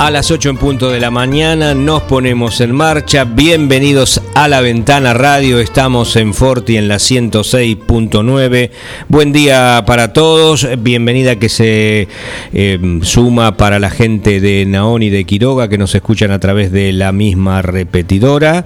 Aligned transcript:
A 0.00 0.10
las 0.10 0.30
8 0.30 0.48
en 0.48 0.56
punto 0.56 0.88
de 0.90 0.98
la 0.98 1.10
mañana 1.10 1.74
nos 1.74 2.04
ponemos 2.04 2.62
en 2.62 2.74
marcha. 2.74 3.24
Bienvenidos 3.24 4.22
a 4.34 4.48
la 4.48 4.62
Ventana 4.62 5.12
Radio. 5.12 5.60
Estamos 5.60 6.16
en 6.16 6.32
Forti 6.32 6.78
en 6.78 6.88
la 6.88 6.94
106.9. 6.94 8.70
Buen 9.08 9.34
día 9.34 9.84
para 9.86 10.14
todos. 10.14 10.66
Bienvenida 10.78 11.36
que 11.36 11.50
se 11.50 12.08
eh, 12.54 13.00
suma 13.02 13.58
para 13.58 13.78
la 13.78 13.90
gente 13.90 14.40
de 14.40 14.64
Naón 14.64 15.02
y 15.02 15.10
de 15.10 15.24
Quiroga 15.24 15.68
que 15.68 15.76
nos 15.76 15.94
escuchan 15.94 16.30
a 16.30 16.38
través 16.38 16.72
de 16.72 16.94
la 16.94 17.12
misma 17.12 17.60
repetidora, 17.60 18.64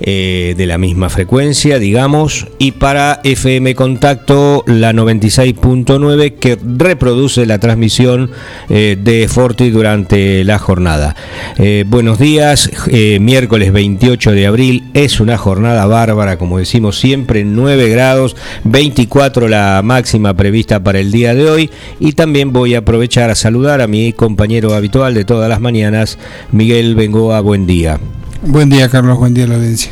eh, 0.00 0.54
de 0.56 0.66
la 0.66 0.78
misma 0.78 1.08
frecuencia, 1.08 1.80
digamos. 1.80 2.46
Y 2.60 2.70
para 2.70 3.20
FM 3.24 3.74
Contacto, 3.74 4.62
la 4.68 4.92
96.9 4.92 6.34
que 6.36 6.56
reproduce 6.64 7.44
la 7.44 7.58
transmisión 7.58 8.30
eh, 8.68 8.96
de 9.02 9.26
Forti 9.26 9.70
durante 9.70 10.44
la 10.44 10.60
jornada 10.60 10.75
jornada. 10.76 11.16
Eh, 11.56 11.84
buenos 11.88 12.18
días, 12.18 12.70
eh, 12.88 13.18
miércoles 13.18 13.72
28 13.72 14.32
de 14.32 14.46
abril, 14.46 14.90
es 14.92 15.20
una 15.20 15.38
jornada 15.38 15.86
bárbara, 15.86 16.36
como 16.36 16.58
decimos 16.58 16.98
siempre, 16.98 17.44
9 17.44 17.88
grados, 17.88 18.36
24 18.64 19.48
la 19.48 19.80
máxima 19.82 20.34
prevista 20.34 20.84
para 20.84 20.98
el 20.98 21.10
día 21.10 21.34
de 21.34 21.48
hoy 21.48 21.70
y 21.98 22.12
también 22.12 22.52
voy 22.52 22.74
a 22.74 22.80
aprovechar 22.80 23.30
a 23.30 23.34
saludar 23.34 23.80
a 23.80 23.86
mi 23.86 24.12
compañero 24.12 24.74
habitual 24.74 25.14
de 25.14 25.24
todas 25.24 25.48
las 25.48 25.62
mañanas, 25.62 26.18
Miguel 26.52 26.94
Bengoa, 26.94 27.40
buen 27.40 27.66
día. 27.66 27.98
Buen 28.42 28.68
día, 28.68 28.90
Carlos, 28.90 29.16
buen 29.16 29.32
día 29.32 29.46
la 29.46 29.54
audiencia. 29.54 29.90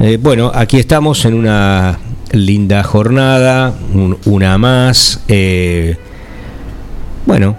Eh, 0.00 0.18
bueno, 0.20 0.50
aquí 0.52 0.80
estamos 0.80 1.24
en 1.26 1.34
una 1.34 2.00
linda 2.32 2.82
jornada, 2.82 3.72
una 4.24 4.58
más. 4.58 5.20
bueno, 7.24 7.56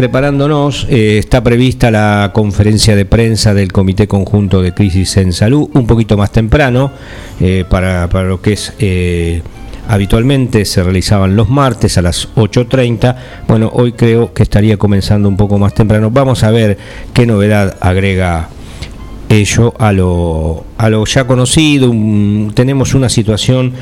preparándonos, 0.00 0.86
eh, 0.88 1.18
está 1.18 1.44
prevista 1.44 1.90
la 1.90 2.30
conferencia 2.32 2.96
de 2.96 3.04
prensa 3.04 3.52
del 3.52 3.70
Comité 3.70 4.08
Conjunto 4.08 4.62
de 4.62 4.72
Crisis 4.72 5.18
en 5.18 5.34
Salud, 5.34 5.68
un 5.74 5.86
poquito 5.86 6.16
más 6.16 6.32
temprano, 6.32 6.90
eh, 7.38 7.66
para, 7.68 8.06
lo 8.22 8.40
que 8.40 8.54
es... 8.54 8.72
Eh, 8.78 9.42
habitualmente 9.88 10.64
se 10.64 10.82
realizaban 10.82 11.36
los 11.36 11.50
martes 11.50 11.98
a 11.98 12.02
las 12.02 12.34
8.30. 12.34 13.14
Bueno, 13.46 13.70
hoy 13.74 13.92
creo 13.92 14.32
que 14.32 14.42
estaría 14.42 14.78
comenzando 14.78 15.28
un 15.28 15.36
poco 15.36 15.58
más 15.58 15.74
temprano. 15.74 16.10
Vamos 16.10 16.44
a 16.44 16.50
ver 16.50 16.78
qué 17.12 17.26
novedad 17.26 17.76
agrega 17.82 18.48
ello 19.30 19.72
a 19.78 19.92
lo, 19.92 20.64
a 20.76 20.90
lo 20.90 21.04
ya 21.06 21.26
conocido. 21.26 21.90
tenemos 22.52 22.94
una 22.94 23.08
situación 23.08 23.72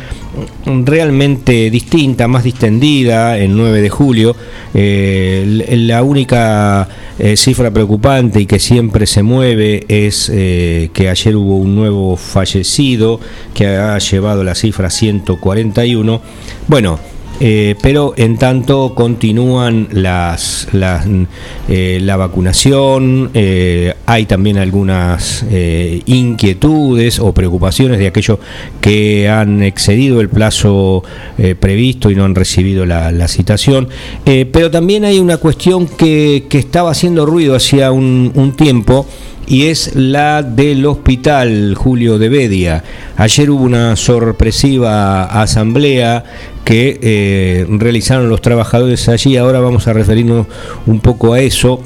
realmente 0.84 1.70
distinta, 1.70 2.28
más 2.28 2.44
distendida 2.44 3.38
el 3.38 3.56
9 3.56 3.80
de 3.80 3.88
julio. 3.88 4.36
Eh, 4.74 5.78
la 5.86 6.02
única 6.02 6.86
eh, 7.18 7.36
cifra 7.36 7.70
preocupante 7.70 8.40
y 8.40 8.46
que 8.46 8.58
siempre 8.58 9.06
se 9.06 9.22
mueve 9.22 9.84
es 9.88 10.30
eh, 10.32 10.90
que 10.92 11.08
ayer 11.08 11.34
hubo 11.34 11.56
un 11.56 11.74
nuevo 11.74 12.16
fallecido 12.16 13.18
que 13.54 13.66
ha 13.66 13.98
llevado 13.98 14.44
la 14.44 14.54
cifra 14.54 14.90
141. 14.90 16.20
Bueno, 16.66 16.98
eh, 17.40 17.76
pero 17.80 18.14
en 18.16 18.36
tanto 18.36 18.94
continúan 18.96 19.88
las, 19.92 20.66
eh, 21.68 21.98
la 22.02 22.16
vacunación, 22.16 23.30
eh, 23.32 23.94
hay 24.06 24.26
también 24.26 24.58
algunas 24.58 25.44
inquietudes 26.06 27.20
o 27.20 27.32
preocupaciones 27.32 27.98
de 27.98 28.08
aquellos 28.08 28.38
que 28.80 29.28
han 29.28 29.62
excedido 29.62 30.20
el 30.20 30.28
plazo 30.28 31.02
previsto 31.60 32.10
y 32.10 32.14
no 32.14 32.24
han 32.24 32.34
recibido 32.34 32.84
la, 32.86 33.28
citación, 33.28 33.88
pero 34.24 34.70
también 34.70 35.04
hay 35.04 35.18
una 35.18 35.36
cuestión 35.36 35.86
que, 35.86 36.46
estaba 36.50 36.90
haciendo 36.90 37.24
ruido 37.24 37.54
hacía 37.54 37.92
un 37.92 38.54
tiempo, 38.56 39.06
y 39.48 39.66
es 39.66 39.94
la 39.94 40.42
del 40.42 40.84
hospital 40.84 41.74
Julio 41.74 42.18
de 42.18 42.28
Bedia. 42.28 42.84
Ayer 43.16 43.50
hubo 43.50 43.62
una 43.64 43.96
sorpresiva 43.96 45.24
asamblea 45.24 46.22
que 46.64 46.98
eh, 47.00 47.66
realizaron 47.68 48.28
los 48.28 48.42
trabajadores 48.42 49.08
allí, 49.08 49.38
ahora 49.38 49.60
vamos 49.60 49.88
a 49.88 49.94
referirnos 49.94 50.46
un 50.84 51.00
poco 51.00 51.32
a 51.32 51.40
eso. 51.40 51.80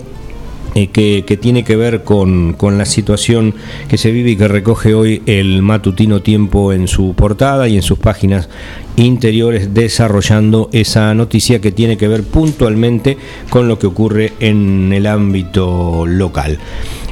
Eh, 0.74 0.88
que, 0.88 1.36
tiene 1.36 1.64
que 1.64 1.76
ver 1.76 2.02
con, 2.02 2.54
con, 2.54 2.78
la 2.78 2.86
situación 2.86 3.54
que 3.88 3.98
se 3.98 4.10
vive 4.10 4.30
y 4.30 4.36
que 4.36 4.48
recoge 4.48 4.94
hoy 4.94 5.22
el 5.26 5.60
matutino 5.60 6.22
tiempo 6.22 6.72
en 6.72 6.88
su 6.88 7.12
portada 7.14 7.68
y 7.68 7.76
en 7.76 7.82
sus 7.82 7.98
páginas 7.98 8.48
interiores 8.96 9.74
desarrollando 9.74 10.70
esa 10.72 11.12
noticia 11.14 11.60
que 11.60 11.72
tiene 11.72 11.98
que 11.98 12.08
ver 12.08 12.22
puntualmente 12.22 13.18
con 13.50 13.68
lo 13.68 13.78
que 13.78 13.86
ocurre 13.86 14.32
en 14.40 14.92
el 14.94 15.06
ámbito 15.06 16.06
local. 16.06 16.58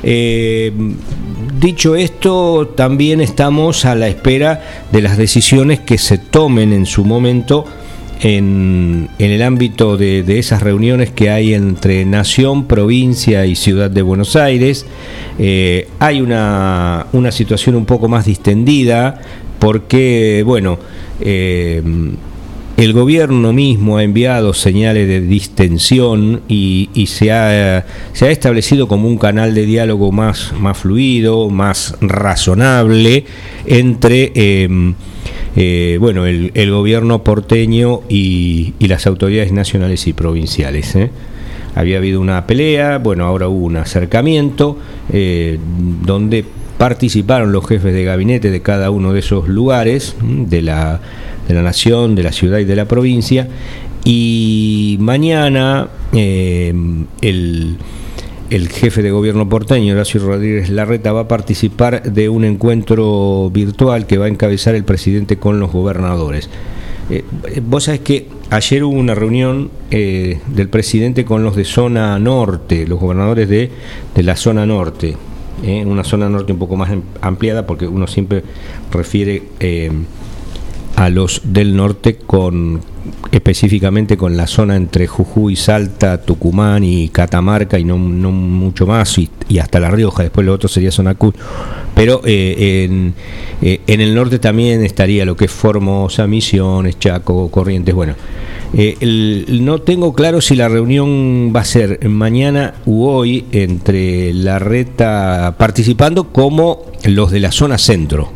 Eh, 0.02 0.72
dicho 1.60 1.96
esto, 1.96 2.72
también 2.74 3.20
estamos 3.20 3.84
a 3.84 3.94
la 3.94 4.08
espera 4.08 4.86
de 4.90 5.02
las 5.02 5.18
decisiones 5.18 5.80
que 5.80 5.98
se 5.98 6.16
tomen 6.16 6.72
en 6.72 6.86
su 6.86 7.04
momento 7.04 7.66
en, 8.20 9.08
el 9.18 9.42
ámbito 9.42 9.96
de, 9.96 10.38
esas 10.38 10.62
reuniones 10.62 11.10
que 11.10 11.30
hay 11.30 11.54
entre 11.54 12.04
Nación, 12.04 12.66
provincia 12.66 13.46
y 13.46 13.56
Ciudad 13.56 13.90
de 13.90 14.02
Buenos 14.02 14.36
Aires. 14.36 14.86
Eh, 15.38 15.88
hay 15.98 16.20
una, 16.20 17.06
una 17.12 17.32
situación 17.32 17.74
un 17.76 17.86
poco 17.86 18.08
más 18.08 18.26
distendida 18.26 19.20
porque, 19.58 20.42
bueno, 20.44 20.78
eh, 21.20 21.82
el 22.76 22.94
gobierno 22.94 23.52
mismo 23.52 23.98
ha 23.98 24.02
enviado 24.02 24.54
señales 24.54 25.06
de 25.06 25.20
distensión 25.20 26.40
y, 26.48 26.88
se, 27.08 27.30
ha, 27.30 27.84
se, 28.14 28.26
ha, 28.26 28.30
establecido 28.30 28.88
como 28.88 29.06
un 29.06 29.18
canal 29.18 29.54
de 29.54 29.66
diálogo 29.66 30.12
más, 30.12 30.54
más 30.58 30.78
fluido, 30.78 31.50
más 31.50 31.94
razonable 32.00 33.26
entre 33.66 34.32
em, 34.34 34.94
eh, 35.56 35.96
bueno, 36.00 36.26
el, 36.26 36.70
gobierno 36.70 37.24
porteño 37.24 38.00
y, 38.08 38.74
las 38.80 39.06
autoridades 39.06 39.52
nacionales 39.52 40.06
y 40.06 40.12
provinciales. 40.12 40.94
¿eh? 40.96 41.10
Había 41.74 41.98
habido 41.98 42.20
una 42.20 42.46
pelea, 42.46 42.98
bueno, 42.98 43.24
ahora 43.24 43.48
hubo 43.48 43.66
un 43.66 43.76
acercamiento 43.76 44.78
donde 46.04 46.44
participaron 46.78 47.52
los 47.52 47.66
jefes 47.66 47.92
de 47.92 48.04
gabinete 48.04 48.50
de 48.50 48.62
cada 48.62 48.90
uno 48.90 49.12
de 49.12 49.20
esos 49.20 49.48
lugares, 49.48 50.16
de 50.22 50.62
la, 50.62 51.00
de 51.46 51.54
la 51.54 51.62
nación, 51.62 52.14
de 52.14 52.22
la 52.22 52.32
ciudad 52.32 52.58
y 52.58 52.64
de 52.64 52.74
la 52.74 52.86
provincia, 52.86 53.48
y 54.04 54.96
mañana 55.00 55.88
eh, 56.12 56.72
el, 57.20 57.76
el 58.50 58.68
jefe 58.68 59.02
de 59.02 59.12
gobierno 59.12 59.48
porteño, 59.48 59.94
Horacio 59.94 60.20
Rodríguez 60.20 60.70
Larreta, 60.70 61.12
va 61.12 61.20
a 61.20 61.28
participar 61.28 62.02
de 62.02 62.28
un 62.28 62.44
encuentro 62.44 63.48
virtual 63.50 64.06
que 64.06 64.18
va 64.18 64.26
a 64.26 64.28
encabezar 64.28 64.74
el 64.74 64.84
presidente 64.84 65.38
con 65.38 65.60
los 65.60 65.72
gobernadores. 65.72 66.50
Eh, 67.10 67.24
vos 67.62 67.84
sabés 67.84 68.00
que 68.00 68.28
ayer 68.50 68.84
hubo 68.84 68.98
una 68.98 69.14
reunión 69.14 69.70
eh, 69.90 70.40
del 70.48 70.68
presidente 70.68 71.24
con 71.24 71.44
los 71.44 71.54
de 71.54 71.64
zona 71.64 72.18
norte, 72.18 72.86
los 72.86 72.98
gobernadores 72.98 73.48
de, 73.48 73.70
de 74.14 74.22
la 74.22 74.36
zona 74.36 74.66
norte, 74.66 75.16
en 75.62 75.88
una 75.88 76.04
zona 76.04 76.28
norte 76.28 76.52
un 76.52 76.58
poco 76.58 76.76
más 76.76 76.90
ampliada, 77.20 77.66
porque 77.66 77.86
uno 77.86 78.06
siempre 78.06 78.42
refiere 78.92 79.42
eh, 79.60 79.90
a 80.96 81.08
los 81.08 81.42
del 81.44 81.76
norte 81.76 82.16
con 82.16 82.80
específicamente 83.32 84.16
con 84.16 84.36
la 84.36 84.46
zona 84.46 84.76
entre 84.76 85.06
Jujuy, 85.06 85.56
Salta, 85.56 86.20
Tucumán 86.20 86.84
y 86.84 87.08
Catamarca 87.08 87.78
y 87.78 87.84
no, 87.84 87.98
mucho 87.98 88.86
más 88.86 89.18
y, 89.18 89.30
hasta 89.58 89.80
La 89.80 89.90
Rioja, 89.90 90.22
después 90.22 90.46
lo 90.46 90.52
otro 90.52 90.68
sería 90.68 90.90
zona 90.90 91.16
pero 91.94 92.22
en, 92.24 93.14
en, 93.60 94.00
el 94.00 94.14
norte 94.14 94.38
también 94.38 94.82
estaría 94.84 95.24
lo 95.24 95.36
que 95.36 95.46
es 95.46 95.50
Formosa, 95.50 96.26
Misiones, 96.26 96.98
Chaco, 96.98 97.50
Corrientes, 97.50 97.94
bueno. 97.94 98.14
no 98.72 99.78
tengo 99.80 100.12
claro 100.14 100.40
si 100.40 100.56
la 100.56 100.68
reunión 100.68 101.52
va 101.54 101.60
a 101.60 101.64
ser 101.64 102.08
mañana 102.08 102.74
u 102.86 103.06
hoy 103.06 103.44
entre 103.52 104.32
la 104.32 104.58
reta 104.58 105.56
participando 105.58 106.28
como 106.28 106.86
los 107.04 107.30
de 107.30 107.40
la 107.40 107.52
zona 107.52 107.76
centro. 107.76 108.32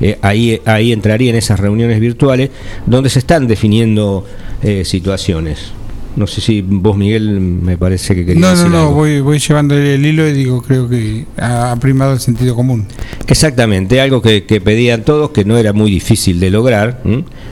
Eh, 0.00 0.18
ahí, 0.22 0.60
ahí 0.64 0.92
entraría 0.92 1.30
en 1.30 1.36
esas 1.36 1.60
reuniones 1.60 2.00
virtuales 2.00 2.50
donde 2.86 3.10
se 3.10 3.18
están 3.18 3.46
definiendo 3.46 4.24
eh, 4.62 4.84
situaciones. 4.84 5.72
No 6.16 6.26
sé 6.26 6.40
si 6.40 6.60
vos, 6.62 6.96
Miguel, 6.96 7.40
me 7.40 7.78
parece 7.78 8.14
que 8.14 8.26
querías 8.26 8.58
No, 8.58 8.68
no, 8.68 8.68
no, 8.68 8.92
voy, 8.92 9.20
voy 9.20 9.38
llevando 9.38 9.76
el 9.76 10.04
hilo 10.04 10.28
y 10.28 10.32
digo, 10.32 10.60
creo 10.62 10.88
que 10.88 11.26
ha 11.36 11.76
primado 11.80 12.12
el 12.12 12.20
sentido 12.20 12.54
común. 12.54 12.86
Exactamente, 13.30 14.00
algo 14.00 14.20
que, 14.20 14.42
pedían 14.42 15.04
todos, 15.04 15.30
que 15.30 15.44
no 15.44 15.56
era 15.56 15.72
muy 15.72 15.88
difícil 15.88 16.40
de 16.40 16.50
lograr. 16.50 17.00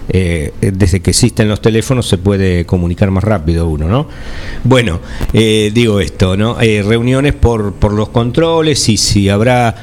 Eh, 0.09 0.53
desde 0.61 1.01
que 1.01 1.11
existen 1.11 1.49
los 1.49 1.61
teléfonos 1.61 2.09
se 2.09 2.19
puede 2.19 2.65
comunicar 2.65 3.13
más 3.13 3.23
rápido 3.23 3.69
uno, 3.69 3.87
¿no? 3.87 4.09
Bueno, 4.65 5.01
eh, 5.33 5.71
digo 5.73 6.01
esto, 6.01 6.37
¿no? 6.37 6.61
Eh, 6.61 6.83
reuniones 6.83 7.35
por, 7.35 7.75
por 7.75 7.93
los 7.93 8.09
controles 8.09 8.89
y 8.89 8.97
si 8.97 9.29
habrá 9.29 9.77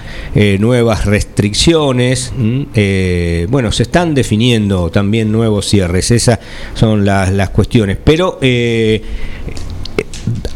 nuevas 0.60 1.06
restricciones. 1.06 2.34
bueno, 3.50 3.72
se 3.72 3.84
están 3.84 4.14
definiendo 4.14 4.90
también 4.90 5.32
nuevos 5.32 5.66
cierres, 5.66 6.12
esas 6.12 6.40
son 6.74 7.06
las, 7.06 7.32
las 7.32 7.52
cuestiones, 7.52 7.98
pero 8.04 8.38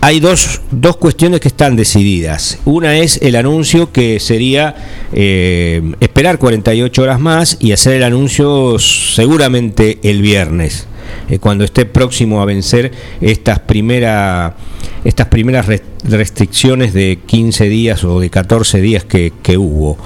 hay 0.01 0.19
dos, 0.19 0.61
dos, 0.71 0.97
cuestiones 0.97 1.39
que 1.39 1.49
están 1.49 1.75
decididas. 1.75 2.59
Una 2.65 2.97
es 2.97 3.19
el 3.21 3.35
anuncio 3.35 3.91
que 3.91 4.19
sería 4.19 4.75
eh, 5.13 5.93
esperar 5.99 6.39
48 6.39 7.01
horas 7.01 7.19
más 7.19 7.57
y 7.59 7.71
hacer 7.71 7.95
el 7.95 8.03
anuncio 8.03 8.79
seguramente 8.79 9.99
el 10.03 10.21
viernes, 10.21 10.87
eh, 11.29 11.39
cuando 11.39 11.63
esté 11.63 11.85
próximo 11.85 12.41
a 12.41 12.45
vencer 12.45 12.91
estas, 13.21 13.59
primera, 13.59 14.55
estas 15.03 15.27
primeras 15.27 15.67
restricciones 16.03 16.93
de 16.93 17.19
15 17.25 17.69
días 17.69 18.03
o 18.03 18.19
de 18.19 18.29
14 18.29 18.81
días 18.81 19.03
que, 19.03 19.33
que 19.43 19.57
hubo 19.57 19.97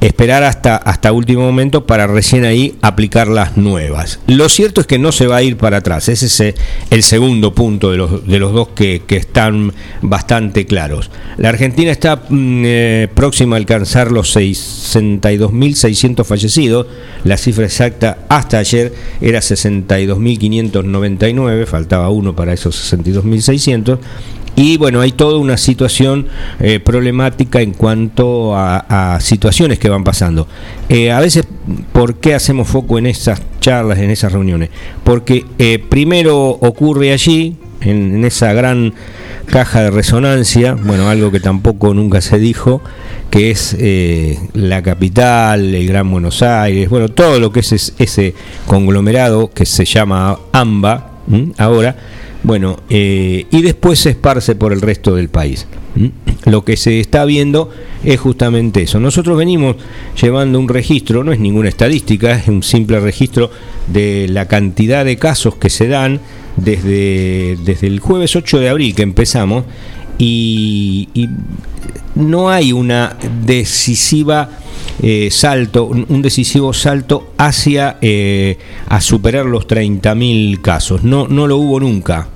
esperar 0.00 0.44
hasta, 0.44 0.76
hasta 0.76 1.12
último 1.12 1.42
momento 1.42 1.84
para 1.86 2.06
recién 2.06 2.44
ahí 2.44 2.76
aplicar 2.82 3.26
las 3.28 3.56
nuevas. 3.56 4.20
Lo 4.26 4.48
cierto 4.48 4.80
es 4.80 4.86
que 4.86 4.98
no 4.98 5.12
se 5.12 5.26
va 5.26 5.36
a 5.36 5.42
ir 5.42 5.56
para 5.56 5.78
atrás, 5.78 6.08
ese 6.08 6.26
es 6.26 6.54
el 6.90 7.02
segundo 7.02 7.54
punto 7.54 7.90
de 7.90 7.96
los, 7.96 8.26
de 8.26 8.38
los 8.38 8.52
dos 8.52 8.68
que, 8.68 9.02
están 9.08 9.72
bastante 10.00 10.64
claros. 10.64 11.10
La 11.38 11.48
Argentina 11.48 11.90
está 11.90 12.22
mm, 12.28 12.62
eh, 12.64 13.08
próxima 13.12 13.56
a 13.56 13.58
alcanzar 13.58 14.12
los 14.12 14.36
62.600 14.36 16.24
fallecidos, 16.24 16.86
la 17.24 17.36
cifra 17.36 17.64
exacta 17.64 18.18
hasta 18.28 18.58
ayer 18.58 18.94
era 19.20 19.40
62.599, 19.40 21.66
faltaba 21.66 22.10
uno 22.10 22.36
para 22.36 22.52
esos 22.52 22.92
62.600 22.92 23.98
y 24.58 24.76
bueno, 24.76 25.00
hay 25.00 25.12
toda 25.12 25.38
una 25.38 25.56
situación 25.56 26.26
eh, 26.58 26.80
problemática 26.80 27.60
en 27.60 27.74
cuanto 27.74 28.56
a, 28.56 29.18
situaciones 29.20 29.78
que 29.78 29.88
van 29.88 30.02
pasando. 30.02 30.48
Eh, 30.88 31.12
a 31.12 31.20
veces, 31.20 31.46
¿por 31.92 32.16
qué 32.16 32.34
hacemos 32.34 32.66
foco 32.66 32.98
en 32.98 33.06
esas 33.06 33.40
charlas, 33.60 34.00
en 34.00 34.10
esas 34.10 34.32
reuniones? 34.32 34.70
Porque 35.04 35.46
eh, 35.60 35.78
primero 35.78 36.48
ocurre 36.48 37.12
allí, 37.12 37.56
en, 37.82 38.24
esa 38.24 38.52
gran 38.52 38.94
caja 39.46 39.82
de 39.82 39.90
resonancia, 39.92 40.74
bueno, 40.74 41.08
algo 41.08 41.30
que 41.30 41.38
tampoco 41.38 41.94
nunca 41.94 42.20
se 42.20 42.40
dijo, 42.40 42.82
que 43.30 43.52
es 43.52 43.76
la 44.54 44.82
capital, 44.82 45.72
el 45.72 45.86
Gran 45.86 46.10
Buenos 46.10 46.42
Aires, 46.42 46.88
bueno, 46.88 47.08
todo 47.10 47.38
lo 47.38 47.52
que 47.52 47.60
es 47.60 47.94
ese, 47.96 48.34
conglomerado 48.66 49.50
que 49.50 49.64
se 49.64 49.84
llama 49.84 50.36
AMBA, 50.50 51.12
ahora, 51.58 51.94
bueno, 52.42 52.78
eh, 52.88 53.46
y 53.50 53.62
después 53.62 53.98
se 53.98 54.10
esparce 54.10 54.54
por 54.54 54.72
el 54.72 54.80
resto 54.80 55.14
del 55.14 55.28
país. 55.28 55.66
Lo 56.44 56.64
que 56.64 56.76
se 56.76 57.00
está 57.00 57.24
viendo 57.24 57.70
es 58.04 58.20
justamente 58.20 58.82
eso. 58.82 59.00
Nosotros 59.00 59.36
venimos 59.36 59.76
llevando 60.20 60.60
un 60.60 60.68
registro, 60.68 61.24
no 61.24 61.32
es 61.32 61.40
ninguna 61.40 61.68
estadística, 61.68 62.36
es 62.36 62.46
un 62.46 62.62
simple 62.62 63.00
registro 63.00 63.50
de 63.88 64.28
la 64.28 64.46
cantidad 64.46 65.04
de 65.04 65.16
casos 65.16 65.56
que 65.56 65.70
se 65.70 65.88
dan 65.88 66.20
desde, 66.56 67.56
desde 67.64 67.86
el 67.88 68.00
jueves 68.00 68.36
8 68.36 68.60
de 68.60 68.68
abril 68.68 68.94
que 68.94 69.02
empezamos 69.02 69.64
y, 70.18 71.28
no 72.14 72.50
hay 72.50 72.72
una 72.72 73.16
decisiva 73.44 74.50
eh, 75.00 75.28
salto, 75.30 75.86
un 75.86 76.20
decisivo 76.20 76.72
salto 76.72 77.32
hacia 77.36 77.98
eh, 78.00 78.58
a 78.88 79.00
superar 79.00 79.46
los 79.46 79.68
30.000 79.68 80.60
casos. 80.60 81.04
No, 81.04 81.28
no 81.28 81.46
lo 81.46 81.58
hubo 81.58 81.78
nunca. 81.78 82.28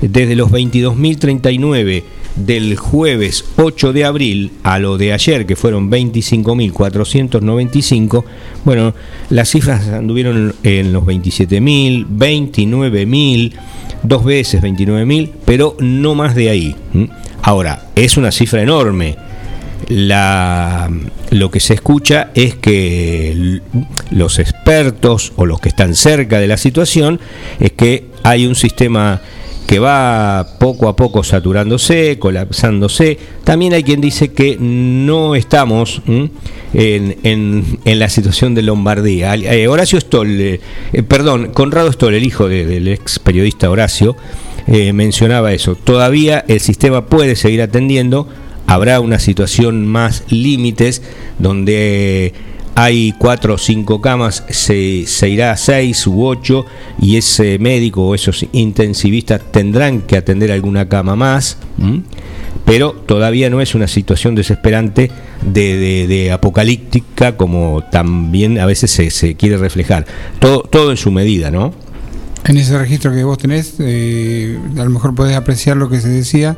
Desde 0.00 0.36
los 0.36 0.50
22.039 0.52 2.04
del 2.36 2.76
jueves 2.76 3.44
8 3.56 3.92
de 3.92 4.04
abril 4.04 4.52
a 4.62 4.78
lo 4.78 4.96
de 4.98 5.12
ayer, 5.12 5.46
que 5.46 5.56
fueron 5.56 5.90
25.495, 5.90 8.22
bueno, 8.64 8.94
las 9.30 9.50
cifras 9.50 9.88
anduvieron 9.88 10.54
en 10.62 10.92
los 10.92 11.02
27.000, 11.04 12.06
29.000, 12.06 13.52
dos 14.02 14.24
veces 14.24 14.62
29.000, 14.62 15.30
pero 15.44 15.76
no 15.80 16.14
más 16.14 16.34
de 16.34 16.48
ahí. 16.50 16.76
Ahora, 17.42 17.88
es 17.96 18.16
una 18.16 18.32
cifra 18.32 18.62
enorme. 18.62 19.16
Lo 19.88 21.50
que 21.50 21.60
se 21.60 21.74
escucha 21.74 22.30
es 22.34 22.54
que 22.54 23.60
los 24.10 24.38
expertos 24.38 25.32
o 25.36 25.44
los 25.44 25.60
que 25.60 25.68
están 25.68 25.94
cerca 25.94 26.38
de 26.38 26.46
la 26.46 26.56
situación 26.56 27.20
es 27.58 27.72
que 27.72 28.06
hay 28.22 28.46
un 28.46 28.54
sistema 28.54 29.20
que 29.66 29.78
va 29.78 30.56
poco 30.58 30.88
a 30.88 30.96
poco 30.96 31.22
saturándose, 31.24 32.18
colapsándose. 32.18 33.18
También 33.44 33.72
hay 33.72 33.82
quien 33.82 34.00
dice 34.00 34.32
que 34.32 34.56
no 34.58 35.34
estamos 35.34 36.02
en, 36.06 37.16
en, 37.22 37.98
la 37.98 38.08
situación 38.08 38.54
de 38.54 38.62
Lombardía. 38.62 39.34
Eh, 39.34 39.68
Horacio 39.68 40.00
Stoll, 40.00 40.40
eh, 40.40 40.60
perdón, 41.06 41.52
Conrado 41.52 41.92
Stoll, 41.92 42.14
el 42.14 42.24
hijo 42.24 42.48
del 42.48 42.88
ex 42.88 43.18
periodista 43.18 43.70
Horacio, 43.70 44.16
eh, 44.66 44.92
mencionaba 44.92 45.52
eso. 45.52 45.74
Todavía 45.74 46.44
el 46.48 46.60
sistema 46.60 47.06
puede 47.06 47.36
seguir 47.36 47.62
atendiendo, 47.62 48.28
habrá 48.66 49.00
una 49.00 49.18
situación 49.18 49.86
más 49.86 50.24
límites 50.28 51.02
donde 51.38 52.32
hay 52.74 53.12
cuatro 53.18 53.54
o 53.54 53.58
cinco 53.58 54.00
camas, 54.00 54.44
se, 54.48 55.04
se, 55.06 55.28
irá 55.28 55.52
a 55.52 55.56
seis 55.56 56.06
u 56.06 56.24
ocho 56.24 56.64
y 57.00 57.16
ese 57.16 57.58
médico 57.58 58.06
o 58.08 58.14
esos 58.14 58.46
intensivistas 58.52 59.40
tendrán 59.50 60.00
que 60.00 60.16
atender 60.16 60.50
alguna 60.50 60.88
cama 60.88 61.14
más, 61.14 61.58
pero 62.64 62.92
todavía 62.92 63.50
no 63.50 63.60
es 63.60 63.74
una 63.74 63.88
situación 63.88 64.34
desesperante 64.34 65.10
de, 65.42 66.06
de, 66.06 66.32
apocalíptica 66.32 67.36
como 67.36 67.84
también 67.90 68.58
a 68.58 68.66
veces 68.66 68.90
se, 68.90 69.10
se 69.10 69.34
quiere 69.34 69.58
reflejar. 69.58 70.06
Todo, 70.38 70.62
todo 70.62 70.90
en 70.90 70.96
su 70.96 71.10
medida, 71.10 71.50
¿no? 71.50 71.74
En 72.44 72.56
ese 72.56 72.76
registro 72.76 73.12
que 73.12 73.22
vos 73.22 73.38
tenés, 73.38 73.74
eh, 73.78 74.58
a 74.76 74.84
lo 74.84 74.90
mejor 74.90 75.14
podés 75.14 75.36
apreciar 75.36 75.76
lo 75.76 75.88
que 75.88 76.00
se 76.00 76.08
decía, 76.08 76.56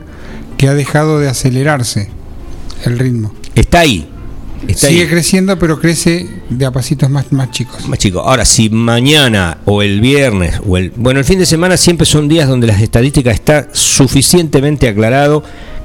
que 0.56 0.68
ha 0.68 0.74
dejado 0.74 1.18
de 1.18 1.28
acelerarse 1.28 2.08
el 2.84 2.98
ritmo. 2.98 3.34
Está 3.54 3.80
ahí. 3.80 4.08
Sigue 4.74 5.08
creciendo, 5.08 5.58
pero 5.58 5.78
crece 5.80 6.26
de 6.58 6.66
a 6.66 6.70
pasitos 6.70 7.10
más, 7.10 7.32
más 7.32 7.50
chicos. 7.50 7.88
Más 7.88 7.98
chicos. 7.98 8.22
Ahora, 8.24 8.44
si 8.44 8.70
mañana 8.70 9.58
o 9.64 9.82
el 9.82 10.00
viernes 10.00 10.60
o 10.66 10.76
el. 10.76 10.90
Bueno, 10.96 11.20
el 11.20 11.26
fin 11.26 11.38
de 11.38 11.46
semana 11.46 11.76
siempre 11.76 12.06
son 12.06 12.28
días 12.28 12.48
donde 12.48 12.66
las 12.66 12.80
estadísticas 12.80 13.34
está 13.34 13.68
suficientemente 13.72 14.88
aclarado 14.88 15.42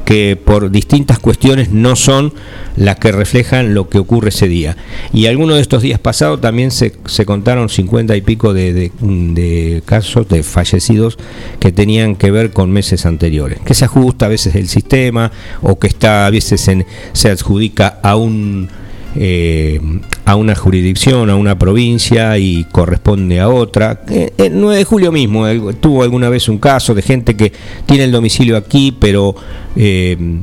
que 0.09 0.35
por 0.35 0.71
distintas 0.71 1.19
cuestiones 1.19 1.69
no 1.69 1.95
son 1.95 2.33
las 2.75 2.95
que 2.95 3.11
reflejan 3.11 3.75
lo 3.75 3.89
que 3.89 3.99
ocurre 3.99 4.29
ese 4.29 4.47
día. 4.47 4.75
Y 5.13 5.27
algunos 5.27 5.57
de 5.57 5.61
estos 5.61 5.83
días 5.83 5.99
pasados 5.99 6.41
también 6.41 6.71
se, 6.71 6.93
se 7.05 7.27
contaron 7.27 7.69
50 7.69 8.15
y 8.15 8.21
pico 8.21 8.51
de, 8.51 9.83
casos 9.85 10.27
de 10.27 10.41
fallecidos 10.41 11.19
que 11.59 11.71
tenían 11.71 12.15
que 12.15 12.31
ver 12.31 12.51
con 12.51 12.71
meses 12.71 13.05
anteriores, 13.05 13.59
que 13.59 13.75
se 13.75 13.85
ajusta 13.85 14.25
a 14.25 14.29
veces 14.29 14.55
el 14.55 14.67
sistema 14.67 15.31
o 15.61 15.77
que 15.77 15.85
está 15.85 16.25
a 16.25 16.31
veces 16.31 16.67
se 17.13 17.29
adjudica 17.29 17.99
a 18.01 18.15
un 18.15 18.67
eh, 19.15 19.79
a 20.25 20.35
una 20.35 20.55
jurisdicción, 20.55 21.29
a 21.29 21.35
una 21.35 21.57
provincia 21.57 22.37
y 22.37 22.65
corresponde 22.65 23.39
a 23.39 23.49
otra. 23.49 24.01
Eh, 24.09 24.31
el 24.37 24.59
9 24.59 24.77
de 24.77 24.83
julio 24.83 25.11
mismo 25.11 25.45
tuvo 25.73 26.03
alguna 26.03 26.29
vez 26.29 26.47
un 26.47 26.59
caso 26.59 26.93
de 26.93 27.01
gente 27.01 27.35
que 27.35 27.51
tiene 27.85 28.03
el 28.03 28.11
domicilio 28.11 28.55
aquí, 28.55 28.95
pero 28.97 29.35
eh, 29.75 30.41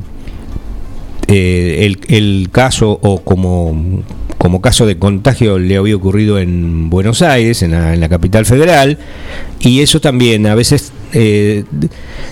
el, 1.27 2.49
caso 2.51 2.99
o 3.01 3.21
como, 3.21 4.03
como 4.37 4.61
caso 4.61 4.85
de 4.85 4.97
contagio 4.97 5.59
le 5.59 5.77
había 5.77 5.95
ocurrido 5.95 6.37
en 6.37 6.89
Buenos 6.89 7.21
Aires, 7.21 7.61
en 7.61 7.71
la, 7.71 7.93
en 7.93 7.99
la 8.01 8.09
capital 8.09 8.45
federal, 8.45 8.97
y 9.61 9.79
eso 9.79 10.01
también 10.01 10.45
a 10.45 10.55
veces 10.55 10.91
eh, 11.13 11.63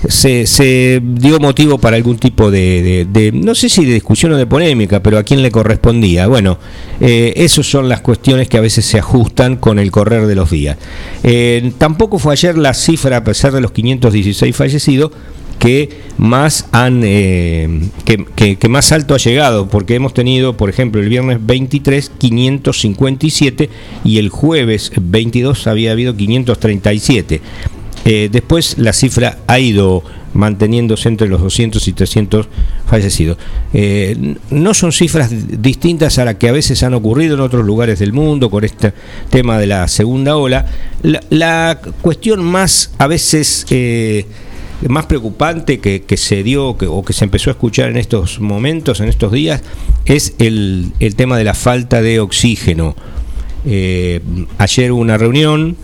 se, 0.07 1.01
dio 1.03 1.39
motivo 1.39 1.77
para 1.77 1.95
algún 1.95 2.17
tipo 2.17 2.51
de, 2.51 3.31
no 3.33 3.55
sé 3.55 3.69
si 3.69 3.85
de 3.85 3.93
discusión 3.93 4.33
o 4.33 4.37
de 4.37 4.45
polémica, 4.45 5.01
pero 5.01 5.17
a 5.17 5.23
quién 5.23 5.41
le 5.41 5.51
correspondía. 5.51 6.27
Bueno, 6.27 6.57
eh, 6.99 7.33
esas 7.37 7.65
son 7.65 7.89
las 7.89 8.01
cuestiones 8.01 8.49
que 8.49 8.57
a 8.57 8.61
veces 8.61 8.85
se 8.85 8.99
ajustan 8.99 9.55
con 9.57 9.79
el 9.79 9.91
correr 9.91 10.27
de 10.27 10.35
los 10.35 10.51
días. 10.51 10.77
Eh, 11.23 11.71
tampoco 11.77 12.19
fue 12.19 12.33
ayer 12.33 12.57
la 12.57 12.73
cifra, 12.73 13.17
a 13.17 13.23
pesar 13.23 13.51
de 13.53 13.61
los 13.61 13.71
516 13.71 14.55
fallecidos, 14.55 15.11
que 15.59 16.01
más 16.17 16.67
han 16.73 17.01
que, 17.01 18.25
que, 18.35 18.69
más 18.69 18.91
alto 18.91 19.15
ha 19.15 19.17
llegado 19.17 19.69
porque 19.69 19.95
hemos 19.95 20.13
tenido 20.13 20.57
por 20.57 20.69
ejemplo 20.69 21.01
el 21.01 21.07
viernes 21.07 21.39
23 21.41 22.11
557 22.17 23.69
y 24.03 24.17
el 24.17 24.27
jueves 24.27 24.91
22 24.99 25.65
había 25.67 25.93
habido 25.93 26.15
537 26.15 27.41
eh, 28.07 28.29
después 28.31 28.77
la 28.77 28.93
cifra 28.93 29.39
ha 29.47 29.57
ido 29.57 30.03
manteniéndose 30.35 31.09
entre 31.09 31.27
los 31.27 31.41
200 31.41 31.87
y 31.87 31.93
300 31.93 32.47
fallecidos. 32.85 33.37
Eh, 33.73 34.35
no 34.51 34.75
son 34.75 34.91
cifras 34.91 35.31
distintas 35.59 36.19
a 36.19 36.25
las 36.25 36.35
que 36.35 36.47
a 36.47 36.51
veces 36.51 36.83
han 36.83 36.93
ocurrido 36.93 37.33
en 37.33 37.41
otros 37.41 37.65
lugares 37.65 37.97
del 37.97 38.13
mundo 38.13 38.51
con 38.51 38.63
este 38.63 38.93
tema 39.31 39.57
de 39.57 39.65
la 39.65 39.87
segunda 39.87 40.37
ola. 40.37 40.67
La, 41.29 41.81
cuestión 42.01 42.43
más 42.43 42.91
a 42.99 43.07
veces... 43.07 43.65
Eh, 43.71 44.25
más 44.89 45.05
preocupante 45.05 45.79
que, 45.79 46.17
se 46.17 46.43
dio 46.43 46.67
o 46.67 47.05
que 47.05 47.13
se 47.13 47.23
empezó 47.23 47.49
a 47.49 47.53
escuchar 47.53 47.89
en 47.89 47.97
estos 47.97 48.39
momentos, 48.41 48.99
en 48.99 49.07
estos 49.07 49.31
días, 49.31 49.63
es 50.03 50.35
el, 50.37 50.91
tema 51.15 51.37
de 51.37 51.45
la 51.45 51.53
falta 51.53 52.01
de 52.01 52.19
oxígeno. 52.19 52.93
ayer 53.63 54.91
hubo 54.91 55.01
una 55.01 55.17
reunión 55.17 55.77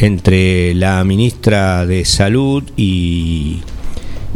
entre 0.00 0.74
la 0.74 1.04
ministra 1.04 1.84
de 1.84 2.06
Salud 2.06 2.64
y, 2.76 3.60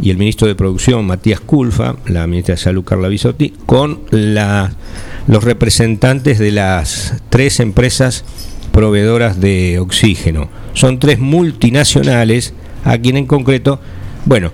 el 0.03 0.17
ministro 0.17 0.47
de 0.47 0.53
Producción, 0.53 1.05
Matías 1.07 1.39
Culfa, 1.39 1.95
la 2.05 2.27
ministra 2.27 2.53
de 2.53 2.61
Salud, 2.61 2.83
Carla 2.83 3.07
Bisotti, 3.07 3.51
con 3.65 4.01
los 4.11 5.43
representantes 5.43 6.37
de 6.37 6.51
las 6.51 7.15
tres 7.29 7.59
empresas 7.59 8.23
proveedoras 8.71 9.41
de 9.41 9.79
oxígeno. 9.79 10.49
Son 10.73 10.99
tres 10.99 11.17
multinacionales 11.17 12.53
a 12.83 12.99
quien 12.99 13.17
en 13.17 13.25
concreto, 13.25 13.79
bueno, 14.25 14.51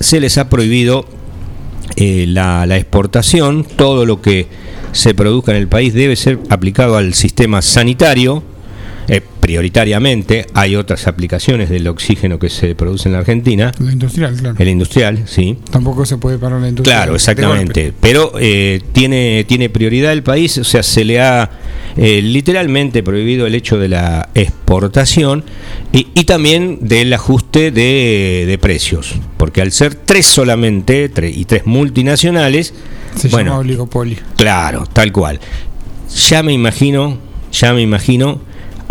se 0.00 0.20
les 0.20 0.36
ha 0.36 0.50
prohibido 0.50 1.06
eh, 1.96 2.26
la 2.28 2.76
exportación, 2.76 3.64
todo 3.64 4.04
lo 4.04 4.20
que 4.20 4.48
se 4.92 5.14
produzca 5.14 5.52
en 5.52 5.58
el 5.58 5.68
país 5.68 5.94
debe 5.94 6.16
ser 6.16 6.38
aplicado 6.50 6.96
al 6.96 7.14
sistema 7.14 7.62
sanitario, 7.62 8.42
eh, 9.08 9.20
prioritariamente. 9.40 10.46
Hay 10.54 10.76
otras 10.76 11.06
aplicaciones 11.06 11.68
del 11.68 11.88
oxígeno 11.88 12.38
que 12.38 12.48
se 12.48 12.74
produce 12.74 13.08
en 13.08 13.14
la 13.14 13.18
Argentina. 13.18 13.72
El 13.80 13.90
industrial, 13.90 14.36
claro. 14.36 14.56
El 14.58 14.68
industrial, 14.68 15.22
sí. 15.26 15.58
Tampoco 15.70 16.06
se 16.06 16.16
puede 16.18 16.38
parar 16.38 16.60
la 16.60 16.68
industria. 16.68 16.96
Claro, 16.96 17.14
exactamente. 17.14 17.92
Pero 18.00 18.32
eh, 18.38 18.80
tiene, 18.92 19.44
tiene 19.48 19.68
prioridad 19.70 20.12
el 20.12 20.22
país, 20.22 20.58
o 20.58 20.64
sea, 20.64 20.82
se 20.82 21.04
le 21.04 21.20
ha 21.20 21.50
eh, 21.96 22.22
literalmente 22.22 23.02
prohibido 23.02 23.46
el 23.46 23.54
hecho 23.54 23.78
de 23.78 23.88
la 23.88 24.30
exportación 24.34 25.44
y, 25.92 26.04
también 26.24 26.78
del 26.80 27.12
ajuste 27.12 27.70
de, 27.70 28.58
precios. 28.60 29.16
Porque 29.36 29.60
al 29.60 29.72
ser 29.72 29.94
tres 29.94 30.26
solamente 30.26 31.10
y 31.34 31.44
tres 31.44 31.66
multinacionales. 31.66 32.72
Se 33.16 33.28
bueno, 33.28 33.50
llama 33.50 33.60
oligopolio. 33.60 34.18
Claro, 34.36 34.86
tal 34.86 35.12
cual. 35.12 35.40
Ya 36.28 36.42
me 36.42 36.52
imagino, 36.52 37.18
ya 37.52 37.74
me 37.74 37.82
imagino 37.82 38.40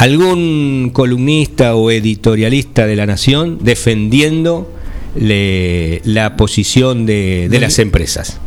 algún 0.01 0.89
columnista 0.93 1.75
o 1.75 1.91
editorialista 1.91 2.87
de 2.87 2.95
la 2.95 3.05
Nación 3.05 3.59
defendiendo 3.61 4.67
la 5.15 6.35
posición 6.37 7.05
de, 7.05 7.47
las 7.61 7.77
empresas. 7.77 8.39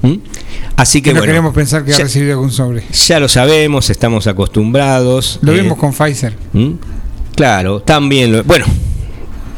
¿Mm? 0.00 0.14
Así 0.76 1.02
que, 1.02 1.12
no 1.12 1.20
queremos 1.20 1.52
pensar 1.52 1.84
que 1.84 1.92
ha 1.92 1.98
recibido 1.98 2.32
algún 2.32 2.50
sobre. 2.50 2.84
Ya 3.06 3.20
lo 3.20 3.28
sabemos, 3.28 3.90
estamos 3.90 4.26
acostumbrados. 4.26 5.40
Lo 5.42 5.52
vimos 5.52 5.76
eh, 5.76 5.80
con 5.80 5.92
Pfizer. 5.92 6.36
¿Mm? 6.54 6.72
Claro, 7.36 7.80
también. 7.80 8.42
bueno, 8.46 8.64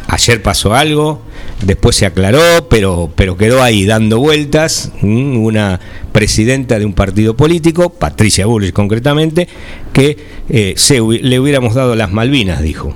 ayer 0.09 0.43
pasó 0.43 0.75
algo, 0.75 1.23
después 1.67 1.97
se 1.97 2.07
aclaró, 2.07 2.41
pero, 2.71 3.11
pero 3.15 3.37
quedó 3.37 3.63
ahí 3.63 3.85
dando 3.85 4.19
vueltas. 4.19 4.93
Una 5.03 5.81
presidenta 6.13 6.79
de 6.79 6.87
un 6.87 6.95
partido 6.95 7.37
político, 7.37 7.91
Patricia 7.91 8.47
Bullrich 8.47 8.73
concretamente, 8.73 9.49
que 9.93 10.17
eh, 10.49 10.75
se, 10.77 11.01
le 11.01 11.41
hubiéramos 11.41 11.75
dado 11.75 11.95
las 11.95 12.13
Malvinas, 12.13 12.63
dijo. 12.63 12.95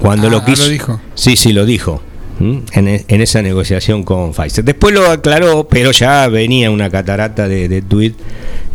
Cuando 0.00 0.30
lo 0.30 0.38
ah, 0.38 0.44
quiso. 0.44 0.64
Lo 0.64 0.70
dijo. 0.70 1.00
Sí, 1.14 1.36
sí, 1.36 1.52
lo 1.52 1.66
dijo. 1.66 2.02
En, 2.40 2.86
en, 3.08 3.20
esa 3.20 3.42
negociación 3.42 4.04
con 4.04 4.32
Pfizer. 4.32 4.64
Después 4.64 4.94
lo 4.94 5.10
aclaró, 5.10 5.66
pero 5.68 5.90
ya 5.90 6.28
venía 6.28 6.70
una 6.70 6.88
catarata 6.88 7.48
de, 7.48 7.68
de 7.68 7.82
tweet. 7.82 8.14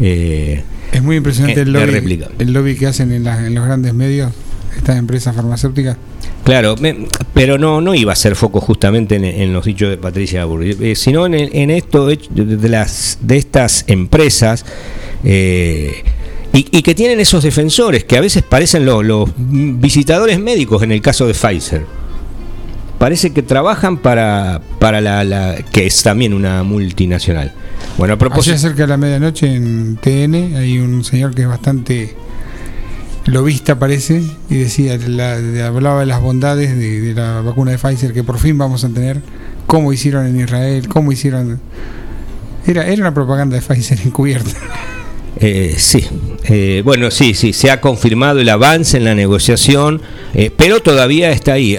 Eh, 0.01 0.61
es 0.91 1.01
muy 1.01 1.15
impresionante 1.15 1.61
el 1.61 1.71
lobby, 1.71 2.25
el 2.39 2.51
lobby 2.51 2.75
que 2.75 2.87
hacen 2.87 3.13
en, 3.13 3.25
en 3.25 3.55
los 3.55 3.65
grandes 3.65 3.93
medios 3.93 4.33
estas 4.77 4.97
empresas 4.97 5.35
farmacéuticas 5.35 5.97
Claro, 6.43 6.75
pero 7.33 7.57
no, 7.57 7.79
no 7.79 7.95
iba 7.95 8.11
a 8.11 8.15
ser 8.15 8.35
foco 8.35 8.59
justamente 8.59 9.15
en, 9.15 9.53
los 9.53 9.63
dichos 9.63 9.89
de 9.89 9.97
Patricia 9.97 10.43
Burri, 10.43 10.75
eh, 10.79 10.95
sino 10.95 11.25
en, 11.25 11.69
esto 11.71 12.05
de, 12.05 12.69
las, 12.69 13.19
de 13.21 13.37
estas 13.37 13.85
empresas 13.87 14.65
eh, 15.23 16.03
y, 16.51 16.81
que 16.81 16.93
tienen 16.93 17.21
esos 17.21 17.43
defensores 17.43 18.03
que 18.03 18.17
a 18.17 18.21
veces 18.21 18.43
parecen 18.43 18.85
los, 18.85 19.31
visitadores 19.37 20.37
médicos 20.37 20.83
en 20.83 20.91
el 20.91 21.01
caso 21.01 21.25
de 21.25 21.33
Pfizer. 21.33 21.85
Parece 22.99 23.31
que 23.31 23.41
trabajan 23.41 23.97
para, 23.97 24.61
para 24.79 24.99
la, 24.99 25.55
que 25.71 25.85
es 25.85 26.03
también 26.03 26.33
una 26.33 26.63
multinacional. 26.63 27.53
Bueno, 27.97 28.15
a 28.15 28.17
propósito. 28.17 28.57
cerca 28.57 28.83
de 28.83 28.87
la 28.87 28.97
medianoche 28.97 29.47
en 29.47 29.95
TN 29.95 30.57
hay 30.57 30.79
un 30.79 31.03
señor 31.05 31.33
que 31.33 31.43
es 31.43 31.47
bastante 31.47 32.15
lo 33.25 33.43
vista 33.43 33.79
parece 33.79 34.21
y 34.49 34.55
decía 34.55 34.93
hablaba 35.65 36.01
de 36.01 36.05
las 36.05 36.21
bondades 36.21 36.77
de, 36.77 37.13
la 37.13 37.41
vacuna 37.41 37.71
de 37.71 37.77
Pfizer 37.77 38.13
que 38.13 38.23
por 38.23 38.37
fin 38.37 38.57
vamos 38.57 38.83
a 38.83 38.89
tener 38.89 39.21
cómo 39.65 39.93
hicieron 39.93 40.27
en 40.27 40.39
Israel 40.39 40.87
cómo 40.89 41.11
hicieron 41.11 41.59
era 42.65 42.85
era 42.85 43.01
una 43.01 43.13
propaganda 43.13 43.55
de 43.55 43.61
Pfizer 43.61 43.99
encubierta 44.05 44.51
eh, 45.37 45.75
sí, 45.77 46.05
eh, 46.45 46.83
bueno, 46.85 47.09
sí, 47.09 47.33
sí, 47.33 47.53
se 47.53 47.71
ha 47.71 47.81
confirmado 47.81 48.39
el 48.39 48.49
avance 48.49 48.97
en 48.97 49.03
la 49.03 49.15
negociación, 49.15 49.99
eh, 50.33 50.51
pero 50.55 50.79
todavía 50.81 51.31
está 51.31 51.53
ahí. 51.53 51.75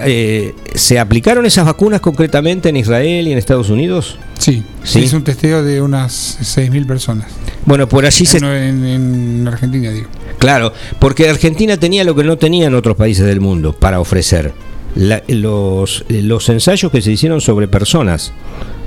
¿Se 0.75 0.99
aplicaron 0.99 1.47
esas 1.47 1.65
vacunas 1.65 2.01
concretamente 2.01 2.69
en 2.69 2.77
Israel 2.77 3.29
y 3.29 3.33
en 3.33 3.39
Estados 3.39 3.71
Unidos? 3.71 4.19
Sí, 4.45 4.63
sí. 4.83 4.99
hizo 5.01 5.17
un 5.17 5.25
testeo 5.25 5.63
de 5.63 5.81
unas 5.81 6.39
6.000 6.39 6.87
personas. 6.87 7.29
Bueno, 7.65 7.89
por 7.89 8.05
allí 8.05 8.27
se... 8.27 8.37
En, 8.37 9.49
Argentina, 9.49 9.91
digo. 9.91 10.09
Claro, 10.39 10.71
porque 10.99 11.31
Argentina 11.31 11.79
tenía 11.79 12.05
lo 12.05 12.15
que 12.15 12.25
no 12.25 12.37
tenían 12.37 12.75
otros 12.75 12.95
países 12.95 13.25
del 13.25 13.41
mundo 13.41 13.73
para 13.73 14.01
ofrecer. 14.01 14.53
los, 14.97 16.05
los 16.11 16.49
ensayos 16.51 16.93
que 16.93 17.01
se 17.01 17.13
hicieron 17.13 17.41
sobre 17.41 17.69
personas 17.69 18.35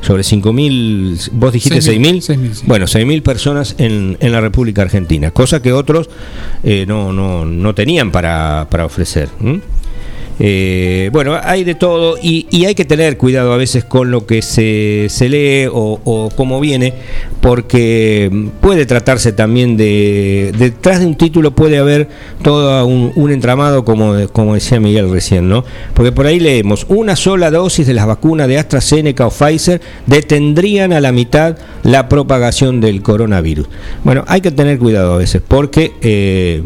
sobre 0.01 0.21
5.000, 0.21 1.29
vos 1.31 1.51
dijiste 1.51 1.79
6.000, 1.79 2.61
bueno, 2.67 2.85
6.000 2.85 3.23
personas 3.23 3.73
en, 3.79 4.15
en, 4.19 4.31
la 4.31 4.39
República 4.41 4.83
Argentina, 4.83 5.31
cosa 5.31 5.59
que 5.59 5.73
otros 5.73 6.07
eh, 6.63 6.85
no, 6.87 7.11
no, 7.13 7.45
no 7.45 7.73
tenían 7.73 8.11
para, 8.11 8.67
para 8.69 8.85
ofrecer. 8.85 9.27
Eh, 10.39 11.09
bueno, 11.11 11.35
hay 11.41 11.63
de 11.63 11.73
todo 11.73 12.15
y, 12.21 12.47
hay 12.65 12.75
que 12.75 12.85
tener 12.85 13.17
cuidado 13.17 13.53
a 13.53 13.57
veces 13.57 13.83
con 13.83 14.11
lo 14.11 14.27
que 14.27 14.41
se, 14.41 15.07
se 15.09 15.29
lee 15.29 15.69
o, 15.71 16.29
cómo 16.35 16.59
viene, 16.59 16.93
porque 17.41 18.49
puede 18.61 18.85
tratarse 18.85 19.31
también 19.31 19.77
de, 19.77 20.53
detrás 20.57 20.99
de 20.99 21.07
un 21.07 21.15
título 21.15 21.51
puede 21.51 21.77
haber 21.77 22.07
todo 22.43 22.85
un, 22.85 23.31
entramado, 23.31 23.83
como, 23.83 24.27
como 24.31 24.53
decía 24.53 24.79
Miguel 24.79 25.09
recién, 25.11 25.49
¿no? 25.49 25.63
Porque 25.93 26.11
por 26.11 26.27
ahí 26.27 26.39
leemos, 26.39 26.85
una 26.89 27.15
sola 27.15 27.49
dosis 27.49 27.87
de 27.87 27.93
las 27.93 28.05
vacunas 28.05 28.47
de 28.47 28.57
AstraZeneca 28.57 29.27
o 29.27 29.31
Pfizer 29.31 29.81
detendrían 30.05 30.93
a 30.93 31.01
la 31.01 31.11
mitad 31.11 31.57
la 31.83 32.07
propagación 32.09 32.79
del 32.79 33.01
coronavirus. 33.01 33.67
Bueno, 34.03 34.23
hay 34.27 34.41
que 34.41 34.51
tener 34.51 34.77
cuidado 34.77 35.13
a 35.13 35.17
veces, 35.17 35.41
porque... 35.47 35.93
Eh, 36.01 36.63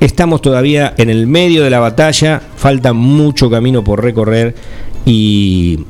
Estamos 0.00 0.40
todavía 0.40 0.94
en 0.96 1.10
el 1.10 1.26
medio 1.26 1.62
de 1.62 1.68
la 1.68 1.78
batalla, 1.78 2.40
falta 2.56 2.94
mucho 2.94 3.50
camino 3.50 3.84
por 3.84 4.02
recorrer 4.02 4.54
y, 5.04 5.80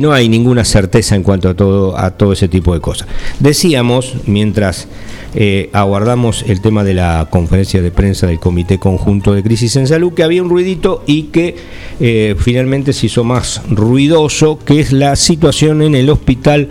no 0.00 0.12
hay 0.12 0.28
ninguna 0.28 0.64
certeza 0.64 1.14
en 1.14 1.22
cuanto 1.22 1.50
a 1.50 1.54
todo, 1.54 1.96
a 1.96 2.10
todo 2.10 2.32
ese 2.32 2.48
tipo 2.48 2.74
de 2.74 2.80
cosas. 2.80 3.06
Decíamos, 3.38 4.14
mientras 4.26 4.88
eh, 5.34 5.70
aguardamos 5.72 6.44
el 6.48 6.60
tema 6.60 6.84
de 6.84 6.94
la 6.94 7.28
conferencia 7.30 7.80
de 7.80 7.90
prensa 7.90 8.26
del 8.26 8.40
Comité 8.40 8.78
Conjunto 8.78 9.34
de 9.34 9.42
Crisis 9.42 9.76
en 9.76 9.86
Salud, 9.86 10.12
que 10.14 10.22
había 10.22 10.42
un 10.42 10.48
ruidito 10.48 11.04
y 11.06 11.24
que 11.24 11.56
eh, 12.00 12.34
finalmente 12.38 12.92
se 12.92 13.06
hizo 13.06 13.24
más 13.24 13.62
ruidoso, 13.70 14.58
que 14.58 14.80
es 14.80 14.92
la 14.92 15.16
situación 15.16 15.82
en 15.82 15.94
el 15.94 16.10
hospital 16.10 16.70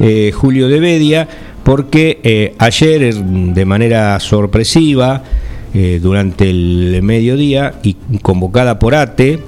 eh, 0.00 0.32
Julio 0.34 0.68
de 0.68 0.80
Bedia, 0.80 1.28
porque 1.64 2.54
ayer 2.58 3.14
de 3.14 3.64
manera 3.64 4.20
sorpresiva, 4.20 5.22
eh, 5.76 5.98
durante 6.00 6.48
el 6.48 7.00
mediodía 7.02 7.74
y 7.82 7.96
convocada 8.22 8.78
por 8.78 8.94
ATE 8.94 9.40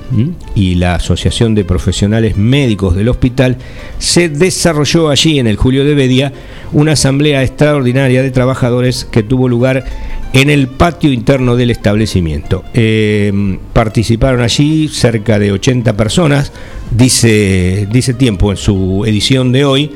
y 0.57 0.75
la 0.75 0.97
Asociación 0.97 1.55
de 1.55 1.65
Profesionales 1.65 2.37
Médicos 2.37 2.97
del 2.97 3.09
Hospital, 3.09 3.59
se 3.99 4.29
desarrolló 4.29 5.09
allí 5.09 5.39
en 5.39 5.47
el 5.47 5.55
Julio 5.55 5.85
de 5.85 5.95
Bedia 5.95 6.33
una 6.73 6.93
asamblea 6.93 7.45
extraordinaria 7.45 8.25
de 8.25 8.33
trabajadores 8.33 9.05
que 9.05 9.23
tuvo 9.23 9.49
lugar 9.49 9.85
en 10.33 10.51
el 10.51 10.67
patio 10.67 11.13
interno 11.13 11.55
del 11.55 11.71
establecimiento. 11.71 12.65
Eh, 12.75 13.59
participaron 13.73 14.41
allí 14.41 14.89
cerca 14.89 15.39
de 15.39 15.53
80 15.53 15.97
personas, 15.97 16.53
dice, 16.91 17.87
dice 17.91 18.15
Tiempo 18.15 18.51
en 18.51 18.57
su 18.57 19.05
edición 19.07 19.53
de 19.53 19.65
hoy, 19.65 19.93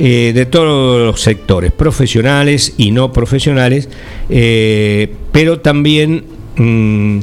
eh, 0.00 0.32
de 0.32 0.46
todos 0.46 1.04
los 1.04 1.20
sectores, 1.20 1.72
profesionales 1.72 2.74
y 2.76 2.92
no 2.92 3.12
profesionales, 3.12 3.88
eh, 4.30 5.12
pero 5.32 5.58
también 5.58 6.24
mm, 6.56 7.18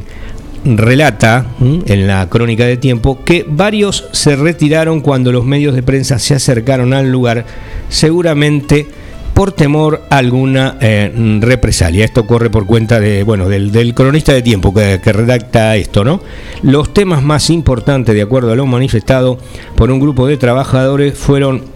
relata 0.64 1.46
en 1.86 2.06
la 2.06 2.28
crónica 2.28 2.66
de 2.66 2.76
tiempo 2.76 3.24
que 3.24 3.46
varios 3.48 4.06
se 4.12 4.36
retiraron 4.36 5.00
cuando 5.00 5.32
los 5.32 5.44
medios 5.44 5.74
de 5.74 5.82
prensa 5.82 6.18
se 6.18 6.34
acercaron 6.34 6.92
al 6.92 7.10
lugar, 7.10 7.46
seguramente 7.88 8.86
por 9.32 9.52
temor 9.52 10.02
a 10.10 10.18
alguna 10.18 10.76
eh, 10.80 11.38
represalia. 11.40 12.04
Esto 12.04 12.26
corre 12.26 12.50
por 12.50 12.66
cuenta 12.66 13.00
de, 13.00 13.22
bueno, 13.22 13.48
del, 13.48 13.94
cronista 13.94 14.32
de 14.32 14.42
tiempo 14.42 14.74
que, 14.74 15.00
que, 15.02 15.12
redacta 15.12 15.76
esto, 15.76 16.04
¿no? 16.04 16.20
Los 16.62 16.92
temas 16.92 17.22
más 17.22 17.48
importantes, 17.50 18.14
de 18.14 18.22
acuerdo 18.22 18.52
a 18.52 18.56
lo 18.56 18.66
manifestado 18.66 19.38
por 19.76 19.90
un 19.90 20.00
grupo 20.00 20.26
de 20.26 20.36
trabajadores, 20.38 21.18
fueron 21.18 21.75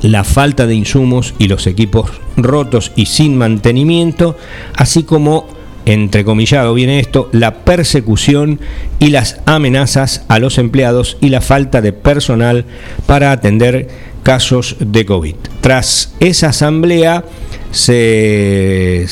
la 0.00 0.24
falta 0.24 0.66
de 0.66 0.74
insumos 0.74 1.34
y 1.38 1.48
los 1.48 1.66
equipos 1.66 2.10
rotos 2.36 2.92
y 2.96 3.06
sin 3.06 3.36
mantenimiento, 3.36 4.36
así 4.74 5.02
como, 5.02 5.46
entrecomillado 5.84 6.74
viene 6.74 7.00
esto, 7.00 7.28
la 7.32 7.64
persecución 7.64 8.60
y 8.98 9.08
las 9.10 9.40
amenazas 9.46 10.24
a 10.28 10.38
los 10.38 10.58
empleados 10.58 11.18
y 11.20 11.28
la 11.28 11.40
falta 11.40 11.80
de 11.80 11.92
personal 11.92 12.64
para 13.06 13.32
atender 13.32 13.88
casos 14.22 14.76
de 14.78 15.04
COVID. 15.04 15.34
Tras 15.60 16.14
esa 16.20 16.50
asamblea 16.50 17.24
se, 17.70 19.06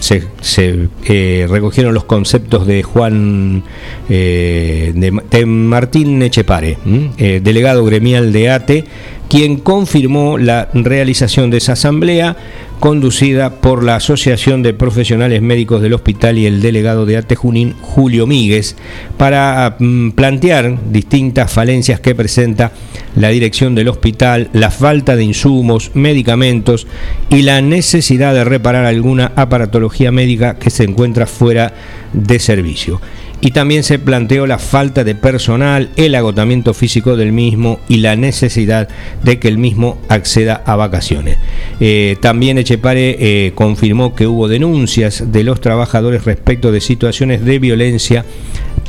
se, 0.00 0.88
eh, 1.04 1.46
recogieron 1.48 1.94
los 1.94 2.04
conceptos 2.04 2.66
de 2.66 2.82
Juan 2.82 3.62
eh, 4.08 4.92
de, 4.94 5.46
Martín 5.46 6.18
Nechepare, 6.18 6.78
eh, 7.18 7.40
delegado 7.42 7.84
gremial 7.84 8.32
de 8.32 8.50
ATE, 8.50 8.84
quien 9.28 9.56
confirmó 9.56 10.38
la 10.38 10.68
realización 10.72 11.50
de 11.50 11.58
esa 11.58 11.72
asamblea 11.72 12.36
conducida 12.80 13.60
por 13.60 13.82
la 13.82 13.96
Asociación 13.96 14.62
de 14.62 14.74
Profesionales 14.74 15.40
Médicos 15.42 15.80
del 15.82 15.94
Hospital 15.94 16.38
y 16.38 16.46
el 16.46 16.60
delegado 16.60 17.06
de 17.06 17.16
ATE 17.16 17.34
Junín, 17.34 17.74
Julio 17.80 18.26
Míguez, 18.26 18.76
para 19.16 19.76
mm, 19.78 20.10
plantear 20.10 20.78
distintas 20.90 21.50
falencias 21.50 22.00
que 22.00 22.14
presenta 22.14 22.72
la 23.16 23.30
dirección 23.30 23.74
del 23.74 23.88
hospital, 23.88 24.50
la 24.52 24.70
falta 24.70 25.16
de 25.16 25.24
insumos, 25.24 25.90
medicamentos 25.94 26.86
y 27.30 27.42
la 27.42 27.60
necesidad 27.62 28.34
de 28.34 28.44
reparar 28.44 28.84
alguna 28.84 29.32
aparatología 29.36 30.12
médica 30.12 30.58
que 30.58 30.70
se 30.70 30.84
encuentra 30.84 31.26
fuera 31.26 31.72
de 32.12 32.38
servicio 32.38 33.00
y 33.40 33.50
también 33.50 33.82
se 33.82 33.98
planteó 33.98 34.46
la 34.46 34.58
falta 34.58 35.04
de 35.04 35.14
personal, 35.14 35.90
el 35.96 36.14
agotamiento 36.14 36.74
físico 36.74 37.16
del 37.16 37.32
mismo 37.32 37.80
y 37.88 37.98
la 37.98 38.16
necesidad 38.16 38.88
de 39.22 39.38
que 39.38 39.48
el 39.48 39.58
mismo 39.58 39.98
acceda 40.08 40.62
a 40.64 40.76
vacaciones. 40.76 41.38
Eh, 41.80 42.16
también 42.20 42.58
Echepare 42.58 43.16
eh, 43.18 43.52
confirmó 43.54 44.14
que 44.14 44.26
hubo 44.26 44.48
denuncias 44.48 45.32
de 45.32 45.44
los 45.44 45.60
trabajadores 45.60 46.24
respecto 46.24 46.72
de 46.72 46.80
situaciones 46.80 47.44
de 47.44 47.58
violencia 47.58 48.24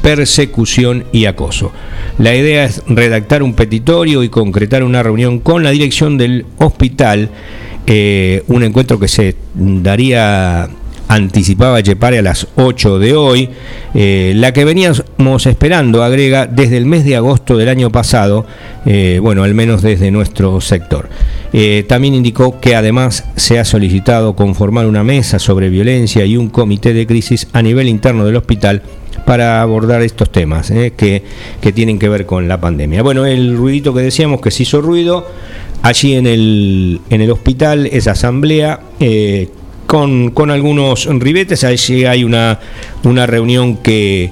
persecución 0.02 1.06
y 1.12 1.26
acoso. 1.26 1.72
La 2.18 2.36
idea 2.36 2.66
es 2.66 2.82
redactar 2.88 3.44
un 3.44 3.54
petitorio 3.54 4.24
y 4.24 4.30
concretar 4.30 4.84
una 4.84 5.04
reunión 5.04 5.40
con 5.40 5.64
la 5.64 5.72
dirección 5.72 6.18
del 6.18 6.46
hospital, 6.58 7.30
eh, 7.86 8.44
un 8.48 8.64
encuentro 8.64 9.00
que 9.00 9.08
se 9.08 9.36
daría 9.56 10.70
anticipaba 11.08 11.82
Chepare 11.82 12.20
a 12.20 12.22
las 12.22 12.48
8 12.56 13.00
de 13.00 13.16
hoy, 13.16 13.50
eh, 13.94 14.34
la 14.36 14.52
que 14.54 14.66
veníamos 14.66 15.46
esperando, 15.46 16.04
agrega, 16.04 16.48
desde 16.48 16.78
el 16.78 16.86
mes 16.86 17.06
de 17.06 17.16
agosto 17.16 17.58
del 17.58 17.70
año 17.70 17.90
pasado, 17.90 18.46
eh, 18.86 19.20
bueno, 19.22 19.44
al 19.44 19.54
menos 19.54 19.82
desde 19.82 20.12
nuestro 20.12 20.60
sector. 20.62 21.10
Eh, 21.54 21.86
también 21.88 22.14
indicó 22.14 22.60
que 22.60 22.76
además 22.76 23.24
se 23.36 23.60
ha 23.60 23.66
solicitado 23.66 24.36
conformar 24.36 24.86
una 24.86 25.04
mesa 25.04 25.40
sobre 25.40 25.70
violencia 25.70 26.26
y 26.26 26.36
un 26.36 26.50
comité 26.50 26.94
de 26.94 27.08
crisis 27.08 27.48
a 27.54 27.62
nivel 27.62 27.88
interno 27.88 28.26
del 28.26 28.36
hospital 28.36 28.82
para 29.26 29.62
abordar 29.62 30.02
estos 30.02 30.32
temas 30.32 30.70
que, 30.70 31.24
que, 31.60 31.72
tienen 31.72 32.00
que 32.00 32.08
ver 32.08 32.26
con 32.26 32.48
la 32.48 32.62
pandemia. 32.62 33.02
Bueno, 33.02 33.26
el 33.26 33.58
ruidito 33.58 33.94
que 33.94 34.02
decíamos 34.02 34.42
que 34.42 34.52
se 34.52 34.64
hizo 34.64 34.82
ruido 34.82 35.28
allí 35.82 36.16
en 36.16 36.28
el, 36.28 37.02
en 37.10 37.22
el 37.22 37.32
hospital, 37.32 37.88
esa 37.88 38.12
asamblea 38.12 38.80
con, 39.88 40.30
con 40.30 40.52
algunos 40.52 41.06
ribetes. 41.06 41.64
Allí 41.64 42.06
hay 42.06 42.24
una, 42.24 42.60
una 43.04 43.26
reunión 43.26 43.78
que, 43.78 44.30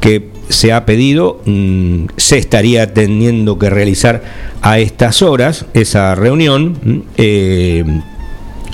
que 0.00 0.30
se 0.48 0.72
ha 0.72 0.84
pedido, 0.84 1.40
mm, 1.44 2.06
se 2.16 2.38
estaría 2.38 2.92
teniendo 2.92 3.58
que 3.58 3.70
realizar 3.70 4.22
a 4.62 4.78
estas 4.80 5.22
horas 5.22 5.66
esa 5.74 6.14
reunión. 6.14 6.78
Mm, 6.82 6.98
eh, 7.16 7.84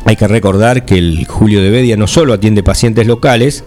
hay 0.07 0.17
que 0.17 0.27
recordar 0.27 0.87
que 0.87 0.97
el 0.97 1.27
Julio 1.27 1.63
de 1.63 1.71
Bedia 1.71 1.97
no 1.97 2.07
solo 2.07 2.33
atiende 2.33 2.63
pacientes 2.63 3.07
locales, 3.07 3.65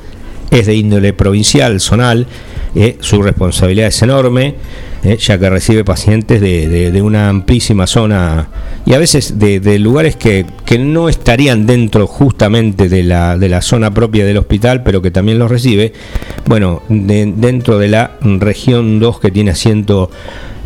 es 0.52 0.66
de 0.66 0.76
índole 0.76 1.14
provincial, 1.14 1.80
zonal, 1.80 2.28
eh, 2.76 2.98
su 3.02 3.22
responsabilidad 3.22 3.88
es 3.88 4.02
enorme, 4.02 4.56
eh, 5.04 5.18
ya 5.18 5.38
que 5.38 5.50
recibe 5.50 5.84
pacientes 5.84 6.42
de, 6.42 7.02
una 7.04 7.30
amplísima 7.30 7.86
zona 7.86 8.48
y 8.86 8.94
a 8.94 8.98
veces 8.98 9.38
de, 9.38 9.78
lugares 9.78 10.16
que, 10.16 10.46
no 10.80 11.08
estarían 11.08 11.68
dentro 11.68 12.08
justamente 12.08 12.90
de 12.90 13.04
la, 13.04 13.38
de 13.38 13.48
la 13.48 13.62
zona 13.62 13.94
propia 13.94 14.26
del 14.26 14.38
hospital, 14.38 14.82
pero 14.82 15.04
que 15.04 15.12
también 15.12 15.38
los 15.38 15.52
recibe, 15.52 15.94
bueno, 16.46 16.82
dentro 16.90 17.78
de 17.78 17.90
la 17.90 18.18
región 18.22 19.00
2 19.00 19.20
que 19.20 19.30
tiene 19.30 19.52
asiento 19.52 20.10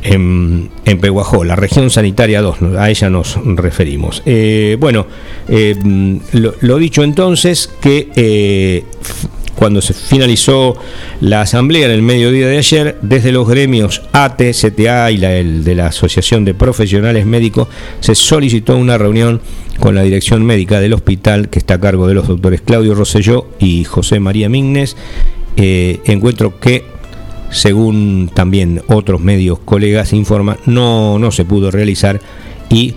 en, 0.03 0.69
en 0.85 0.99
Peguajó, 0.99 1.43
la 1.43 1.57
región 1.57 1.89
sanitaria 1.89 2.41
2, 2.41 2.77
a 2.77 2.89
ella 2.89 3.09
nos 3.09 3.37
referimos. 3.43 4.23
Eh, 4.25 4.77
bueno, 4.79 5.07
lo, 6.31 6.77
dicho 6.77 7.03
entonces, 7.03 7.69
que 7.81 8.85
cuando 9.57 9.81
se 9.81 9.95
finalizó 9.95 10.77
la 11.19 11.41
asamblea 11.41 11.87
en 11.87 11.91
el 11.91 12.03
mediodía 12.03 12.47
de 12.47 12.59
ayer, 12.59 12.97
desde 13.01 13.31
los 13.31 13.47
gremios 13.47 14.03
ATE, 14.11 14.51
CTA 14.51 15.09
y 15.09 15.17
la, 15.17 15.33
el 15.33 15.63
de 15.63 15.73
la 15.73 15.87
Asociación 15.87 16.45
de 16.45 16.53
Profesionales 16.53 17.25
Médicos, 17.25 17.67
se 17.99 18.13
solicitó 18.13 18.77
una 18.77 18.99
reunión 18.99 19.41
con 19.79 19.95
la 19.95 20.03
dirección 20.03 20.45
médica 20.45 20.79
del 20.79 20.93
hospital 20.93 21.49
que 21.49 21.57
está 21.57 21.73
a 21.75 21.79
cargo 21.79 22.07
de 22.07 22.13
los 22.13 22.27
doctores 22.27 22.61
Claudio 22.61 22.93
Rosselló 22.93 23.47
y 23.57 23.83
José 23.83 24.19
María 24.19 24.47
Mignes, 24.47 24.95
eh, 25.55 26.01
encuentro 26.05 26.59
que 26.59 26.85
según 27.49 28.29
también 28.31 28.83
otros 28.87 29.21
medios 29.21 29.57
colegas 29.57 30.13
informan, 30.13 30.57
no, 30.67 31.17
no 31.17 31.31
se 31.31 31.45
pudo 31.45 31.71
realizar 31.71 32.21
y 32.69 32.93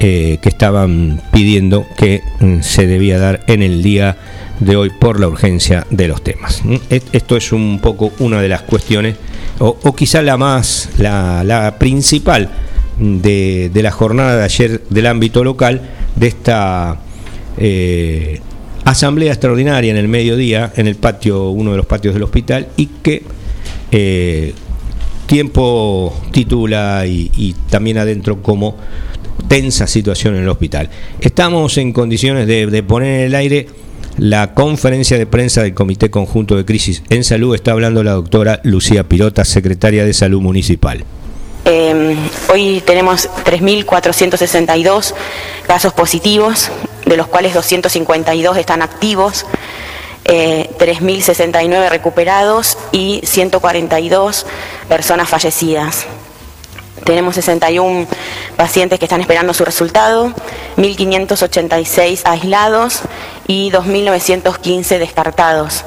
eh, 0.00 0.36
que 0.42 0.50
estaban 0.50 1.22
pidiendo 1.32 1.86
que 1.96 2.20
mm, 2.40 2.60
se 2.60 2.86
debía 2.86 3.18
dar 3.18 3.42
en 3.46 3.62
el 3.62 3.82
día 3.82 4.18
de 4.60 4.76
hoy 4.76 4.90
por 4.90 5.20
la 5.20 5.28
urgencia 5.28 5.86
de 5.90 6.08
los 6.08 6.22
temas. 6.22 6.62
Esto 6.90 7.36
es 7.36 7.52
un 7.52 7.80
poco 7.80 8.12
una 8.18 8.40
de 8.40 8.48
las 8.48 8.62
cuestiones, 8.62 9.16
o, 9.58 9.94
quizá 9.94 10.22
la 10.22 10.36
más, 10.36 10.90
la, 10.98 11.76
principal 11.78 12.50
de, 12.98 13.70
la 13.74 13.90
jornada 13.90 14.36
de 14.36 14.44
ayer 14.44 14.82
del 14.90 15.06
ámbito 15.06 15.44
local, 15.44 15.82
de 16.16 16.26
esta 16.26 17.00
eh, 17.58 18.40
asamblea 18.84 19.32
extraordinaria 19.32 19.90
en 19.90 19.96
el 19.96 20.08
mediodía, 20.08 20.72
en 20.76 20.86
el 20.86 20.96
patio, 20.96 21.50
uno 21.50 21.72
de 21.72 21.76
los 21.76 21.86
patios 21.86 22.14
del 22.14 22.22
hospital, 22.22 22.68
y 22.76 22.86
que 22.86 23.22
eh, 23.90 24.54
tiempo 25.26 26.14
titula 26.30 27.04
y 27.06 27.54
también 27.70 27.98
adentro 27.98 28.42
como 28.42 28.76
tensa 29.48 29.86
situación 29.86 30.36
en 30.36 30.42
el 30.42 30.48
hospital. 30.48 30.88
Estamos 31.20 31.76
en 31.78 31.92
condiciones 31.92 32.46
de, 32.46 32.82
poner 32.82 33.20
en 33.20 33.26
el 33.26 33.34
aire 33.34 33.66
la 34.18 34.54
conferencia 34.54 35.18
de 35.18 35.26
prensa 35.26 35.62
del 35.62 35.74
Comité 35.74 36.10
Conjunto 36.10 36.56
de 36.56 36.64
Crisis 36.64 37.02
en 37.10 37.24
Salud. 37.24 37.54
Está 37.54 37.72
hablando 37.72 38.02
la 38.02 38.12
doctora 38.12 38.60
Lucía 38.62 39.04
Pirota, 39.04 39.44
secretaria 39.44 40.04
de 40.04 40.14
Salud 40.14 40.40
Municipal. 40.40 41.04
Em, 41.64 42.16
hoy 42.52 42.82
tenemos 42.84 43.28
3.462 43.44 45.14
casos 45.66 45.92
positivos, 45.92 46.70
de 47.06 47.16
los 47.16 47.26
cuales 47.26 47.54
252 47.54 48.56
están 48.58 48.82
activos, 48.82 49.46
3.069 50.24 51.72
eh, 51.72 51.90
recuperados 51.90 52.78
y 52.92 53.20
142 53.24 54.46
personas 54.88 55.28
fallecidas. 55.28 56.06
Tenemos 57.04 57.34
61 57.34 58.06
pacientes 58.56 58.98
que 58.98 59.04
están 59.04 59.20
esperando 59.20 59.52
su 59.52 59.64
resultado, 59.64 60.32
1.586 60.76 62.22
aislados 62.24 63.00
y 63.46 63.70
2.915 63.70 64.98
descartados. 64.98 65.84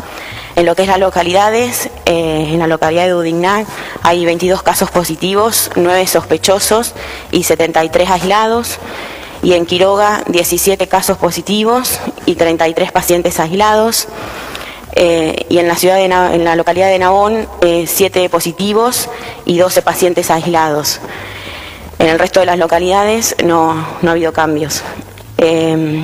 En 0.55 0.65
lo 0.65 0.75
que 0.75 0.83
es 0.83 0.87
las 0.87 0.99
localidades, 0.99 1.89
eh, 2.05 2.49
en 2.51 2.59
la 2.59 2.67
localidad 2.67 3.05
de 3.05 3.15
Udignac 3.15 3.67
hay 4.01 4.25
22 4.25 4.63
casos 4.63 4.89
positivos, 4.89 5.69
9 5.75 6.07
sospechosos 6.07 6.93
y 7.31 7.43
73 7.43 8.09
aislados. 8.09 8.77
Y 9.43 9.53
en 9.53 9.67
Quiroga, 9.67 10.23
17 10.27 10.87
casos 10.87 11.17
positivos 11.17 11.99
y 12.25 12.35
33 12.35 12.91
pacientes 12.91 13.39
aislados. 13.39 14.07
Eh, 14.99 15.45
y 15.49 15.59
en 15.59 15.67
la 15.67 15.75
ciudad 15.75 15.95
de 15.95 16.05
en 16.05 16.43
la 16.43 16.55
localidad 16.55 16.87
de 16.87 16.97
Nabón, 16.97 17.47
7 17.61 18.23
eh, 18.23 18.29
positivos 18.29 19.09
y 19.45 19.57
12 19.57 19.83
pacientes 19.83 20.31
aislados. 20.31 20.99
En 21.99 22.07
el 22.07 22.19
resto 22.19 22.39
de 22.39 22.47
las 22.47 22.57
localidades 22.57 23.35
no, 23.43 23.73
no 24.01 24.09
ha 24.09 24.11
habido 24.11 24.33
cambios. 24.33 24.81
Eh, 25.37 26.03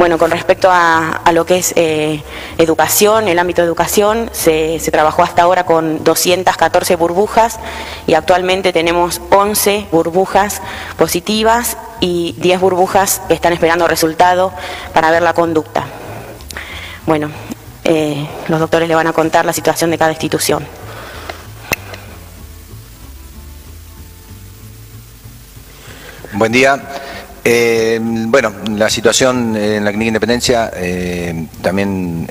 bueno, 0.00 0.16
con 0.16 0.30
respecto 0.30 0.70
a, 0.72 1.20
lo 1.34 1.44
que 1.44 1.58
es 1.58 1.74
eh, 1.76 2.22
educación, 2.56 3.28
el 3.28 3.38
ámbito 3.38 3.60
de 3.60 3.66
educación, 3.66 4.30
se, 4.32 4.80
trabajó 4.90 5.22
hasta 5.22 5.42
ahora 5.42 5.66
con 5.66 6.02
214 6.02 6.96
burbujas 6.96 7.60
y 8.06 8.14
actualmente 8.14 8.72
tenemos 8.72 9.20
11 9.28 9.88
burbujas 9.92 10.62
positivas 10.96 11.76
y 12.00 12.34
10 12.38 12.60
burbujas 12.60 13.20
que 13.28 13.34
están 13.34 13.52
esperando 13.52 13.86
resultado 13.88 14.54
para 14.94 15.10
ver 15.10 15.20
la 15.20 15.34
conducta. 15.34 15.84
Bueno, 17.04 17.30
eh, 17.92 18.24
los 18.46 18.60
doctores 18.60 18.88
le 18.88 18.94
van 18.94 19.08
a 19.08 19.12
contar 19.12 19.44
la 19.44 19.52
situación 19.52 19.90
de 19.90 19.98
cada 19.98 20.12
institución. 20.12 20.64
Buen 26.34 26.52
día. 26.52 26.80
Eh, 27.42 27.98
bueno, 28.00 28.52
la 28.76 28.88
situación 28.88 29.56
en 29.56 29.84
la 29.84 29.90
Clínica 29.90 30.08
Independencia 30.08 30.70
eh, 30.72 31.48
también 31.60 32.28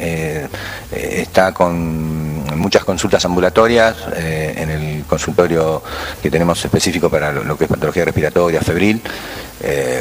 está 0.90 1.52
con 1.52 2.58
muchas 2.58 2.86
consultas 2.86 3.26
ambulatorias 3.26 3.98
en 4.16 4.70
el 4.70 5.04
consultorio 5.06 5.84
que 6.22 6.32
tenemos 6.32 6.64
específico 6.64 7.10
para 7.10 7.34
lo, 7.34 7.58
que 7.58 7.66
es 7.66 7.70
patología 7.70 8.06
respiratoria, 8.06 8.62
febril, 8.62 9.02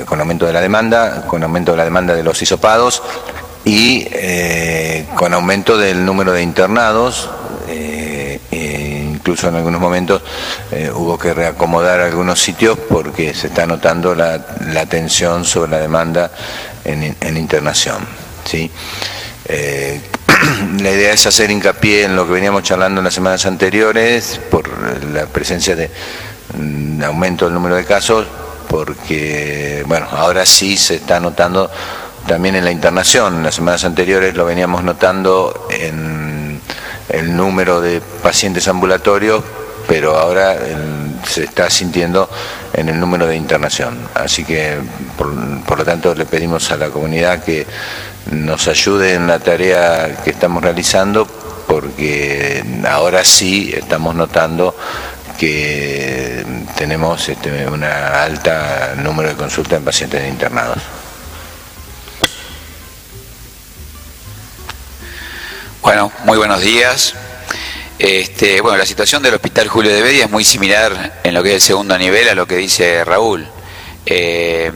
con 0.07 0.21
aumento 0.21 0.47
de 0.47 0.53
la 0.53 0.61
demanda, 0.61 1.27
con 1.27 1.43
aumento 1.43 1.73
de 1.73 1.79
la 1.79 1.85
demanda 1.85 2.15
de 2.15 2.23
los 2.23 2.41
hisopados 2.41 3.03
y 3.69 4.07
con 5.15 5.35
aumento 5.35 5.77
del 5.77 6.05
número 6.05 6.33
de 6.33 6.43
internados 6.43 7.29
incluso 9.29 9.49
en 9.49 9.57
algunos 9.57 9.79
momentos 9.79 10.23
eh, 10.73 10.91
hubo 10.95 11.19
que 11.19 11.35
reacomodar 11.35 12.01
algunos 12.01 12.41
sitios 12.41 12.79
porque 12.79 13.35
se 13.35 13.49
está 13.49 13.67
notando 13.67 14.15
la, 14.15 14.39
tensión 14.89 15.45
sobre 15.45 15.73
la 15.73 15.79
demanda 15.81 16.31
en, 16.83 17.37
internación. 17.37 18.07
Eh, 19.45 20.01
la 20.81 20.91
idea 20.91 21.13
es 21.13 21.27
hacer 21.27 21.51
hincapié 21.51 22.05
en 22.05 22.17
lo 22.17 22.27
que 22.27 22.33
veníamos 22.33 22.63
charlando 22.63 23.01
en 23.01 23.05
las 23.05 23.13
semanas 23.13 23.45
anteriores 23.45 24.41
por 24.51 24.67
la 25.13 25.27
presencia 25.27 25.77
de 25.77 25.91
aumento 27.05 27.45
del 27.45 27.53
número 27.53 27.75
de 27.77 27.85
casos, 27.85 28.27
porque 28.67 29.85
bueno, 29.87 30.07
ahora 30.11 30.47
sí 30.47 30.79
se 30.79 30.95
está 30.95 31.21
notando 31.21 31.71
también 32.29 32.55
en 32.55 32.65
la 32.65 32.71
internación. 32.71 33.39
En 33.39 33.43
las 33.43 33.57
semanas 33.57 33.85
anteriores 33.85 34.37
lo 34.37 34.45
veníamos 34.45 34.85
notando 34.85 35.67
en 35.71 36.61
el 37.09 37.37
número 37.37 37.81
de 37.81 38.01
pacientes 38.23 38.69
ambulatorios, 38.69 39.43
pero 39.89 40.17
ahora 40.17 40.57
se 41.27 41.45
está 41.45 41.69
sintiendo 41.71 42.29
en 42.75 42.89
el 42.89 43.01
número 43.01 43.27
de 43.27 43.35
internación. 43.35 43.99
Así 44.15 44.45
que, 44.45 44.77
por, 45.17 45.79
lo 45.79 45.85
tanto, 45.85 46.15
le 46.15 46.27
pedimos 46.27 46.71
a 46.71 46.77
la 46.77 46.91
comunidad 46.91 47.43
que 47.43 47.67
nos 48.31 48.69
ayude 48.69 49.15
en 49.15 49.27
la 49.27 49.39
tarea 49.39 50.21
que 50.23 50.31
estamos 50.31 50.63
realizando, 50.63 51.27
porque 51.67 52.63
ahora 52.89 53.25
sí 53.25 53.73
estamos 53.75 54.15
notando 54.15 54.77
que 55.39 56.45
tenemos 56.77 57.29
este, 57.29 57.67
una 57.69 58.23
alta 58.23 58.95
número 58.97 59.31
de 59.31 59.37
consultas 59.37 59.79
en 59.79 59.85
pacientes 59.85 60.29
internados. 60.29 60.83
Bueno, 65.89 66.13
muy 66.25 66.37
buenos 66.37 66.61
días. 66.61 67.15
Este, 67.99 68.61
bueno, 68.61 68.77
la 68.77 68.85
situación 68.85 69.23
del 69.23 69.33
Hospital 69.33 69.69
Julio 69.69 69.91
de 69.91 70.03
Bedia 70.03 70.27
es 70.27 70.31
muy 70.31 70.45
similar 70.45 71.21
en 71.25 71.33
lo 71.33 71.43
que 71.43 71.49
es 71.49 71.55
el 71.55 71.61
segundo 71.63 71.97
nivel 71.97 72.29
a 72.29 72.35
lo 72.35 72.47
que 72.47 72.57
dice 72.57 73.07
Raúl. 73.07 73.49
Eh, 74.05 74.71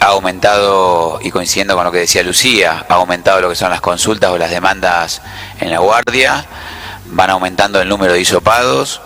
ha 0.00 0.06
aumentado, 0.06 1.20
y 1.22 1.30
coincidiendo 1.30 1.74
con 1.74 1.84
lo 1.84 1.92
que 1.92 1.98
decía 1.98 2.22
Lucía, 2.22 2.86
ha 2.88 2.94
aumentado 2.94 3.42
lo 3.42 3.50
que 3.50 3.56
son 3.56 3.68
las 3.68 3.82
consultas 3.82 4.30
o 4.30 4.38
las 4.38 4.50
demandas 4.50 5.20
en 5.60 5.70
la 5.70 5.80
guardia, 5.80 6.46
van 7.08 7.28
aumentando 7.28 7.82
el 7.82 7.90
número 7.90 8.14
de 8.14 8.20
hisopados, 8.22 9.02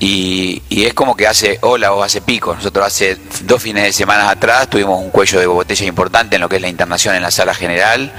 y, 0.00 0.64
y, 0.68 0.86
es 0.86 0.94
como 0.94 1.16
que 1.16 1.28
hace 1.28 1.60
ola 1.62 1.92
o 1.92 2.02
hace 2.02 2.20
pico. 2.20 2.56
Nosotros 2.56 2.84
hace 2.84 3.16
dos 3.42 3.62
fines 3.62 3.84
de 3.84 3.92
semana 3.92 4.28
atrás 4.28 4.68
tuvimos 4.68 5.00
un 5.00 5.10
cuello 5.10 5.38
de 5.38 5.46
botella 5.46 5.86
importante 5.86 6.34
en 6.34 6.40
lo 6.40 6.48
que 6.48 6.56
es 6.56 6.62
la 6.62 6.68
internación 6.68 7.14
en 7.14 7.22
la 7.22 7.30
sala 7.30 7.54
general 7.54 8.12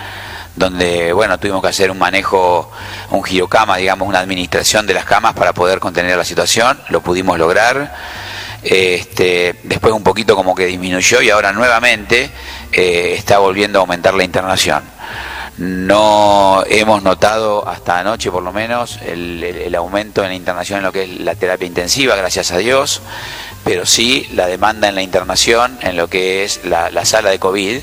donde 0.56 1.14
bueno 1.14 1.38
tuvimos 1.38 1.62
que 1.62 1.70
hacer 1.70 1.92
un 1.92 1.98
manejo, 1.98 2.72
un 3.12 3.24
girocama, 3.24 3.78
digamos, 3.78 4.08
una 4.08 4.20
administración 4.20 4.86
de 4.86 4.94
las 4.94 5.06
camas 5.06 5.34
para 5.34 5.54
poder 5.54 5.80
contener 5.80 6.18
la 6.18 6.26
situación, 6.26 6.80
lo 6.90 7.02
pudimos 7.02 7.38
lograr. 7.38 7.94
Este, 8.62 9.56
después 9.64 9.94
un 9.94 10.04
poquito 10.04 10.36
como 10.36 10.54
que 10.54 10.66
disminuyó 10.66 11.22
y 11.22 11.30
ahora 11.30 11.54
nuevamente 11.54 12.30
eh, 12.74 13.16
está 13.18 13.40
volviendo 13.40 13.80
a 13.80 13.82
aumentar 13.82 14.14
la 14.14 14.24
internación. 14.26 14.84
No 15.58 16.64
hemos 16.70 17.04
notado 17.04 17.68
hasta 17.68 18.00
anoche 18.00 18.32
por 18.32 18.44
lo 18.44 18.54
menos 18.54 19.00
el, 19.06 19.74
aumento 19.76 20.24
en 20.24 20.30
la 20.30 20.36
internación 20.36 20.80
en 20.80 20.86
lo 20.86 20.92
que 20.92 21.04
es 21.04 21.20
la 21.20 21.36
terapia 21.36 21.68
intensiva, 21.68 22.16
gracias 22.16 22.52
a 22.52 22.58
Dios, 22.58 23.02
pero 23.66 23.86
sí 23.86 24.28
la 24.34 24.48
demanda 24.48 24.88
en 24.88 24.96
la 24.96 25.02
internación 25.02 25.78
en 25.82 25.98
lo 25.98 26.08
que 26.08 26.44
es 26.44 26.64
la, 26.64 26.90
la 26.92 27.04
sala 27.06 27.30
de 27.30 27.40
COVID 27.40 27.80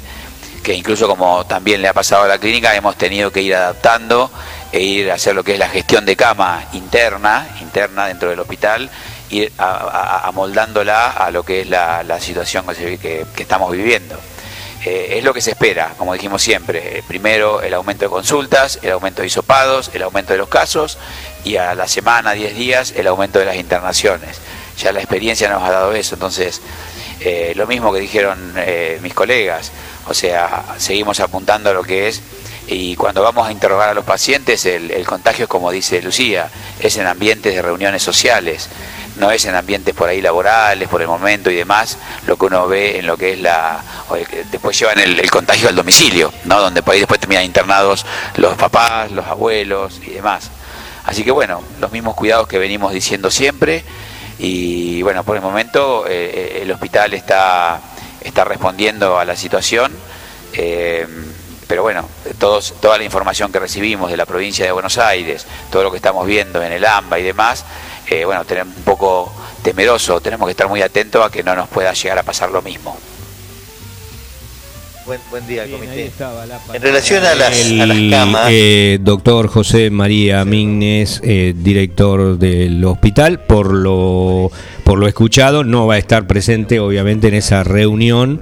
que 0.66 0.74
incluso 0.74 1.06
como 1.06 1.46
también 1.46 1.80
le 1.80 1.86
ha 1.86 1.92
pasado 1.92 2.24
a 2.24 2.26
la 2.26 2.38
clínica, 2.38 2.74
hemos 2.74 2.96
tenido 2.96 3.30
que 3.30 3.40
ir 3.40 3.54
adaptando 3.54 4.32
e 4.72 4.82
ir 4.82 5.12
a 5.12 5.14
hacer 5.14 5.32
lo 5.32 5.44
que 5.44 5.52
es 5.52 5.60
la 5.60 5.68
gestión 5.68 6.04
de 6.04 6.16
cama 6.16 6.64
interna, 6.72 7.46
interna 7.60 8.08
dentro 8.08 8.30
del 8.30 8.40
hospital, 8.40 8.90
ir 9.30 9.52
amoldándola 9.58 11.12
a, 11.12 11.30
lo 11.30 11.44
que 11.44 11.60
es 11.60 11.70
la, 11.70 12.18
situación 12.18 12.66
que, 12.66 13.24
estamos 13.38 13.70
viviendo. 13.70 14.18
Eh, 14.84 15.18
es 15.18 15.24
lo 15.24 15.32
que 15.32 15.40
se 15.40 15.52
espera, 15.52 15.94
como 15.98 16.14
dijimos 16.14 16.42
siempre. 16.42 16.98
Eh, 16.98 17.04
primero 17.06 17.62
el 17.62 17.72
aumento 17.72 18.04
de 18.04 18.10
consultas, 18.10 18.80
el 18.82 18.90
aumento 18.90 19.22
de 19.22 19.28
hisopados, 19.28 19.92
el 19.94 20.02
aumento 20.02 20.32
de 20.32 20.40
los 20.40 20.48
casos 20.48 20.98
y 21.44 21.58
a 21.58 21.76
la 21.76 21.86
semana, 21.86 22.32
10 22.32 22.56
días, 22.56 22.92
el 22.96 23.06
aumento 23.06 23.38
de 23.38 23.44
las 23.44 23.54
internaciones. 23.54 24.40
Ya 24.78 24.90
la 24.90 24.98
experiencia 24.98 25.48
nos 25.48 25.62
ha 25.62 25.70
dado 25.70 25.92
eso, 25.92 26.16
entonces 26.16 26.60
eh, 27.20 27.52
lo 27.56 27.66
mismo 27.66 27.92
que 27.92 28.00
dijeron 28.00 28.54
mis 29.02 29.14
colegas, 29.14 29.72
o 30.08 30.14
sea, 30.14 30.64
seguimos 30.78 31.20
apuntando 31.20 31.70
a 31.70 31.72
lo 31.72 31.82
que 31.82 32.08
es 32.08 32.22
y 32.68 32.96
cuando 32.96 33.22
vamos 33.22 33.46
a 33.46 33.52
interrogar 33.52 33.90
a 33.90 33.94
los 33.94 34.04
pacientes, 34.04 34.66
el, 34.66 35.06
contagio 35.06 35.44
es 35.44 35.48
como 35.48 35.70
dice 35.70 36.02
Lucía, 36.02 36.50
es 36.80 36.96
en 36.96 37.06
ambientes 37.06 37.54
de 37.54 37.62
reuniones 37.62 38.02
sociales, 38.02 38.68
no 39.16 39.30
es 39.30 39.44
en 39.44 39.54
ambientes 39.54 39.94
por 39.94 40.08
ahí 40.08 40.20
laborales, 40.20 40.88
por 40.88 41.00
el 41.00 41.06
momento 41.06 41.48
y 41.48 41.54
demás, 41.54 41.96
lo 42.26 42.36
que 42.36 42.46
uno 42.46 42.66
ve 42.66 42.98
en 42.98 43.06
lo 43.06 43.16
que 43.16 43.34
es 43.34 43.40
la... 43.40 43.80
Después 44.50 44.76
llevan 44.78 44.98
el, 44.98 45.30
contagio 45.30 45.68
al 45.68 45.76
domicilio, 45.76 46.32
¿no? 46.44 46.60
donde 46.60 46.82
por 46.82 46.94
ahí 46.94 47.00
después 47.00 47.20
terminan 47.20 47.44
internados 47.44 48.04
los 48.36 48.56
papás, 48.56 49.12
los 49.12 49.26
abuelos 49.26 50.00
y 50.04 50.10
demás. 50.10 50.50
Así 51.04 51.22
que 51.22 51.30
bueno, 51.30 51.62
los 51.80 51.92
mismos 51.92 52.16
cuidados 52.16 52.48
que 52.48 52.58
venimos 52.58 52.92
diciendo 52.92 53.30
siempre 53.30 53.84
y 54.38 55.02
bueno, 55.02 55.24
por 55.24 55.36
el 55.36 55.42
momento 55.42 56.04
eh, 56.06 56.60
el 56.62 56.70
hospital 56.70 57.14
está 57.14 57.80
está 58.26 58.44
respondiendo 58.44 59.18
a 59.18 59.24
la 59.24 59.36
situación. 59.36 59.92
Eh, 60.52 61.06
pero 61.66 61.82
bueno, 61.82 62.08
todos, 62.38 62.74
toda 62.80 62.96
la 62.98 63.04
información 63.04 63.50
que 63.50 63.58
recibimos 63.58 64.10
de 64.10 64.16
la 64.16 64.24
provincia 64.24 64.64
de 64.64 64.70
Buenos 64.70 64.98
Aires, 64.98 65.46
todo 65.70 65.82
lo 65.82 65.90
que 65.90 65.96
estamos 65.96 66.24
viendo 66.26 66.62
en 66.62 66.72
el 66.72 66.84
AMBA 66.84 67.18
y 67.18 67.22
demás, 67.24 67.64
eh, 68.08 68.24
bueno, 68.24 68.44
tenemos 68.44 68.76
un 68.76 68.84
poco 68.84 69.32
temeroso, 69.62 70.20
tenemos 70.20 70.46
que 70.46 70.52
estar 70.52 70.68
muy 70.68 70.80
atentos 70.80 71.26
a 71.26 71.30
que 71.30 71.42
no 71.42 71.56
nos 71.56 71.68
pueda 71.68 71.92
llegar 71.92 72.18
a 72.18 72.22
pasar 72.22 72.50
lo 72.50 72.62
mismo. 72.62 72.96
Buen, 75.06 75.46
día, 75.46 75.64
comité. 75.70 76.10
en 76.74 76.82
relación 76.82 77.24
a 77.24 77.34
las, 77.36 78.10
camas. 78.10 78.48
Eh, 78.50 78.98
doctor 79.00 79.46
José 79.46 79.90
María 79.90 80.44
Mignes, 80.44 81.22
director 81.22 82.36
del 82.38 82.84
hospital, 82.84 83.40
por 83.40 83.72
lo 83.72 84.50
por 84.82 84.98
lo 84.98 85.06
escuchado, 85.06 85.64
no 85.64 85.86
va 85.86 85.94
a 85.94 85.98
estar 85.98 86.26
presente 86.26 86.80
obviamente 86.80 87.28
en 87.28 87.34
esa 87.34 87.62
reunión. 87.64 88.40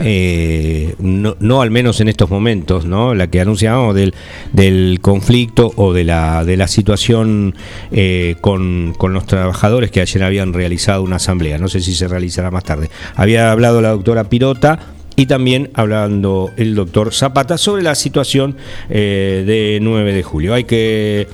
Eh, 0.00 0.94
no, 0.98 1.60
al 1.60 1.70
menos 1.70 2.00
en 2.00 2.08
estos 2.08 2.30
momentos, 2.30 2.86
¿no? 2.86 3.14
La 3.14 3.26
que 3.26 3.40
anunciábamos 3.40 3.94
del, 3.94 4.14
del 4.52 5.00
conflicto 5.02 5.70
o 5.76 5.92
de 5.92 6.04
la, 6.04 6.46
de 6.46 6.56
la 6.56 6.66
situación 6.66 7.54
eh, 7.90 8.36
con, 8.40 8.94
con, 8.96 9.12
los 9.12 9.26
trabajadores 9.26 9.90
que 9.90 10.00
ayer 10.00 10.22
habían 10.22 10.54
realizado 10.54 11.02
una 11.02 11.16
asamblea. 11.16 11.58
No 11.58 11.68
sé 11.68 11.80
si 11.80 11.94
se 11.94 12.08
realizará 12.08 12.50
más 12.50 12.64
tarde. 12.64 12.90
Había 13.14 13.52
hablado 13.52 13.82
la 13.82 13.90
doctora 13.90 14.30
Pirota 14.30 14.78
y 15.16 15.26
también 15.26 15.70
hablando 15.74 16.50
el 16.56 16.74
doctor 16.74 17.12
Zapata 17.12 17.58
sobre 17.58 17.82
la 17.82 17.94
situación 17.94 18.56
eh, 18.88 19.44
de 19.46 19.78
9 19.80 20.12
de 20.12 20.22
julio. 20.22 20.54
Hay 20.54 20.64
que 20.64 21.28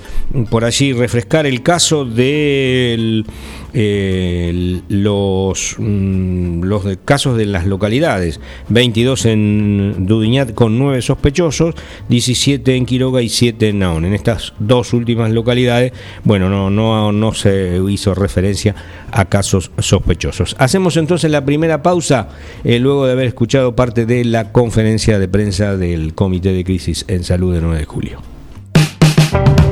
por 0.50 0.64
allí 0.64 0.92
refrescar 0.92 1.46
el 1.46 1.62
caso 1.62 2.04
del 2.04 3.24
eh, 3.74 4.80
los, 4.88 5.76
mm, 5.78 6.62
los 6.62 6.84
casos 7.04 7.36
de 7.36 7.46
las 7.46 7.66
localidades. 7.66 8.40
22 8.68 9.26
en 9.26 10.06
Dudiñat 10.06 10.54
con 10.54 10.78
9 10.78 11.02
sospechosos, 11.02 11.74
17 12.08 12.76
en 12.76 12.86
Quiroga 12.86 13.22
y 13.22 13.28
7 13.28 13.68
en 13.68 13.80
Naón. 13.80 14.04
En 14.04 14.14
estas 14.14 14.54
dos 14.58 14.92
últimas 14.92 15.30
localidades, 15.32 15.92
bueno, 16.24 16.48
no, 16.48 16.70
no, 16.70 17.12
no 17.12 17.34
se 17.34 17.80
hizo 17.88 18.14
referencia 18.14 18.74
a 19.10 19.24
casos 19.26 19.70
sospechosos. 19.78 20.56
Hacemos 20.58 20.96
entonces 20.96 21.30
la 21.30 21.44
primera 21.44 21.82
pausa, 21.82 22.28
eh, 22.64 22.78
luego 22.78 23.06
de 23.06 23.12
haber 23.12 23.26
escuchado 23.26 23.74
parte 23.74 24.06
de 24.06 24.24
la 24.24 24.52
conferencia 24.52 25.18
de 25.18 25.28
prensa 25.28 25.76
del 25.76 26.14
Comité 26.14 26.52
de 26.52 26.64
Crisis 26.64 27.04
en 27.08 27.24
Salud 27.24 27.54
de 27.54 27.60
9 27.60 27.78
de 27.78 27.84
julio. 27.84 28.37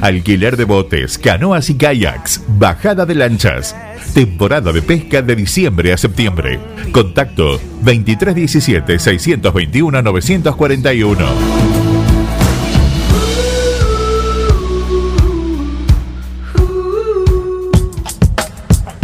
Alquiler 0.00 0.56
de 0.56 0.64
botes, 0.64 1.18
canoas 1.18 1.70
y 1.70 1.76
kayaks, 1.76 2.42
bajada 2.48 3.06
de 3.06 3.14
lanchas. 3.14 3.76
Temporada 4.14 4.72
de 4.72 4.82
pesca 4.82 5.22
de 5.22 5.36
diciembre 5.36 5.92
a 5.92 5.96
septiembre. 5.96 6.58
Contacto 6.92 7.60
2317 7.82 8.98
621 8.98 10.02
941. 10.02 11.70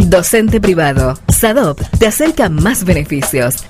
Docente 0.09 0.61
privado. 0.61 1.19
SADOP 1.27 1.81
te 1.99 2.07
acerca 2.07 2.47
más 2.47 2.85
beneficios. 2.85 3.65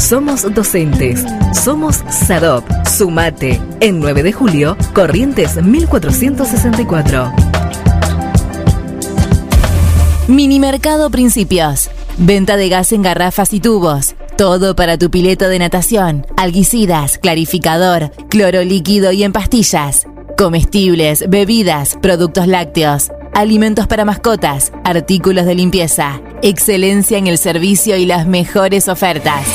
Somos 0.00 0.42
docentes. 0.54 1.22
Somos 1.52 2.02
SADOP. 2.08 2.64
Sumate. 2.86 3.60
En 3.80 4.00
9 4.00 4.22
de 4.22 4.32
julio, 4.32 4.76
Corrientes 4.94 5.62
1464. 5.62 7.30
Minimercado 10.26 11.10
Principios. 11.10 11.90
Venta 12.16 12.56
de 12.56 12.70
gas 12.70 12.92
en 12.92 13.02
garrafas 13.02 13.52
y 13.52 13.60
tubos. 13.60 14.14
Todo 14.38 14.74
para 14.74 14.96
tu 14.96 15.10
pileto 15.10 15.48
de 15.48 15.58
natación. 15.58 16.26
Alguicidas, 16.38 17.18
clarificador, 17.18 18.10
cloro 18.30 18.64
líquido 18.64 19.12
y 19.12 19.22
en 19.22 19.32
pastillas. 19.32 20.06
Comestibles, 20.36 21.28
bebidas, 21.28 21.98
productos 22.00 22.46
lácteos. 22.46 23.12
Alimentos 23.34 23.86
para 23.86 24.06
mascotas, 24.06 24.72
artículos 24.82 25.44
de 25.44 25.54
limpieza. 25.54 26.20
Excelencia 26.42 27.18
en 27.18 27.26
el 27.26 27.36
servicio 27.36 27.96
y 27.96 28.06
las 28.06 28.26
mejores 28.26 28.88
ofertas. 28.88 29.46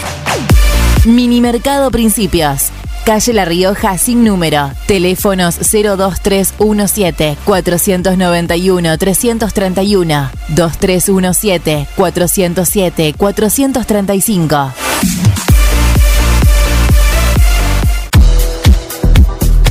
Minimercado 1.06 1.92
Principios. 1.92 2.70
Calle 3.06 3.34
La 3.34 3.46
Rioja 3.46 3.98
sin 3.98 4.24
número. 4.24 4.72
Teléfonos 4.88 5.58
02317 5.60 7.38
491 7.46 8.98
331 8.98 10.30
2317 10.50 11.88
407 11.96 13.14
435. 13.16 14.72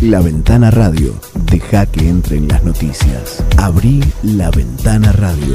La 0.03 0.21
Ventana 0.21 0.71
Radio. 0.71 1.15
Deja 1.51 1.87
que 1.87 2.09
entren 2.09 2.47
las 2.47 2.63
noticias. 2.63 3.43
Abrí 3.57 4.05
La 4.23 4.51
Ventana 4.51 5.11
Radio. 5.13 5.55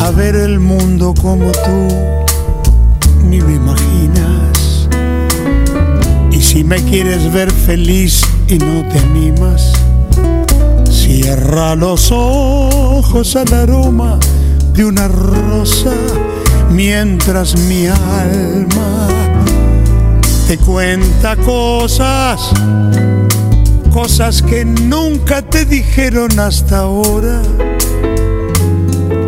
a 0.00 0.10
ver 0.10 0.36
el 0.36 0.60
mundo 0.60 1.14
como 1.20 1.50
tú 1.52 1.88
ni 3.24 3.40
lo 3.40 3.50
imaginas. 3.50 4.88
Y 6.30 6.40
si 6.40 6.64
me 6.64 6.76
quieres 6.84 7.32
ver 7.32 7.50
feliz 7.50 8.22
y 8.48 8.58
no 8.58 8.86
te 8.88 8.98
animas, 8.98 9.72
cierra 10.90 11.74
los 11.74 12.10
ojos 12.12 13.36
al 13.36 13.52
aroma 13.52 14.18
de 14.74 14.84
una 14.84 15.08
rosa 15.08 15.92
mientras 16.70 17.56
mi 17.60 17.86
alma 17.86 19.08
te 20.46 20.58
cuenta 20.58 21.34
cosas, 21.36 22.50
cosas 23.92 24.42
que 24.42 24.64
nunca 24.64 25.42
te 25.42 25.64
dijeron 25.64 26.38
hasta 26.38 26.78
ahora. 26.80 27.42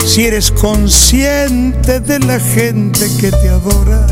Si 0.08 0.24
eres 0.24 0.50
consciente 0.50 2.00
de 2.00 2.18
la 2.18 2.40
gente 2.40 3.08
que 3.20 3.30
te 3.30 3.50
adora, 3.50 4.06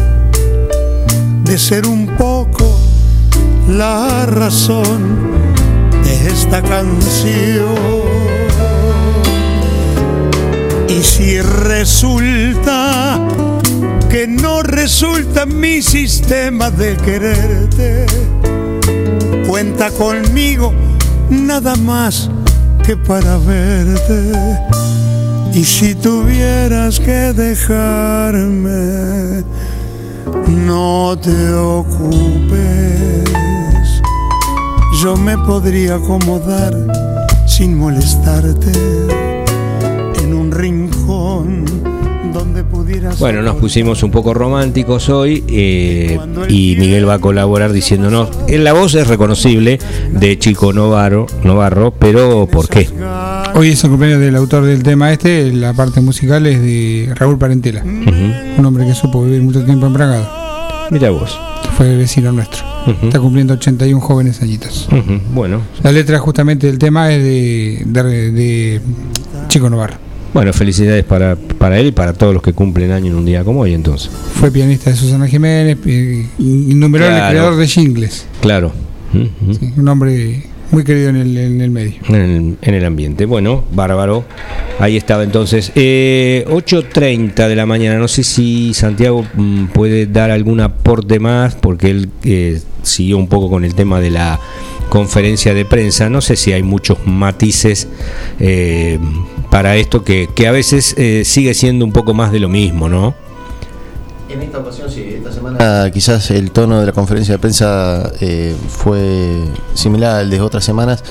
de 1.43 1.59
ser 1.59 1.87
un 1.87 2.07
poco 2.19 2.79
la 3.67 4.27
razón 4.27 5.33
de 6.05 6.29
esta 6.29 6.61
canción. 6.61 7.75
Y 10.87 11.03
si 11.03 11.41
resulta 11.41 13.19
que 14.11 14.27
no 14.29 14.63
resulta 14.63 15.47
mi 15.47 15.81
sistema 15.81 16.71
de 16.71 16.95
quererte, 16.99 18.07
cuenta 19.49 19.91
conmigo 19.93 20.75
nada 21.31 21.75
más 21.75 22.31
que 22.85 22.99
para 22.99 23.39
verte. 23.39 24.86
Y 25.57 25.64
si 25.64 25.95
tuvieras 25.95 27.01
que 27.01 27.33
dejarme, 27.33 27.73
no 30.66 31.19
te 31.19 31.55
ocupes, 31.55 33.25
yo 35.03 35.16
me 35.16 35.38
podría 35.38 35.95
acomodar 35.95 36.75
sin 37.47 37.79
molestarte 37.79 38.71
en 40.23 40.35
un 40.35 40.53
rincón 40.53 41.64
donde 42.35 42.62
pudieras... 42.62 43.19
Bueno, 43.19 43.40
nos 43.40 43.57
pusimos 43.57 44.03
un 44.03 44.11
poco 44.11 44.35
románticos 44.35 45.09
hoy 45.09 45.42
eh, 45.49 46.19
y 46.51 46.77
Miguel 46.79 47.09
va 47.09 47.14
a 47.14 47.19
colaborar 47.19 47.73
diciéndonos, 47.73 48.29
en 48.47 48.62
la 48.62 48.75
voz 48.75 48.95
es 48.95 49.07
reconocible 49.07 49.79
de 50.12 50.38
Chico 50.38 50.75
Novarro, 50.75 51.25
Novarro 51.45 51.92
pero 51.92 52.47
¿por 52.47 52.69
qué? 52.69 52.90
Hoy 53.55 53.71
es 53.71 53.83
el 53.85 53.91
cumpleaños 53.91 54.21
del 54.21 54.37
autor 54.37 54.65
del 54.65 54.83
tema 54.83 55.13
este, 55.13 55.51
la 55.53 55.73
parte 55.73 56.01
musical 56.01 56.47
es 56.47 56.61
de 56.61 57.11
Raúl 57.15 57.39
Parentela, 57.39 57.83
un 57.85 58.65
hombre 58.65 58.85
que 58.87 58.95
supo 58.95 59.25
vivir 59.25 59.43
mucho 59.43 59.65
tiempo 59.65 59.87
en 59.87 59.93
Bragado. 59.95 60.29
Mira 60.91 61.11
vos. 61.11 61.39
Fue 61.77 61.97
vecino 61.97 62.33
nuestro. 62.33 62.65
Está 63.03 63.19
cumpliendo 63.19 63.55
81 63.55 64.01
jóvenes 64.01 64.43
añitos. 64.43 64.89
Bueno, 65.35 65.61
La 65.83 65.93
letra 65.93 66.19
justamente 66.19 66.67
del 66.67 66.79
tema 66.79 67.13
es 67.13 67.23
de, 67.23 67.83
de- 67.87 68.31
de 68.31 68.81
Chico 69.49 69.69
Novarro. 69.71 69.97
bueno, 70.35 70.53
felicidades 70.53 71.05
para, 71.05 71.37
para 71.37 71.79
él 71.79 71.87
y 71.89 71.93
para 71.93 72.13
todos 72.13 72.35
los 72.35 72.43
que 72.43 72.53
cumplen 72.53 72.93
año 72.93 73.07
en 73.11 73.15
un 73.17 73.25
día 73.25 73.43
como 73.43 73.61
hoy 73.61 73.73
entonces. 73.75 74.11
Fue 74.35 74.51
pianista 74.51 74.91
de 74.91 74.97
Susana 74.97 75.27
Jiménez, 75.27 75.79
eh, 75.87 76.27
innumerable 76.39 77.17
Claro. 77.17 77.31
creador 77.31 77.57
de 77.57 77.67
jingles. 77.67 78.27
Claro. 78.41 78.73
Sí, 79.13 79.73
un 79.77 79.89
hombre 79.89 80.45
muy 80.77 80.85
querido 80.85 81.09
en 81.09 81.17
el, 81.17 81.39
en 81.39 81.61
el 81.62 81.71
medio. 81.71 81.95
en 82.09 82.15
el, 82.17 82.57
en 82.61 82.75
el 82.75 82.85
ambiente. 82.85 83.25
Bueno, 83.25 83.65
bárbaro. 83.73 84.27
Ahí 84.79 84.99
estaba 84.99 85.23
entonces. 85.23 85.73
Eh, 85.75 86.45
8.30 86.49 87.49
de 87.49 87.57
la 87.57 87.65
mañana. 87.65 87.99
No 87.99 88.09
sé 88.09 88.23
si 88.23 88.75
Santiago 88.75 89.25
mm, 89.37 89.69
puede 89.69 90.05
dar 90.05 90.31
algún 90.31 90.61
aporte 90.61 91.19
más, 91.19 91.55
porque 91.55 91.89
él 91.89 92.11
eh, 92.25 92.61
siguió 92.83 93.17
un 93.17 93.27
poco 93.27 93.49
con 93.49 93.65
el 93.65 93.75
tema 93.75 94.01
de 94.01 94.11
la 94.11 94.39
conferencia 94.91 95.55
de 95.55 95.65
prensa. 95.65 96.11
No 96.11 96.21
sé 96.21 96.37
si 96.37 96.53
hay 96.53 96.62
muchos 96.62 96.99
matices 97.07 97.89
eh, 98.39 98.99
para 99.51 99.77
esto, 99.77 100.05
que, 100.05 100.29
que 100.37 100.47
a 100.47 100.53
veces 100.53 100.95
eh, 100.99 101.23
sigue 101.25 101.55
siendo 101.55 101.87
un 101.87 101.93
poco 101.93 102.12
más 102.12 102.33
de 102.33 102.41
lo 102.41 102.51
mismo, 102.51 102.91
¿no? 102.91 103.15
En 104.29 104.43
esta 104.43 104.59
ocasión, 104.59 104.91
sí, 104.91 105.15
esta 105.15 105.33
semana 105.33 105.59
Ah, 105.61 105.91
quizás 105.93 106.31
el 106.33 106.51
tono 106.51 106.81
de 106.81 106.87
la 106.87 106.93
conferencia 106.93 107.35
de 107.35 107.39
prensa 107.39 108.11
eh, 108.21 108.57
fue 108.69 109.45
similar 109.75 110.17
al 110.17 110.31
de 110.31 110.41
otras 110.41 110.65
semanas. 110.65 111.05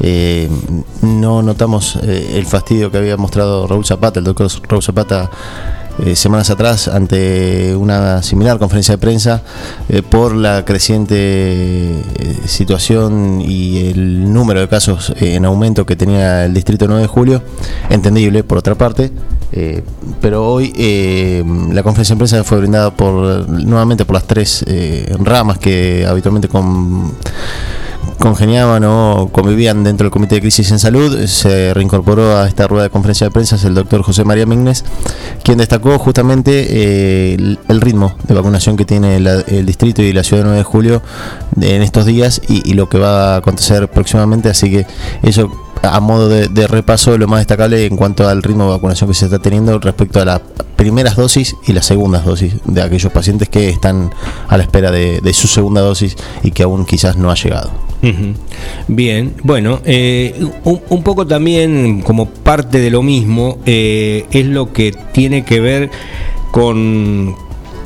Eh, 0.00 0.48
no 1.02 1.42
notamos 1.42 1.96
eh, 1.96 2.32
el 2.34 2.46
fastidio 2.46 2.90
que 2.90 2.98
había 2.98 3.16
mostrado 3.16 3.66
Raúl 3.66 3.84
Zapata, 3.84 4.20
el 4.20 4.24
doctor 4.24 4.48
Raúl 4.68 4.82
Zapata, 4.82 5.30
eh, 5.98 6.16
semanas 6.16 6.50
atrás 6.50 6.88
ante 6.88 7.74
una 7.76 8.22
similar 8.22 8.58
conferencia 8.58 8.94
de 8.94 8.98
prensa 8.98 9.42
eh, 9.88 10.02
por 10.02 10.34
la 10.34 10.64
creciente 10.64 11.16
eh, 11.16 12.02
situación 12.46 13.40
y 13.40 13.88
el 13.88 14.32
número 14.32 14.60
de 14.60 14.68
casos 14.68 15.12
en 15.16 15.44
aumento 15.44 15.84
que 15.84 15.96
tenía 15.96 16.44
el 16.46 16.54
distrito 16.54 16.86
9 16.86 17.02
de 17.02 17.08
julio. 17.08 17.42
Entendible, 17.90 18.44
por 18.44 18.58
otra 18.58 18.74
parte. 18.74 19.10
Pero 20.20 20.46
hoy 20.46 20.72
la 21.72 21.82
conferencia 21.82 22.14
de 22.14 22.18
prensa 22.18 22.44
fue 22.44 22.58
brindada 22.58 22.94
por 22.94 23.48
nuevamente 23.48 24.04
por 24.04 24.14
las 24.14 24.24
tres 24.24 24.64
ramas 25.18 25.58
que 25.58 26.06
habitualmente 26.08 26.46
con, 26.46 27.12
congeniaban 28.20 28.84
o 28.84 29.28
convivían 29.32 29.82
dentro 29.82 30.04
del 30.04 30.12
Comité 30.12 30.36
de 30.36 30.40
Crisis 30.42 30.70
en 30.70 30.78
Salud. 30.78 31.26
Se 31.26 31.74
reincorporó 31.74 32.36
a 32.36 32.46
esta 32.46 32.68
rueda 32.68 32.84
de 32.84 32.90
conferencia 32.90 33.26
de 33.26 33.30
prensa 33.32 33.56
el 33.66 33.74
doctor 33.74 34.02
José 34.02 34.24
María 34.24 34.46
Mignes, 34.46 34.84
quien 35.42 35.58
destacó 35.58 35.98
justamente 35.98 36.66
eh, 36.68 37.56
el, 37.68 37.80
ritmo 37.80 38.14
de 38.28 38.34
vacunación 38.34 38.76
que 38.76 38.84
tiene 38.84 39.18
la- 39.18 39.40
el 39.40 39.66
distrito 39.66 40.02
y 40.02 40.12
la 40.12 40.22
ciudad 40.22 40.42
de 40.42 40.48
9 40.50 40.58
de 40.58 40.64
julio 40.64 41.02
en 41.60 41.82
estos 41.82 42.06
días 42.06 42.40
y, 42.48 42.68
y 42.70 42.74
lo 42.74 42.88
que 42.88 42.98
va 42.98 43.34
a 43.34 43.36
acontecer 43.38 43.88
próximamente. 43.88 44.48
Así 44.50 44.70
que 44.70 44.86
eso 45.22 45.50
a 45.82 46.00
modo 46.00 46.28
de, 46.28 46.48
de 46.48 46.66
repaso 46.66 47.16
lo 47.16 47.26
más 47.26 47.40
destacable 47.40 47.86
en 47.86 47.96
cuanto 47.96 48.28
al 48.28 48.42
ritmo 48.42 48.64
de 48.64 48.70
vacunación 48.70 49.08
que 49.08 49.14
se 49.14 49.26
está 49.26 49.38
teniendo 49.38 49.78
respecto 49.78 50.20
a 50.20 50.24
las 50.24 50.40
primeras 50.80 51.14
dosis 51.14 51.56
y 51.66 51.74
las 51.74 51.84
segundas 51.84 52.24
dosis 52.24 52.54
de 52.64 52.80
aquellos 52.80 53.12
pacientes 53.12 53.50
que 53.50 53.68
están 53.68 54.10
a 54.48 54.56
la 54.56 54.62
espera 54.62 54.90
de, 54.90 55.20
su 55.34 55.46
segunda 55.46 55.82
dosis 55.82 56.16
y 56.42 56.52
que 56.52 56.62
aún 56.62 56.86
quizás 56.86 57.18
no 57.18 57.30
ha 57.30 57.34
llegado. 57.34 57.70
Bien, 58.88 59.34
bueno, 59.44 59.80
eh, 59.84 60.42
un, 60.64 61.02
poco 61.02 61.26
también 61.26 62.00
como 62.00 62.30
parte 62.30 62.80
de 62.80 62.88
lo 62.88 63.02
mismo 63.02 63.58
eh, 63.66 64.24
es 64.30 64.46
lo 64.46 64.72
que 64.72 64.92
tiene 65.12 65.44
que 65.44 65.60
ver 65.60 65.90
con, 66.50 67.36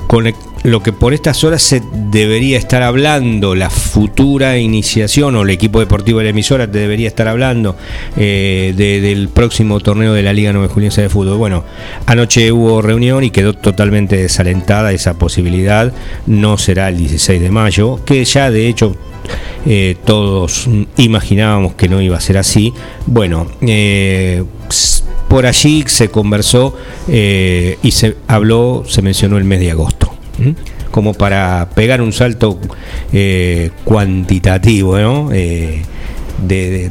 con 0.07 0.28
lo 0.64 0.83
que 0.83 0.92
por 0.94 1.12
estas 1.14 1.44
horas 1.44 1.62
se 1.62 1.83
debería 2.11 2.57
estar 2.59 2.83
hablando, 2.83 3.55
la 3.55 3.68
futura 3.70 4.57
iniciación 4.59 5.37
o 5.37 5.42
el 5.42 5.50
equipo 5.50 5.79
deportivo 5.79 6.18
de 6.18 6.24
la 6.24 6.31
emisora 6.31 6.70
te 6.70 6.79
debería 6.79 7.07
estar 7.07 7.29
hablando 7.29 7.77
eh, 8.16 8.72
de- 8.74 9.00
del 9.03 9.29
próximo 9.29 9.79
torneo 9.81 10.14
de 10.14 10.22
la 10.22 10.33
Liga 10.33 10.53
9 10.55 10.68
Juliense 10.68 11.03
de 11.03 11.11
Fútbol. 11.11 11.37
Bueno, 11.37 11.64
anoche 12.07 12.50
hubo 12.50 12.81
reunión 12.81 13.24
y 13.24 13.31
quedó 13.31 13.53
totalmente 13.53 14.16
desalentada 14.16 14.92
esa 14.92 15.14
posibilidad, 15.18 15.92
no 16.27 16.57
será 16.57 16.88
el 16.88 16.96
16 16.96 17.42
de 17.42 17.50
mayo, 17.50 18.00
que 18.07 18.24
ya 18.24 18.50
de 18.50 18.66
hecho 18.66 18.96
eh, 19.66 19.96
todos 20.07 20.66
imaginábamos 20.96 21.74
que 21.74 21.88
no 21.90 22.00
iba 22.00 22.16
a 22.16 22.20
ser 22.20 22.38
así. 22.38 22.72
Bueno, 23.07 23.46
eh, 23.61 24.42
por 25.29 25.44
allí 25.44 25.85
se 25.88 26.09
conversó 26.09 26.74
eh, 27.09 27.77
y 27.83 27.90
se 27.90 28.16
habló, 28.29 28.85
se 28.88 29.03
mencionó 29.03 29.37
el 29.37 29.44
mes 29.44 29.61
de 29.61 29.70
agosto. 29.70 30.13
Como 30.90 31.14
para 31.14 31.68
pegar 31.75 32.01
un 32.01 32.12
salto 32.12 32.59
eh, 33.12 33.70
cuantitativo, 33.85 34.99
¿no? 34.99 35.31
Eh, 35.33 35.83
de 36.47 36.90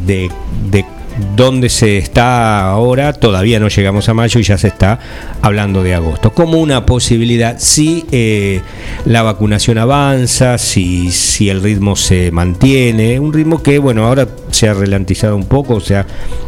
dónde 1.35 1.69
se 1.69 1.97
está 1.97 2.69
ahora, 2.69 3.13
todavía 3.13 3.59
no 3.59 3.67
llegamos 3.67 4.09
a 4.09 4.13
mayo 4.13 4.39
y 4.39 4.43
ya 4.43 4.57
se 4.57 4.67
está 4.67 4.99
hablando 5.41 5.83
de 5.83 5.93
agosto. 5.93 6.31
Como 6.31 6.59
una 6.59 6.85
posibilidad, 6.85 7.57
si 7.59 8.05
eh, 8.11 8.61
la 9.05 9.21
vacunación 9.21 9.77
avanza, 9.77 10.57
si, 10.57 11.11
si 11.11 11.49
el 11.49 11.61
ritmo 11.61 11.95
se 11.95 12.31
mantiene, 12.31 13.19
un 13.19 13.33
ritmo 13.33 13.61
que, 13.61 13.79
bueno, 13.79 14.05
ahora 14.05 14.27
se 14.51 14.67
ha 14.67 14.73
ralentizado 14.73 15.35
un 15.35 15.45
poco, 15.45 15.79
se 15.79 15.95
ha, 15.95 16.05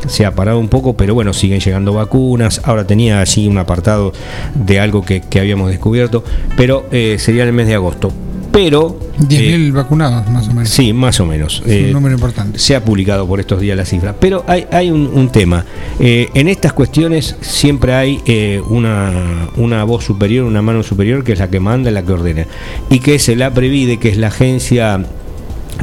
se 0.08 0.26
ha 0.26 0.34
parado 0.34 0.60
un 0.60 0.70
poco, 0.70 0.96
pero 0.96 1.14
bueno, 1.14 1.34
siguen 1.34 1.60
llegando 1.60 1.94
vacunas. 1.94 2.62
Ahora 2.64 2.86
tenía 2.86 3.20
allí 3.20 3.48
un 3.48 3.58
apartado 3.58 4.14
de 4.54 4.80
algo 4.80 5.04
que, 5.04 5.22
que 5.22 5.40
habíamos 5.40 5.70
descubierto, 5.70 6.24
pero 6.56 6.86
eh, 6.92 7.18
sería 7.20 7.44
en 7.44 7.50
el 7.50 7.54
mes 7.54 7.68
de 7.68 7.76
agosto. 7.76 8.12
Pero 8.56 8.98
10.000 9.20 9.74
vacunados, 9.74 10.30
más 10.30 10.46
o 10.48 10.54
menos. 10.54 10.70
Sí, 10.70 10.94
más 10.94 11.20
o 11.20 11.26
menos. 11.26 11.62
Es 11.66 11.84
un 11.84 11.90
Eh, 11.90 11.92
número 11.92 12.16
importante. 12.16 12.58
Se 12.58 12.74
ha 12.74 12.84
publicado 12.86 13.28
por 13.28 13.42
estos 13.42 13.60
días 13.60 13.76
la 13.76 13.84
cifra. 13.84 14.16
Pero 14.18 14.46
hay, 14.48 14.66
hay 14.72 14.90
un, 14.92 15.08
un 15.14 15.28
tema. 15.30 15.66
Eh, 16.00 16.30
en 16.34 16.48
estas 16.48 16.72
cuestiones 16.72 17.36
siempre 17.42 17.94
hay 17.94 18.22
eh, 18.26 18.62
una, 18.70 19.50
una 19.58 19.84
voz 19.84 20.06
superior, 20.06 20.46
una 20.46 20.62
mano 20.62 20.84
superior, 20.84 21.24
que 21.26 21.34
es 21.34 21.40
la 21.40 21.50
que 21.50 21.60
manda, 21.60 21.92
la 21.92 22.02
que 22.04 22.14
ordena. 22.14 22.46
Y 22.90 23.00
que 23.00 23.16
es 23.16 23.28
el 23.28 23.42
APREVIDE, 23.42 23.98
que 23.98 24.08
es 24.08 24.18
la 24.18 24.28
agencia 24.28 25.06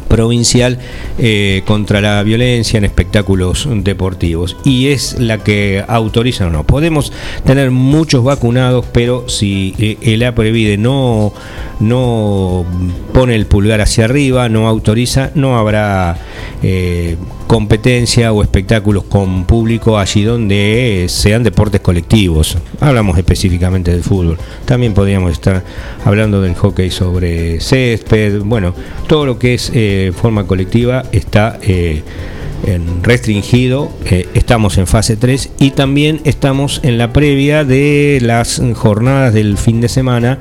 provincial 0.09 0.79
eh, 1.19 1.63
contra 1.67 2.01
la 2.01 2.23
violencia 2.23 2.79
en 2.79 2.85
espectáculos 2.85 3.69
deportivos 3.71 4.57
y 4.65 4.89
es 4.89 5.19
la 5.19 5.39
que 5.39 5.85
autoriza 5.87 6.47
o 6.47 6.51
no. 6.51 6.65
Podemos 6.65 7.13
tener 7.45 7.71
muchos 7.71 8.25
vacunados, 8.25 8.85
pero 8.93 9.29
si 9.29 9.75
eh, 9.79 9.99
el 10.03 10.23
APREVIDE 10.23 10.79
no, 10.79 11.33
no 11.81 12.65
pone 13.13 13.35
el 13.35 13.47
pulgar 13.47 13.81
hacia 13.81 14.05
arriba, 14.05 14.49
no 14.49 14.69
autoriza, 14.69 15.31
no 15.35 15.59
habrá 15.59 16.19
eh, 16.63 17.17
competencia 17.53 18.33
o 18.33 18.43
espectáculos 18.43 19.05
con 19.05 19.45
público 19.45 19.99
allí 19.99 20.23
donde 20.23 21.05
sean 21.11 21.43
deportes 21.43 21.83
colectivos. 21.83 22.57
Hablamos 22.81 23.19
específicamente 23.19 23.91
del 23.91 24.03
fútbol. 24.03 24.39
También 24.65 24.95
podríamos 24.95 25.33
estar 25.33 25.63
hablando 26.03 26.41
del 26.41 26.55
hockey 26.55 26.91
sobre 26.91 27.61
césped. 27.61 28.41
Bueno, 28.41 28.75
todo 29.07 29.27
lo 29.27 29.39
que 29.39 29.53
es 29.53 29.71
eh, 29.75 30.13
forma 30.17 30.47
colectiva 30.47 31.03
está 31.13 31.59
eh, 31.61 32.03
en 32.67 33.03
restringido, 33.03 33.91
eh, 34.07 34.29
estamos 34.35 34.79
en 34.79 34.87
fase 34.87 35.17
3 35.17 35.51
y 35.59 35.71
también 35.71 36.21
estamos 36.25 36.81
en 36.83 36.99
la 36.99 37.13
previa 37.13 37.65
de 37.65 38.19
las 38.23 38.63
jornadas 38.75 39.35
del 39.35 39.59
fin 39.59 39.81
de 39.81 39.89
semana, 39.89 40.39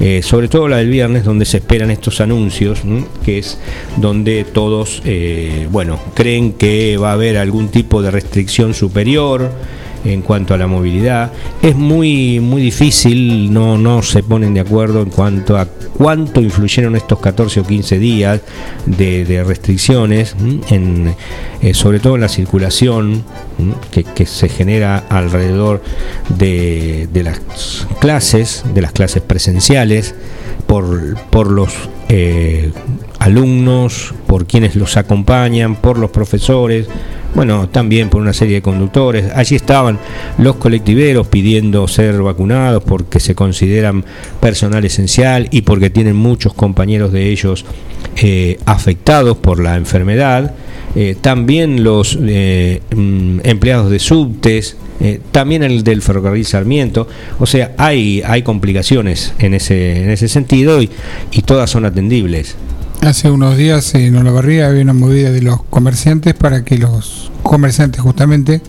eh, 0.00 0.20
sobre 0.22 0.48
todo 0.48 0.68
la 0.68 0.78
del 0.78 0.90
viernes, 0.90 1.24
donde 1.24 1.44
se 1.44 1.58
esperan 1.58 1.90
estos 1.90 2.20
anuncios, 2.20 2.82
que 3.24 3.38
es 3.38 3.58
donde 3.96 4.44
todos, 4.44 5.02
eh, 5.04 5.68
bueno, 5.70 5.98
creen 6.14 6.52
que 6.52 6.96
va 6.96 7.10
a 7.10 7.14
haber 7.14 7.36
algún 7.36 7.68
tipo 7.68 8.02
de 8.02 8.10
restricción 8.10 8.74
superior 8.74 9.50
en 10.04 10.22
cuanto 10.22 10.54
a 10.54 10.58
la 10.58 10.66
movilidad. 10.66 11.32
Es 11.62 11.74
muy, 11.74 12.40
muy 12.40 12.62
difícil, 12.62 13.52
no, 13.52 13.78
no 13.78 14.02
se 14.02 14.22
ponen 14.22 14.54
de 14.54 14.60
acuerdo 14.60 15.02
en 15.02 15.10
cuanto 15.10 15.56
a 15.56 15.66
cuánto 15.66 16.40
influyeron 16.40 16.96
estos 16.96 17.20
14 17.20 17.60
o 17.60 17.64
15 17.64 17.98
días 17.98 18.40
de, 18.86 19.44
restricciones, 19.46 20.36
en, 20.70 21.14
eh, 21.62 21.74
sobre 21.74 22.00
todo 22.00 22.16
en 22.16 22.22
la 22.22 22.28
circulación 22.28 23.24
que, 23.90 24.26
se 24.26 24.48
genera 24.48 25.04
alrededor 25.08 25.82
de, 26.38 27.08
de 27.12 27.22
las 27.22 27.40
clases, 28.00 28.64
de 28.74 28.82
las 28.82 28.92
clases 28.92 29.22
presenciales, 29.22 30.14
por, 30.66 31.16
por 31.30 31.50
los 31.50 31.72
eh, 32.08 32.72
alumnos, 33.18 34.14
por 34.26 34.46
quienes 34.46 34.76
los 34.76 34.96
acompañan, 34.96 35.76
por 35.76 35.98
los 35.98 36.10
profesores, 36.10 36.86
bueno, 37.34 37.68
también 37.68 38.10
por 38.10 38.20
una 38.20 38.32
serie 38.32 38.56
de 38.56 38.62
conductores. 38.62 39.32
Allí 39.34 39.56
estaban 39.56 39.98
los 40.38 40.56
colectiveros 40.56 41.26
pidiendo 41.26 41.86
ser 41.88 42.22
vacunados 42.22 42.82
porque 42.84 43.20
se 43.20 43.34
consideran 43.34 44.04
personal 44.40 44.84
esencial 44.84 45.48
y 45.50 45.62
porque 45.62 45.90
tienen 45.90 46.16
muchos 46.16 46.54
compañeros 46.54 47.12
de 47.12 47.30
ellos 47.30 47.64
eh, 48.16 48.58
afectados 48.66 49.36
por 49.36 49.60
la 49.60 49.76
enfermedad. 49.76 50.54
Eh, 50.96 51.16
también 51.20 51.82
los 51.82 52.16
eh, 52.22 52.80
mm, 52.94 53.40
empleados 53.42 53.90
de 53.90 53.98
subtes, 53.98 54.76
eh, 55.00 55.20
también 55.32 55.64
el 55.64 55.82
del 55.82 56.02
ferrocarril 56.02 56.44
Sarmiento. 56.44 57.08
O 57.40 57.46
sea, 57.46 57.72
hay, 57.76 58.22
hay 58.24 58.42
complicaciones 58.42 59.34
en 59.40 59.54
ese, 59.54 60.04
en 60.04 60.10
ese 60.10 60.28
sentido 60.28 60.80
y, 60.80 60.90
y 61.32 61.42
todas 61.42 61.70
son 61.70 61.84
atendibles. 61.84 62.56
Hace 63.02 63.30
unos 63.30 63.56
días 63.56 63.94
en 63.94 64.16
Olavarría 64.16 64.68
había 64.68 64.82
una 64.82 64.94
movida 64.94 65.30
de 65.30 65.42
los 65.42 65.62
comerciantes 65.64 66.34
para 66.34 66.64
que 66.64 66.78
los 66.78 67.30
comerciantes 67.42 68.00
justamente, 68.00 68.62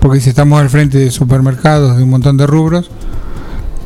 porque 0.00 0.20
si 0.20 0.30
estamos 0.30 0.60
al 0.60 0.70
frente 0.70 0.98
de 0.98 1.10
supermercados 1.10 1.96
de 1.96 2.04
un 2.04 2.10
montón 2.10 2.36
de 2.36 2.46
rubros, 2.46 2.90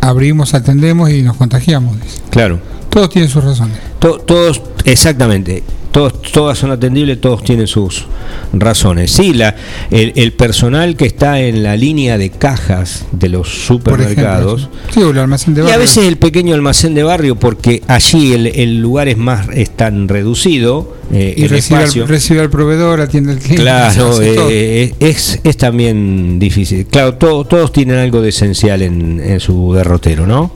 abrimos, 0.00 0.54
atendemos 0.54 1.10
y 1.10 1.22
nos 1.22 1.36
contagiamos. 1.36 2.00
dice. 2.02 2.20
Claro. 2.30 2.60
Todos 2.90 3.08
tienen 3.10 3.30
sus 3.30 3.44
razones. 3.44 3.78
To- 3.98 4.18
todos, 4.18 4.62
exactamente. 4.84 5.62
Todos, 5.90 6.20
todas 6.30 6.58
son 6.58 6.70
atendibles, 6.70 7.18
todos 7.20 7.42
tienen 7.42 7.66
sus 7.66 8.04
razones. 8.52 9.10
Sí, 9.10 9.32
la, 9.32 9.56
el, 9.90 10.12
el 10.16 10.32
personal 10.32 10.94
que 10.96 11.06
está 11.06 11.40
en 11.40 11.62
la 11.62 11.76
línea 11.76 12.18
de 12.18 12.30
cajas 12.30 13.06
de 13.10 13.30
los 13.30 13.48
supermercados. 13.66 14.68
Sí, 14.92 15.00
o 15.00 15.10
el 15.10 15.18
almacén 15.18 15.54
de 15.54 15.60
Y 15.62 15.64
a 15.64 15.66
barrio. 15.66 15.80
veces 15.80 16.04
el 16.06 16.18
pequeño 16.18 16.54
almacén 16.54 16.94
de 16.94 17.02
barrio, 17.02 17.36
porque 17.36 17.82
allí 17.88 18.32
el, 18.34 18.46
el 18.48 18.78
lugar 18.80 19.08
es 19.08 19.16
más 19.16 19.48
es 19.54 19.70
tan 19.70 20.06
reducido, 20.08 20.94
eh, 21.10 21.34
y 21.36 21.44
el 21.44 21.48
recibe 21.48 21.80
espacio. 21.80 22.02
al, 22.02 22.08
recibe 22.08 22.40
al 22.42 22.50
proveedor, 22.50 23.00
atiende 23.00 23.32
al 23.32 23.38
cliente. 23.38 23.62
Claro, 23.62 24.10
todo. 24.10 24.20
eh, 24.50 24.94
es, 25.00 25.40
es 25.42 25.56
también 25.56 26.38
difícil. 26.38 26.86
Claro, 26.86 27.14
todo- 27.14 27.46
todos 27.46 27.72
tienen 27.72 27.96
algo 27.96 28.20
de 28.20 28.28
esencial 28.28 28.82
en, 28.82 29.20
en 29.20 29.40
su 29.40 29.72
derrotero, 29.72 30.26
¿no? 30.26 30.52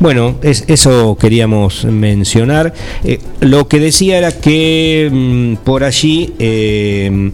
Bueno, 0.00 0.36
es, 0.42 0.64
eso 0.66 1.16
queríamos 1.18 1.84
mencionar. 1.84 2.74
Eh, 3.04 3.18
lo 3.40 3.68
que 3.68 3.80
decía 3.80 4.18
era 4.18 4.32
que 4.32 5.08
mm, 5.10 5.64
por 5.64 5.84
allí 5.84 6.34
eh, 6.38 7.30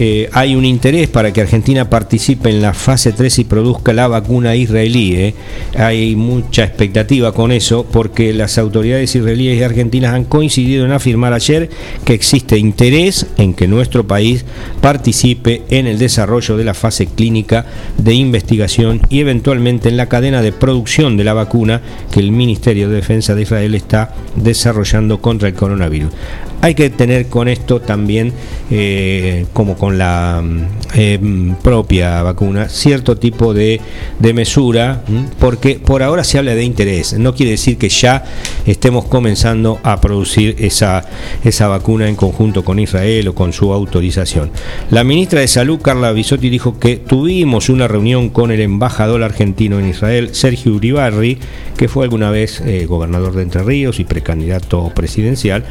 eh, 0.00 0.30
hay 0.32 0.54
un 0.54 0.64
interés 0.64 1.08
para 1.08 1.32
que 1.32 1.40
Argentina 1.40 1.90
participe 1.90 2.50
en 2.50 2.62
la 2.62 2.72
fase 2.72 3.10
3 3.10 3.40
y 3.40 3.44
produzca 3.44 3.92
la 3.92 4.06
vacuna 4.06 4.54
israelí. 4.54 5.16
¿eh? 5.16 5.34
Hay 5.76 6.14
mucha 6.14 6.62
expectativa 6.62 7.32
con 7.32 7.50
eso 7.50 7.84
porque 7.84 8.32
las 8.32 8.58
autoridades 8.58 9.16
israelíes 9.16 9.58
y 9.58 9.64
argentinas 9.64 10.14
han 10.14 10.22
coincidido 10.22 10.84
en 10.84 10.92
afirmar 10.92 11.32
ayer 11.32 11.68
que 12.04 12.14
existe 12.14 12.56
interés 12.58 13.26
en 13.38 13.54
que 13.54 13.66
nuestro 13.66 14.06
país 14.06 14.44
participe 14.80 15.62
en 15.68 15.88
el 15.88 15.98
desarrollo 15.98 16.56
de 16.56 16.64
la 16.64 16.74
fase 16.74 17.06
clínica 17.06 17.66
de 17.96 18.14
investigación 18.14 19.00
y 19.10 19.18
eventualmente 19.18 19.88
en 19.88 19.96
la 19.96 20.08
cadena 20.08 20.42
de 20.42 20.52
producción 20.52 21.16
de 21.16 21.24
la 21.24 21.34
vacuna 21.34 21.82
que 22.12 22.20
el 22.20 22.30
Ministerio 22.30 22.88
de 22.88 22.94
Defensa 22.94 23.34
de 23.34 23.42
Israel 23.42 23.74
está 23.74 24.14
desarrollando 24.36 25.20
contra 25.20 25.48
el 25.48 25.54
coronavirus. 25.54 26.12
Hay 26.60 26.74
que 26.74 26.90
tener 26.90 27.26
con 27.28 27.46
esto 27.46 27.80
también, 27.80 28.32
eh, 28.70 29.46
como 29.52 29.76
con 29.76 29.87
la 29.96 30.42
mm, 30.42 30.62
eh, 30.94 31.18
mm, 31.18 31.52
propia 31.62 32.22
vacuna, 32.22 32.68
cierto 32.68 33.16
tipo 33.16 33.54
de, 33.54 33.80
de 34.18 34.34
mesura, 34.34 35.02
porque 35.38 35.78
por 35.78 36.02
ahora 36.02 36.24
se 36.24 36.38
habla 36.38 36.54
de 36.54 36.64
interés. 36.64 37.14
No 37.18 37.34
quiere 37.34 37.52
decir 37.52 37.78
que 37.78 37.88
ya 37.88 38.24
estemos 38.66 39.04
comenzando 39.06 39.78
a 39.82 40.00
producir 40.00 40.56
esa, 40.58 41.04
esa 41.44 41.68
vacuna 41.68 42.08
en 42.08 42.16
conjunto 42.16 42.64
con 42.64 42.78
Israel 42.78 43.28
o 43.28 43.34
con 43.34 43.52
su 43.52 43.72
autorización. 43.72 44.50
La 44.90 45.04
ministra 45.04 45.40
de 45.40 45.48
Salud, 45.48 45.80
Carla 45.80 46.12
Bisotti, 46.12 46.50
dijo 46.50 46.78
que 46.78 46.96
tuvimos 46.96 47.68
una 47.68 47.88
reunión 47.88 48.30
con 48.30 48.50
el 48.50 48.60
embajador 48.60 49.22
argentino 49.22 49.78
en 49.78 49.88
Israel, 49.88 50.30
Sergio 50.32 50.74
Uribarri, 50.74 51.38
que 51.76 51.88
fue 51.88 52.04
alguna 52.04 52.30
vez 52.30 52.60
eh, 52.60 52.86
gobernador 52.86 53.34
de 53.34 53.42
Entre 53.42 53.62
Ríos 53.62 54.00
y 54.00 54.04
precandidato 54.04 54.90
presidencial, 54.94 55.64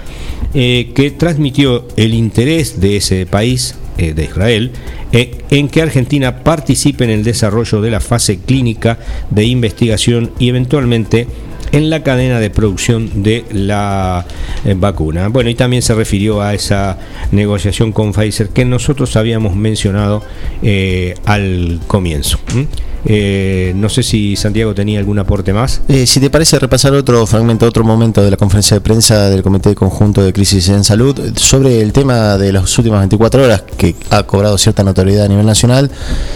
eh, 0.53 0.91
que 0.95 1.11
transmitió 1.11 1.88
el 1.97 2.13
interés 2.13 2.80
de 2.80 2.97
ese 2.97 3.26
país, 3.26 3.76
eh, 3.97 4.13
de 4.13 4.25
Israel, 4.25 4.71
eh, 5.11 5.37
en 5.49 5.69
que 5.69 5.81
Argentina 5.81 6.43
participe 6.43 7.03
en 7.03 7.09
el 7.09 7.23
desarrollo 7.23 7.81
de 7.81 7.91
la 7.91 7.99
fase 7.99 8.39
clínica 8.39 8.99
de 9.29 9.45
investigación 9.45 10.31
y 10.39 10.49
eventualmente 10.49 11.27
en 11.71 11.89
la 11.89 12.03
cadena 12.03 12.39
de 12.39 12.49
producción 12.49 13.23
de 13.23 13.43
la 13.51 14.25
eh, 14.65 14.75
vacuna. 14.77 15.29
Bueno, 15.29 15.49
y 15.49 15.55
también 15.55 15.81
se 15.81 15.93
refirió 15.95 16.41
a 16.41 16.53
esa 16.53 16.97
negociación 17.31 17.91
con 17.91 18.13
Pfizer 18.13 18.49
que 18.49 18.65
nosotros 18.65 19.15
habíamos 19.15 19.55
mencionado 19.55 20.23
al 21.25 21.79
comienzo. 21.87 22.39
Eh, 23.05 23.73
no 23.75 23.89
sé 23.89 24.03
si 24.03 24.35
Santiago 24.35 24.73
tenía 24.73 24.99
algún 24.99 25.19
aporte 25.19 25.53
más. 25.53 25.81
Eh, 25.87 26.05
si 26.05 26.19
te 26.19 26.29
parece 26.29 26.59
repasar 26.59 26.93
otro 26.93 27.25
fragmento, 27.25 27.65
otro 27.65 27.83
momento 27.83 28.23
de 28.23 28.31
la 28.31 28.37
conferencia 28.37 28.75
de 28.75 28.81
prensa 28.81 29.29
del 29.29 29.43
Comité 29.43 29.75
Conjunto 29.75 30.23
de 30.23 30.33
Crisis 30.33 30.69
en 30.69 30.83
Salud 30.83 31.17
eh, 31.19 31.33
sobre 31.35 31.81
el 31.81 31.93
tema 31.93 32.37
de 32.37 32.51
las 32.51 32.77
últimas 32.77 32.99
24 32.99 33.43
horas 33.43 33.63
que 33.77 33.95
ha 34.09 34.23
cobrado 34.23 34.57
cierta 34.57 34.83
notoriedad 34.83 35.25
a 35.25 35.27
nivel 35.27 35.45
nacional, 35.45 35.91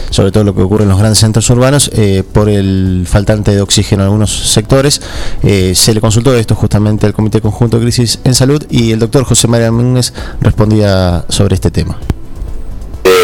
sobre 0.09 0.31
todo 0.31 0.43
lo 0.43 0.55
que 0.55 0.61
ocurre 0.61 0.83
en 0.83 0.89
los 0.89 0.99
grandes 0.99 1.19
centros 1.19 1.49
urbanos, 1.49 1.91
eh, 1.93 2.23
por 2.31 2.49
el 2.49 3.05
faltante 3.07 3.51
de 3.53 3.61
oxígeno 3.61 4.03
en 4.03 4.05
algunos 4.05 4.51
sectores. 4.51 5.01
Eh, 5.43 5.73
se 5.75 5.93
le 5.93 6.01
consultó 6.01 6.35
esto 6.35 6.55
justamente 6.55 7.05
al 7.05 7.13
Comité 7.13 7.41
Conjunto 7.41 7.77
de 7.77 7.83
Crisis 7.83 8.19
en 8.23 8.33
Salud 8.33 8.63
y 8.69 8.91
el 8.91 8.99
doctor 8.99 9.23
José 9.23 9.47
María 9.47 9.71
Núñez 9.71 10.13
respondía 10.41 11.25
sobre 11.29 11.55
este 11.55 11.71
tema. 11.71 11.97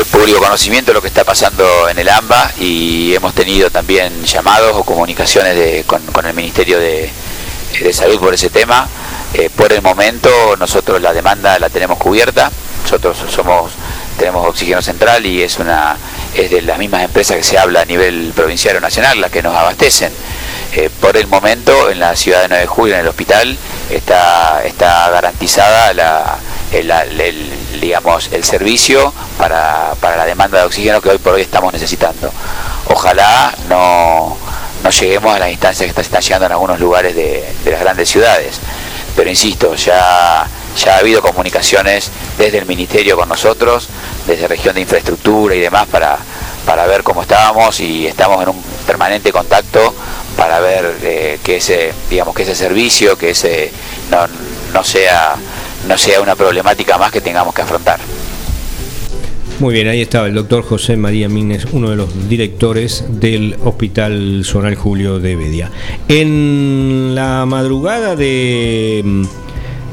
Público 0.08 0.40
conocimiento 0.40 0.92
de 0.92 0.96
lo 0.96 1.02
que 1.02 1.08
está 1.08 1.24
pasando 1.24 1.90
en 1.90 1.98
el 2.00 2.10
AMBA 2.10 2.52
y 2.60 3.14
hemos 3.16 3.34
tenido 3.34 3.70
también 3.70 4.24
llamados 4.24 4.72
o 4.76 4.84
comunicaciones 4.84 5.56
de- 5.56 5.84
con, 5.86 6.02
el 6.26 6.34
Ministerio 6.34 6.80
de, 6.80 7.12
Salud 7.94 8.20
por 8.20 8.34
ese 8.34 8.50
tema. 8.50 8.88
Eh, 9.34 9.50
por 9.56 9.72
el 9.74 9.82
momento 9.82 10.30
nosotros 10.58 11.02
la 11.02 11.14
demanda 11.14 11.60
la 11.60 11.70
tenemos 11.70 11.98
cubierta, 11.98 12.50
nosotros 12.84 13.18
somos 13.30 13.72
tenemos 14.18 14.48
oxígeno 14.48 14.82
central 14.82 15.24
y 15.28 15.44
es 15.44 15.60
una 15.60 15.96
es 16.34 16.50
de 16.50 16.62
las 16.64 16.80
mismas 16.80 17.04
empresas 17.04 17.38
que 17.38 17.44
se 17.44 17.58
habla 17.58 17.82
a 17.82 17.86
nivel 17.86 18.32
provincial 18.36 18.78
o 18.78 18.80
nacional 18.80 19.22
las 19.22 19.30
que 19.32 19.44
nos 19.44 19.56
abastecen. 19.56 20.12
Eh, 20.74 20.90
por 21.00 21.18
el 21.18 21.28
momento 21.28 21.90
en 21.92 22.00
la 22.00 22.16
ciudad 22.16 22.42
de 22.42 22.48
9 22.48 22.62
de 22.62 22.68
julio 22.68 22.96
en 22.96 23.02
el 23.02 23.08
hospital 23.08 23.58
está 23.92 24.64
está 24.66 25.10
garantizada 25.12 25.94
la, 25.94 26.40
el- 26.72 27.54
digamos 27.80 28.30
el 28.32 28.44
servicio 28.44 29.14
para, 29.38 29.94
para 30.00 30.18
la 30.18 30.26
demanda 30.26 30.60
de 30.60 30.66
oxígeno 30.66 31.02
que 31.02 31.10
hoy 31.10 31.18
por 31.18 31.34
hoy 31.34 31.42
estamos 31.42 31.74
necesitando. 31.74 32.32
Ojalá 32.90 33.54
no, 33.70 34.38
no 34.84 34.90
lleguemos 34.90 35.36
a 35.36 35.40
las 35.40 35.50
instancias 35.52 35.84
que 35.86 35.90
está- 35.90 36.02
están 36.02 36.22
llegando 36.22 36.46
en 36.48 36.52
algunos 36.54 36.80
lugares 36.80 37.16
de, 37.16 37.44
de 37.64 37.72
las 37.72 37.80
grandes 37.82 38.10
ciudades. 38.10 38.60
Pero 39.16 39.30
insisto, 39.30 39.74
ya, 39.76 40.46
ya 40.78 40.96
ha 40.96 40.98
habido 41.00 41.22
comunicaciones 41.22 42.12
desde 42.38 42.60
el 42.60 42.66
Ministerio 42.66 43.18
con 43.18 43.28
nosotros, 43.28 43.88
desde 44.28 44.48
región 44.48 44.76
de 44.76 44.82
infraestructura 44.82 45.56
y 45.56 45.60
demás 45.60 45.88
para, 45.88 46.18
para 46.66 46.86
ver 46.86 47.02
cómo 47.04 47.24
estábamos 47.24 47.80
y 47.80 48.06
estamos 48.08 48.42
en 48.44 48.50
un 48.50 48.62
permanente 48.86 49.32
contacto 49.32 49.94
para 50.38 50.60
ver 50.60 50.98
eh, 51.02 51.40
que 51.44 51.58
ese 51.58 51.94
digamos 52.12 52.36
que 52.36 52.44
ese 52.44 52.56
servicio 52.56 53.18
que 53.18 53.32
ese 53.32 53.72
no, 54.12 54.28
no 54.72 54.84
sea 54.84 55.36
no 55.88 55.98
sea 55.98 56.22
una 56.22 56.36
problemática 56.36 56.98
más 56.98 57.12
que 57.12 57.22
tengamos 57.22 57.54
que 57.54 57.62
afrontar. 57.62 58.00
Muy 59.60 59.74
bien, 59.74 59.88
ahí 59.88 60.02
estaba 60.02 60.28
el 60.28 60.36
doctor 60.36 60.64
José 60.64 60.98
María 60.98 61.30
Mines, 61.30 61.66
uno 61.72 61.90
de 61.90 61.96
los 61.96 62.30
directores 62.30 63.06
del 63.10 63.56
Hospital 63.64 64.44
Zonal 64.46 64.76
Julio 64.76 65.18
de 65.20 65.36
Bedia. 65.36 65.72
En 66.08 67.16
la 67.16 67.44
madrugada 67.48 68.16
de, 68.16 69.26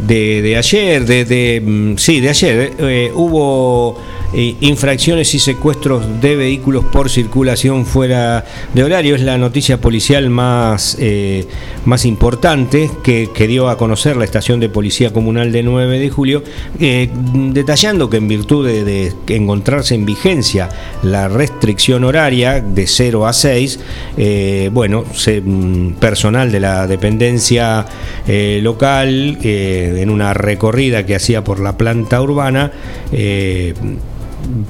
de, 0.07 0.57
ayer, 0.59 1.07
de, 1.07 1.95
sí, 1.97 2.21
de 2.21 2.29
ayer, 2.29 2.73
eh, 2.79 3.11
hubo 3.15 3.99
eh, 4.37 4.57
infracciones 4.63 5.33
y 5.37 5.39
secuestros 5.39 6.21
de 6.21 6.35
vehículos 6.35 6.85
por 6.87 7.09
circulación 7.09 7.87
fuera 7.87 8.45
de 8.75 8.83
horario. 8.83 9.15
Es 9.15 9.23
la 9.23 9.39
noticia 9.39 9.81
policial 9.81 10.29
más, 10.29 10.97
eh, 10.99 11.47
más 11.85 12.05
importante 12.05 12.91
que, 13.05 13.29
dio 13.47 13.69
a 13.69 13.77
conocer 13.79 14.17
la 14.17 14.25
estación 14.25 14.59
de 14.59 14.69
policía 14.69 15.13
comunal 15.13 15.53
de 15.53 15.63
9 15.63 16.01
de 16.01 16.11
julio, 16.11 16.43
eh, 16.81 17.11
detallando 17.53 18.11
que 18.11 18.17
en 18.17 18.27
virtud 18.27 18.67
de, 18.67 19.13
encontrarse 19.29 19.95
en 19.95 20.05
vigencia 20.05 20.69
la 21.03 21.29
restricción 21.29 22.03
horaria 22.03 22.61
de 22.61 22.89
0 22.89 23.29
a 23.29 23.33
6, 23.33 23.79
bueno, 24.73 25.05
mm, 25.05 25.91
personal 26.01 26.51
de 26.51 26.59
la 26.59 26.89
dependencia 26.89 27.87
local 28.27 29.39
en 29.43 30.11
una 30.11 30.35
recorrida 30.35 31.07
que 31.07 31.15
hacía 31.15 31.45
por 31.45 31.61
la 31.61 31.77
planta 31.77 32.21
urbana, 32.21 32.73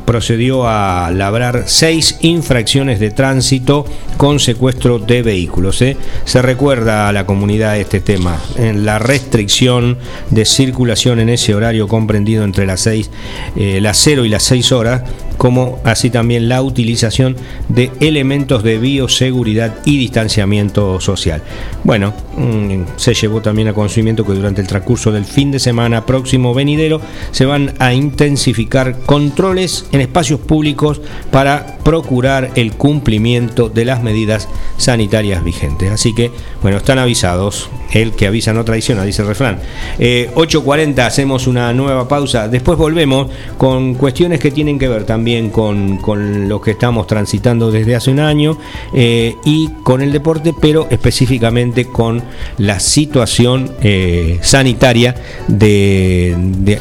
procedió 0.05 0.69
a 0.69 1.11
labrar 1.11 1.65
seis 1.67 2.19
infracciones 2.21 3.01
de 3.01 3.11
tránsito 3.11 3.85
con 4.17 4.41
secuestro 4.41 4.99
de 4.99 5.23
vehículos. 5.23 5.83
¿eh? 5.83 5.97
Se 6.25 6.43
recuerda 6.43 7.09
a 7.09 7.13
la 7.13 7.27
comunidad 7.27 7.79
este 7.79 8.01
tema, 8.01 8.41
en 8.57 8.85
la 8.85 8.99
restricción 8.99 9.99
de 10.31 10.45
circulación 10.45 11.21
en 11.21 11.29
ese 11.29 11.55
horario 11.55 11.89
comprendido 11.89 12.45
entre 12.45 12.67
las 12.67 12.81
6, 12.81 13.11
eh, 13.57 13.81
las 13.81 13.99
0 13.99 14.25
y 14.25 14.29
las 14.29 14.43
6 14.45 14.73
horas, 14.73 15.03
como 15.37 15.81
así 15.85 16.11
también 16.11 16.49
la 16.49 16.63
utilización 16.63 17.37
de 17.69 17.91
elementos 18.01 18.63
de 18.63 18.79
bioseguridad 18.79 19.75
y 19.85 19.99
distanciamiento 19.99 21.01
social. 21.01 21.43
Bueno, 21.83 22.15
mm, 22.37 22.85
se 22.97 23.15
llevó 23.15 23.43
también 23.43 23.69
a 23.69 23.75
conocimiento 23.75 24.25
que 24.25 24.33
durante 24.33 24.61
el 24.61 24.67
transcurso 24.67 25.13
del 25.13 25.25
fin 25.25 25.51
de 25.51 25.59
semana 25.59 26.07
próximo 26.07 26.55
venidero 26.55 27.01
se 27.31 27.45
van 27.45 27.75
a 27.79 27.93
intensificar 27.93 29.01
controles 29.01 29.87
en 29.93 30.01
espacios 30.01 30.41
públicos 30.41 31.01
para 31.31 31.79
procurar 31.85 32.53
el 32.55 32.73
cumplimiento 32.73 33.69
de 33.69 33.85
las 33.85 34.03
medidas 34.03 34.49
sanitarias 34.77 35.45
vigentes. 35.45 35.91
Así 35.91 36.15
que, 36.15 36.31
bueno, 36.63 36.79
están 36.79 36.99
avisados. 36.99 37.69
El 37.93 38.13
que 38.13 38.27
avisa 38.27 38.53
no 38.53 38.65
traiciona, 38.65 39.05
dice 39.05 39.23
el 39.23 39.29
refrán. 39.29 39.61
8.40, 39.99 40.99
eh, 40.99 41.03
hacemos 41.03 41.47
una 41.47 41.73
nueva 41.73 42.09
pausa. 42.09 42.49
Después 42.49 42.77
volvemos 42.77 43.31
con 43.57 43.95
cuestiones 43.95 44.41
que 44.41 44.51
tienen 44.51 44.81
que 44.81 44.89
ver 44.89 45.05
también 45.05 45.24
con, 45.51 45.99
con 45.99 46.49
lo 46.49 46.61
que 46.61 46.73
estamos 46.73 47.07
transitando 47.07 47.71
desde 47.71 47.95
hace 47.95 48.11
un 48.11 48.21
año 48.21 48.59
eh, 48.93 49.37
y 49.45 49.69
con 49.83 50.03
el 50.03 50.13
deporte, 50.13 50.55
pero 50.59 50.87
específicamente 50.91 51.87
con 51.87 52.23
la 52.59 52.79
situación 52.81 53.73
eh, 53.83 54.39
sanitaria 54.43 55.15
de, 55.49 56.35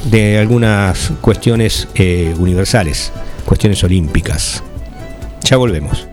de, 0.04 0.38
algunas 0.38 1.14
cuestiones 1.22 1.88
universales, 2.38 3.12
cuestiones 3.46 3.84
olímpicas. 3.84 4.64
Ya 5.44 5.58
volvemos. 5.58 6.13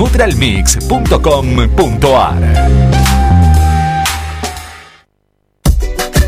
www.nutralmix.com.ar 0.01 2.33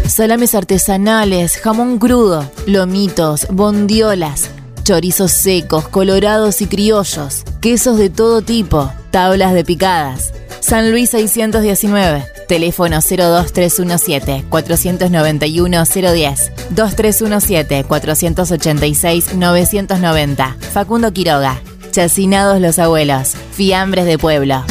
Salames 0.07 0.53
artesanales, 0.53 1.57
jamón 1.57 1.97
crudo, 1.97 2.47
lomitos, 2.67 3.47
bondiolas, 3.49 4.51
chorizos 4.83 5.31
secos, 5.31 5.87
colorados 5.87 6.61
y 6.61 6.67
criollos, 6.67 7.45
quesos 7.61 7.97
de 7.97 8.11
todo 8.11 8.43
tipo, 8.43 8.91
tablas 9.09 9.55
de 9.55 9.65
picadas. 9.65 10.35
San 10.59 10.91
Luis 10.91 11.09
619, 11.09 12.25
teléfono 12.47 12.97
02317 12.97 14.45
491 14.49 15.85
010, 15.85 16.51
2317 16.69 17.83
486 17.85 19.33
990. 19.33 20.57
Facundo 20.71 21.11
Quiroga, 21.11 21.59
Chacinados 21.93 22.59
los 22.59 22.79
abuelos, 22.79 23.35
fiambres 23.51 24.05
de 24.05 24.17
pueblo. 24.17 24.65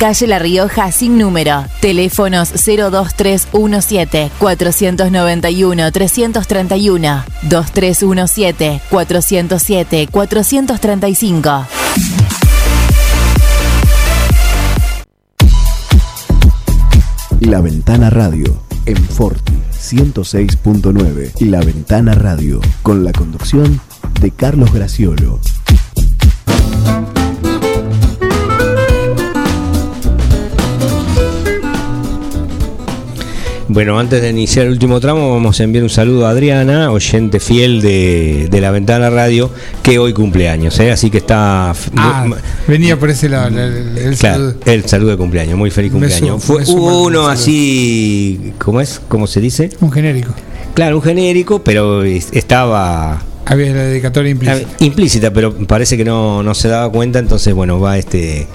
Calle 0.00 0.26
La 0.26 0.38
Rioja 0.38 0.90
sin 0.92 1.18
número. 1.18 1.66
Teléfonos 1.82 2.52
02317 2.52 4.30
491 4.38 5.92
331 5.92 7.24
2317 7.42 8.80
407 8.88 10.08
435. 10.10 11.66
La 17.40 17.60
Ventana 17.60 18.08
Radio 18.08 18.64
en 18.86 18.96
Forti 18.96 19.52
106.9. 19.78 21.40
La 21.40 21.60
Ventana 21.60 22.14
Radio 22.14 22.62
con 22.82 23.04
la 23.04 23.12
conducción 23.12 23.78
de 24.22 24.30
Carlos 24.30 24.72
Graciolo. 24.72 25.40
Bueno, 33.72 34.00
antes 34.00 34.20
de 34.20 34.30
iniciar 34.30 34.66
el 34.66 34.72
último 34.72 34.98
tramo, 34.98 35.32
vamos 35.32 35.60
a 35.60 35.62
enviar 35.62 35.84
un 35.84 35.90
saludo 35.90 36.26
a 36.26 36.30
Adriana, 36.30 36.90
oyente 36.90 37.38
fiel 37.38 37.80
de, 37.80 38.48
de 38.50 38.60
La 38.60 38.72
Ventana 38.72 39.10
Radio, 39.10 39.48
que 39.80 40.00
hoy 40.00 40.12
cumpleaños, 40.12 40.80
¿eh? 40.80 40.90
así 40.90 41.08
que 41.08 41.18
está. 41.18 41.72
Ah, 41.96 42.26
venía 42.66 42.98
por 42.98 43.10
ese 43.10 43.28
lado 43.28 43.46
el, 43.46 43.96
el 43.96 44.16
Claro, 44.16 44.50
saludo. 44.50 44.54
el 44.66 44.84
saludo 44.86 45.10
de 45.12 45.16
cumpleaños, 45.18 45.56
muy 45.56 45.70
feliz 45.70 45.92
cumpleaños. 45.92 46.42
Fue, 46.42 46.64
uno 46.66 47.28
así, 47.28 48.54
¿cómo 48.58 48.80
es? 48.80 49.00
¿Cómo 49.06 49.28
se 49.28 49.40
dice? 49.40 49.70
Un 49.80 49.92
genérico. 49.92 50.32
Claro, 50.74 50.96
un 50.96 51.02
genérico, 51.02 51.62
pero 51.62 52.02
es- 52.02 52.30
estaba 52.32 53.22
Había 53.46 53.72
la 53.72 53.84
dedicatoria 53.84 54.32
implícita. 54.32 54.68
Implícita, 54.80 55.32
pero 55.32 55.54
parece 55.54 55.96
que 55.96 56.04
no, 56.04 56.42
no 56.42 56.54
se 56.56 56.66
daba 56.66 56.90
cuenta, 56.90 57.20
entonces 57.20 57.54
bueno, 57.54 57.78
va 57.78 57.98
este 57.98 58.48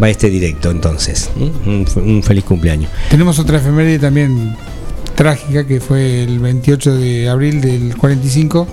va 0.00 0.08
este 0.08 0.30
directo 0.30 0.70
entonces. 0.70 1.30
Un, 1.36 2.22
feliz 2.22 2.44
cumpleaños. 2.44 2.90
Tenemos 3.10 3.38
otra 3.38 3.58
efeméride 3.58 3.98
también 3.98 4.56
trágica 5.14 5.66
que 5.66 5.80
fue 5.80 6.22
el 6.24 6.38
28 6.38 6.96
de 6.96 7.28
abril 7.28 7.60
del 7.60 7.96
45. 7.96 8.66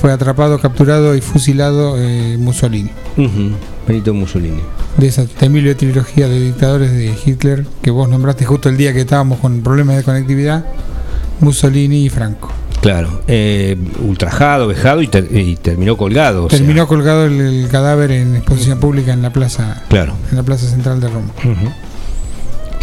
Fue 0.00 0.12
atrapado, 0.12 0.58
capturado 0.58 1.14
y 1.14 1.20
fusilado 1.20 1.96
eh, 1.98 2.36
Mussolini. 2.38 2.90
Ujú, 3.16 3.52
Benito 3.86 4.14
Mussolini. 4.14 4.62
De 4.96 5.06
esa 5.06 5.26
temible 5.26 5.74
trilogía 5.74 6.28
de 6.28 6.40
dictadores 6.40 6.92
de 6.92 7.14
Hitler 7.24 7.66
que 7.82 7.90
vos 7.90 8.08
nombraste 8.08 8.44
justo 8.44 8.68
el 8.68 8.76
día 8.76 8.92
que 8.92 9.02
estábamos 9.02 9.38
con 9.38 9.60
problemas 9.62 9.96
de 9.96 10.02
conectividad. 10.02 10.64
Mussolini 11.40 12.04
y 12.04 12.08
Franco. 12.08 12.52
Claro, 12.82 13.22
eh, 13.28 13.76
ultrajado, 14.00 14.66
vejado 14.66 15.00
y, 15.02 15.06
ter- 15.06 15.28
y 15.34 15.56
terminó 15.56 15.96
colgado. 15.96 16.44
o 16.44 16.50
sea, 16.50 16.58
Terminó 16.58 16.86
colgado 16.88 17.24
el, 17.26 17.40
el 17.40 17.68
cadáver 17.68 18.10
en 18.10 18.36
exposición 18.36 18.78
pública 18.80 19.12
en 19.14 19.22
la 19.22 19.32
plaza, 19.32 19.84
Claro. 19.88 20.14
en 20.30 20.36
la 20.36 20.42
plaza 20.42 20.66
central 20.68 21.00
de 21.00 21.08
Roma. 21.08 21.28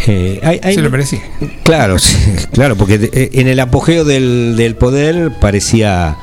Eh, 0.06 0.40
hay- 0.42 0.60
hay- 0.62 0.74
Se 0.74 0.80
lo 0.82 0.90
merecía. 0.90 1.20
Claro, 1.62 1.98
sí, 2.00 2.16
claro, 2.52 2.76
porque 2.76 3.10
eh, 3.12 3.30
en 3.34 3.48
el 3.48 3.60
apogeo 3.60 4.04
del, 4.04 4.54
del 4.56 4.74
poder 4.76 5.32
parecía 5.38 6.16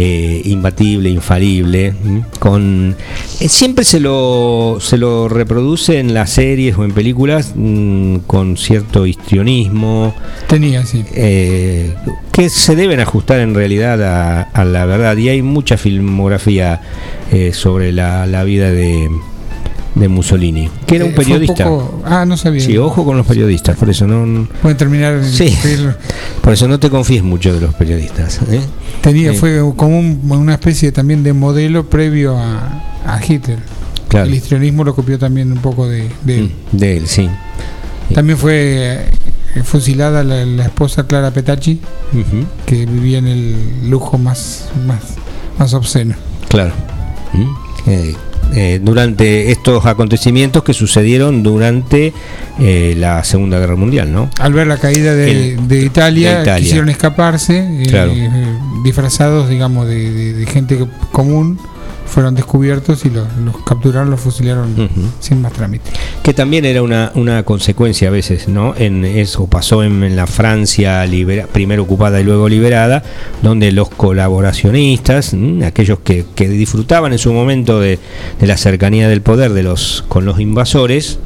eh, 0.00 0.42
imbatible, 0.44 1.10
infalible. 1.10 1.92
Con 2.38 2.94
eh, 3.40 3.48
siempre 3.48 3.84
se 3.84 3.98
lo 3.98 4.78
se 4.80 4.96
lo 4.96 5.28
reproduce 5.28 5.98
en 5.98 6.14
las 6.14 6.30
series 6.30 6.78
o 6.78 6.84
en 6.84 6.92
películas 6.92 7.52
mm, 7.56 8.18
con 8.18 8.56
cierto 8.56 9.06
histrionismo. 9.06 10.14
Tenía, 10.46 10.86
sí. 10.86 11.04
eh, 11.14 11.96
que 12.30 12.48
se 12.48 12.76
deben 12.76 13.00
ajustar 13.00 13.40
en 13.40 13.56
realidad 13.56 14.00
a, 14.04 14.42
a 14.42 14.64
la 14.64 14.86
verdad 14.86 15.16
y 15.16 15.30
hay 15.30 15.42
mucha 15.42 15.76
filmografía 15.76 16.80
sobre 17.52 17.92
la, 17.92 18.24
la 18.26 18.44
vida 18.44 18.70
de, 18.70 19.10
de 19.98 20.08
Mussolini 20.08 20.68
que 20.86 20.96
era 20.96 21.04
un 21.04 21.10
Eh, 21.12 21.14
periodista 21.14 21.64
poco- 21.64 22.02
ah, 22.04 22.24
no 22.24 22.36
sabía. 22.36 22.60
Sí, 22.60 22.76
ojo 22.78 23.04
con 23.04 23.16
los 23.16 23.26
periodistas, 23.26 23.76
por 23.76 23.90
eso 23.90 24.06
no. 24.06 24.46
Pueden 24.62 24.76
terminar 24.78 25.14
en 25.14 25.24
Sí. 25.24 25.56
Por 26.40 26.52
eso 26.52 26.68
no 26.68 26.78
te 26.78 26.88
confíes 26.90 27.22
mucho 27.22 27.52
de 27.52 27.60
los 27.60 27.74
periodistas. 27.74 28.40
¿eh? 28.50 28.60
Tenía, 29.00 29.32
Eh, 29.32 29.34
fue 29.34 29.60
como 29.76 29.98
un- 29.98 30.20
una 30.30 30.54
especie 30.54 30.92
también 30.92 31.22
de 31.22 31.32
modelo 31.32 31.88
previo 31.90 32.36
a, 32.38 32.82
a 33.06 33.20
Hitler. 33.26 33.58
Claro. 34.08 34.26
El 34.26 34.34
histrionismo 34.34 34.84
lo 34.84 34.94
copió 34.94 35.18
también 35.18 35.52
un 35.52 35.58
poco 35.58 35.86
de, 35.88 36.08
de 36.24 36.38
él. 36.38 36.52
Mm, 36.72 36.76
De 36.76 36.96
él, 36.96 37.06
sí. 37.06 37.28
También 38.14 38.38
fue 38.38 39.04
eh, 39.54 39.62
fusilada 39.64 40.24
la, 40.24 40.44
la 40.46 40.64
esposa 40.64 41.06
Clara 41.06 41.30
Petacci, 41.30 41.80
que 42.64 42.86
vivía 42.86 43.18
en 43.18 43.26
el 43.26 43.90
lujo 43.90 44.16
más, 44.16 44.68
más, 44.86 45.00
más 45.58 45.74
obsceno. 45.74 46.14
Claro. 46.48 46.72
Mm, 47.34 47.90
eh, 48.54 48.80
durante 48.82 49.50
estos 49.52 49.84
acontecimientos 49.86 50.62
que 50.64 50.72
sucedieron 50.74 51.42
durante 51.42 52.12
eh, 52.58 52.94
la 52.98 53.22
Segunda 53.24 53.58
Guerra 53.58 53.76
Mundial, 53.76 54.12
¿no? 54.12 54.30
Al 54.40 54.52
ver 54.52 54.66
la 54.66 54.78
caída 54.78 55.14
de, 55.14 55.52
El- 55.54 55.68
de 55.68 55.82
Italia, 55.84 56.36
de 56.36 56.42
Italia. 56.42 56.62
quisieron 56.64 56.88
escaparse, 56.88 57.58
eh, 57.58 57.86
Claro. 57.88 58.12
eh, 58.12 58.30
disfrazados, 58.84 59.48
digamos, 59.48 59.86
de, 59.86 60.10
de- 60.12 60.32
de 60.34 60.46
gente 60.46 60.78
común, 61.12 61.58
fueron 62.08 62.34
descubiertos 62.34 63.04
y 63.04 63.10
los, 63.10 63.26
los 63.44 63.56
capturaron, 63.64 64.10
los 64.10 64.20
fusilaron 64.20 64.74
sin 65.20 65.40
más 65.42 65.52
trámite. 65.52 65.90
Que 66.22 66.34
también 66.34 66.64
era 66.64 66.82
una, 66.82 67.12
una 67.14 67.42
consecuencia 67.44 68.08
a 68.08 68.10
veces, 68.10 68.48
¿no? 68.48 68.74
En 68.76 69.04
eso 69.04 69.46
pasó 69.46 69.82
en, 69.82 70.02
en 70.02 70.16
la 70.16 70.26
Francia 70.26 71.04
libera- 71.06 71.46
primero 71.46 71.82
ocupada 71.84 72.20
y 72.20 72.24
luego 72.24 72.48
liberada, 72.48 73.02
donde 73.42 73.70
los 73.72 73.88
colaboracionistas, 73.90 75.32
¿m? 75.34 75.64
aquellos 75.64 76.00
que, 76.00 76.24
que 76.34 76.48
disfrutaban 76.48 77.12
en 77.12 77.18
su 77.18 77.32
momento 77.32 77.80
de, 77.80 77.98
de 78.40 78.46
la 78.46 78.56
cercanía 78.56 79.08
del 79.08 79.22
poder 79.22 79.52
de 79.52 79.62
los 79.62 80.04
con 80.08 80.24
los 80.24 80.40
invasores, 80.40 81.18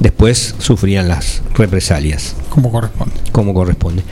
después 0.00 0.54
sufrían 0.58 1.08
las 1.08 1.42
represalias, 1.54 2.34
Como 2.50 2.70
corresponde. 2.70 3.14
como 3.32 3.54
corresponde. 3.54 4.02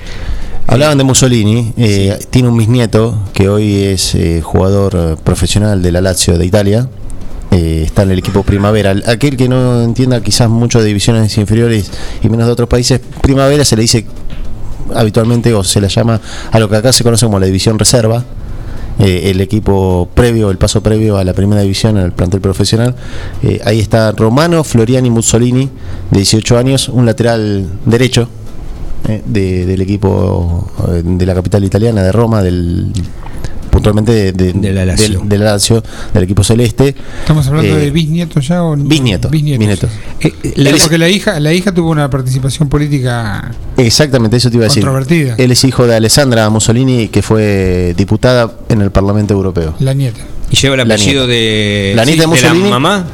Hablaban 0.70 0.96
de 0.98 1.02
Mussolini, 1.02 1.72
eh, 1.76 2.16
tiene 2.30 2.48
un 2.48 2.56
bisnieto 2.56 3.18
que 3.32 3.48
hoy 3.48 3.82
es 3.82 4.14
eh, 4.14 4.40
jugador 4.40 5.18
profesional 5.18 5.82
de 5.82 5.90
la 5.90 6.00
Lazio 6.00 6.38
de 6.38 6.46
Italia, 6.46 6.88
eh, 7.50 7.82
está 7.84 8.04
en 8.04 8.12
el 8.12 8.20
equipo 8.20 8.44
Primavera. 8.44 8.94
Aquel 9.08 9.36
que 9.36 9.48
no 9.48 9.82
entienda 9.82 10.22
quizás 10.22 10.48
mucho 10.48 10.78
de 10.78 10.84
divisiones 10.84 11.36
inferiores 11.38 11.90
y 12.22 12.28
menos 12.28 12.46
de 12.46 12.52
otros 12.52 12.68
países, 12.68 13.00
Primavera 13.20 13.64
se 13.64 13.74
le 13.74 13.82
dice 13.82 14.06
habitualmente 14.94 15.52
o 15.54 15.64
se 15.64 15.80
le 15.80 15.88
llama 15.88 16.20
a 16.52 16.60
lo 16.60 16.68
que 16.68 16.76
acá 16.76 16.92
se 16.92 17.02
conoce 17.02 17.26
como 17.26 17.40
la 17.40 17.46
división 17.46 17.76
reserva. 17.76 18.24
eh, 19.00 19.30
el 19.30 19.40
equipo 19.40 20.08
previo, 20.14 20.50
el 20.50 20.58
paso 20.58 20.82
previo 20.82 21.16
a 21.16 21.24
la 21.24 21.32
primera 21.32 21.62
división 21.62 21.96
el 21.96 22.12
plantel 22.12 22.40
profesional. 22.40 22.94
Eh, 23.42 23.60
ahí 23.64 23.80
está 23.80 24.12
Romano 24.12 24.62
Floriani 24.62 25.10
Mussolini, 25.10 25.68
de 26.10 26.18
18 26.18 26.58
años, 26.58 26.88
un 26.88 27.06
lateral 27.06 27.66
derecho, 27.86 28.28
eh, 29.11 29.22
de- 29.26 29.66
del 29.66 29.80
equipo 29.82 30.70
eh, 30.88 31.02
de 31.04 31.26
la 31.26 31.34
capital 31.34 31.64
italiana, 31.64 32.02
de 32.02 32.12
Roma, 32.12 32.42
del 32.42 32.92
puntualmente 33.70 34.12
de, 34.12 34.32
de- 34.32 34.52
De 34.52 34.72
la 34.72 34.84
Lazio. 34.84 35.20
del, 35.20 35.28
del 35.28 35.44
Lazio, 35.44 35.82
del 36.12 36.22
equipo 36.24 36.42
celeste. 36.42 36.94
¿Estamos 37.20 37.46
hablando 37.46 37.76
Eh, 37.76 37.80
de 37.84 37.90
bisnieto 37.92 38.40
ya 38.40 38.64
o 38.64 38.74
bisnieto, 38.76 39.28
bisnieto. 39.30 39.86
Eh, 40.20 40.32
Pero 40.56 40.76
porque 40.78 40.98
la 40.98 41.08
hija, 41.08 41.38
la 41.40 41.52
hija 41.52 41.72
tuvo 41.72 41.90
una 41.90 42.11
participación 42.11 42.68
política 42.68 43.52
Exactamente, 43.76 44.36
eso 44.38 44.50
te 44.50 44.56
iba 44.56 44.64
a 44.66 44.68
decir. 44.68 44.82
Controvertida. 44.82 45.34
Él 45.38 45.52
es 45.52 45.62
hijo 45.64 45.86
de 45.86 45.94
Alessandra 45.96 46.50
Mussolini, 46.50 47.08
que 47.08 47.22
fue 47.22 47.94
diputada 47.96 48.52
en 48.68 48.82
el 48.82 48.90
Parlamento 48.90 49.34
Europeo. 49.34 49.74
la 49.78 49.94
nieta. 49.94 50.20
Y 50.50 50.56
lleva 50.56 50.74
el 50.74 50.88
La 50.88 50.94
apellido 50.94 51.26
de, 51.28 51.92
La 51.94 52.04
nieta 52.04 52.22
de 52.22 52.26
Mussolini. 52.26 52.64
la 52.64 52.70
mamá. 52.70 53.06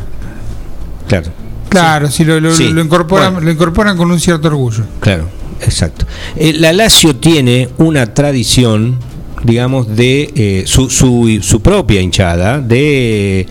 Claro, 1.06 1.30
Claro, 1.68 2.10
si 2.10 2.24
lo, 2.24 2.40
lo- 2.40 2.54
Sí. 2.54 2.70
lo 2.70 2.80
incorporan, 2.82 3.34
Bueno. 3.34 3.44
lo 3.46 3.52
incorporan 3.52 3.96
con 3.98 4.10
un 4.10 4.18
cierto 4.20 4.48
orgullo. 4.48 4.84
claro, 5.00 5.28
exacto. 5.62 6.06
Eh, 6.36 6.52
la 6.54 6.72
Lazio 6.72 7.16
tiene 7.16 7.68
una 7.78 8.12
tradición, 8.14 8.98
digamos, 9.44 9.94
de 9.96 10.30
eh, 10.34 10.62
su, 10.66 10.90
su, 10.90 11.38
su 11.42 11.60
propia 11.60 12.00
hinchada, 12.00 12.60
de, 12.60 13.46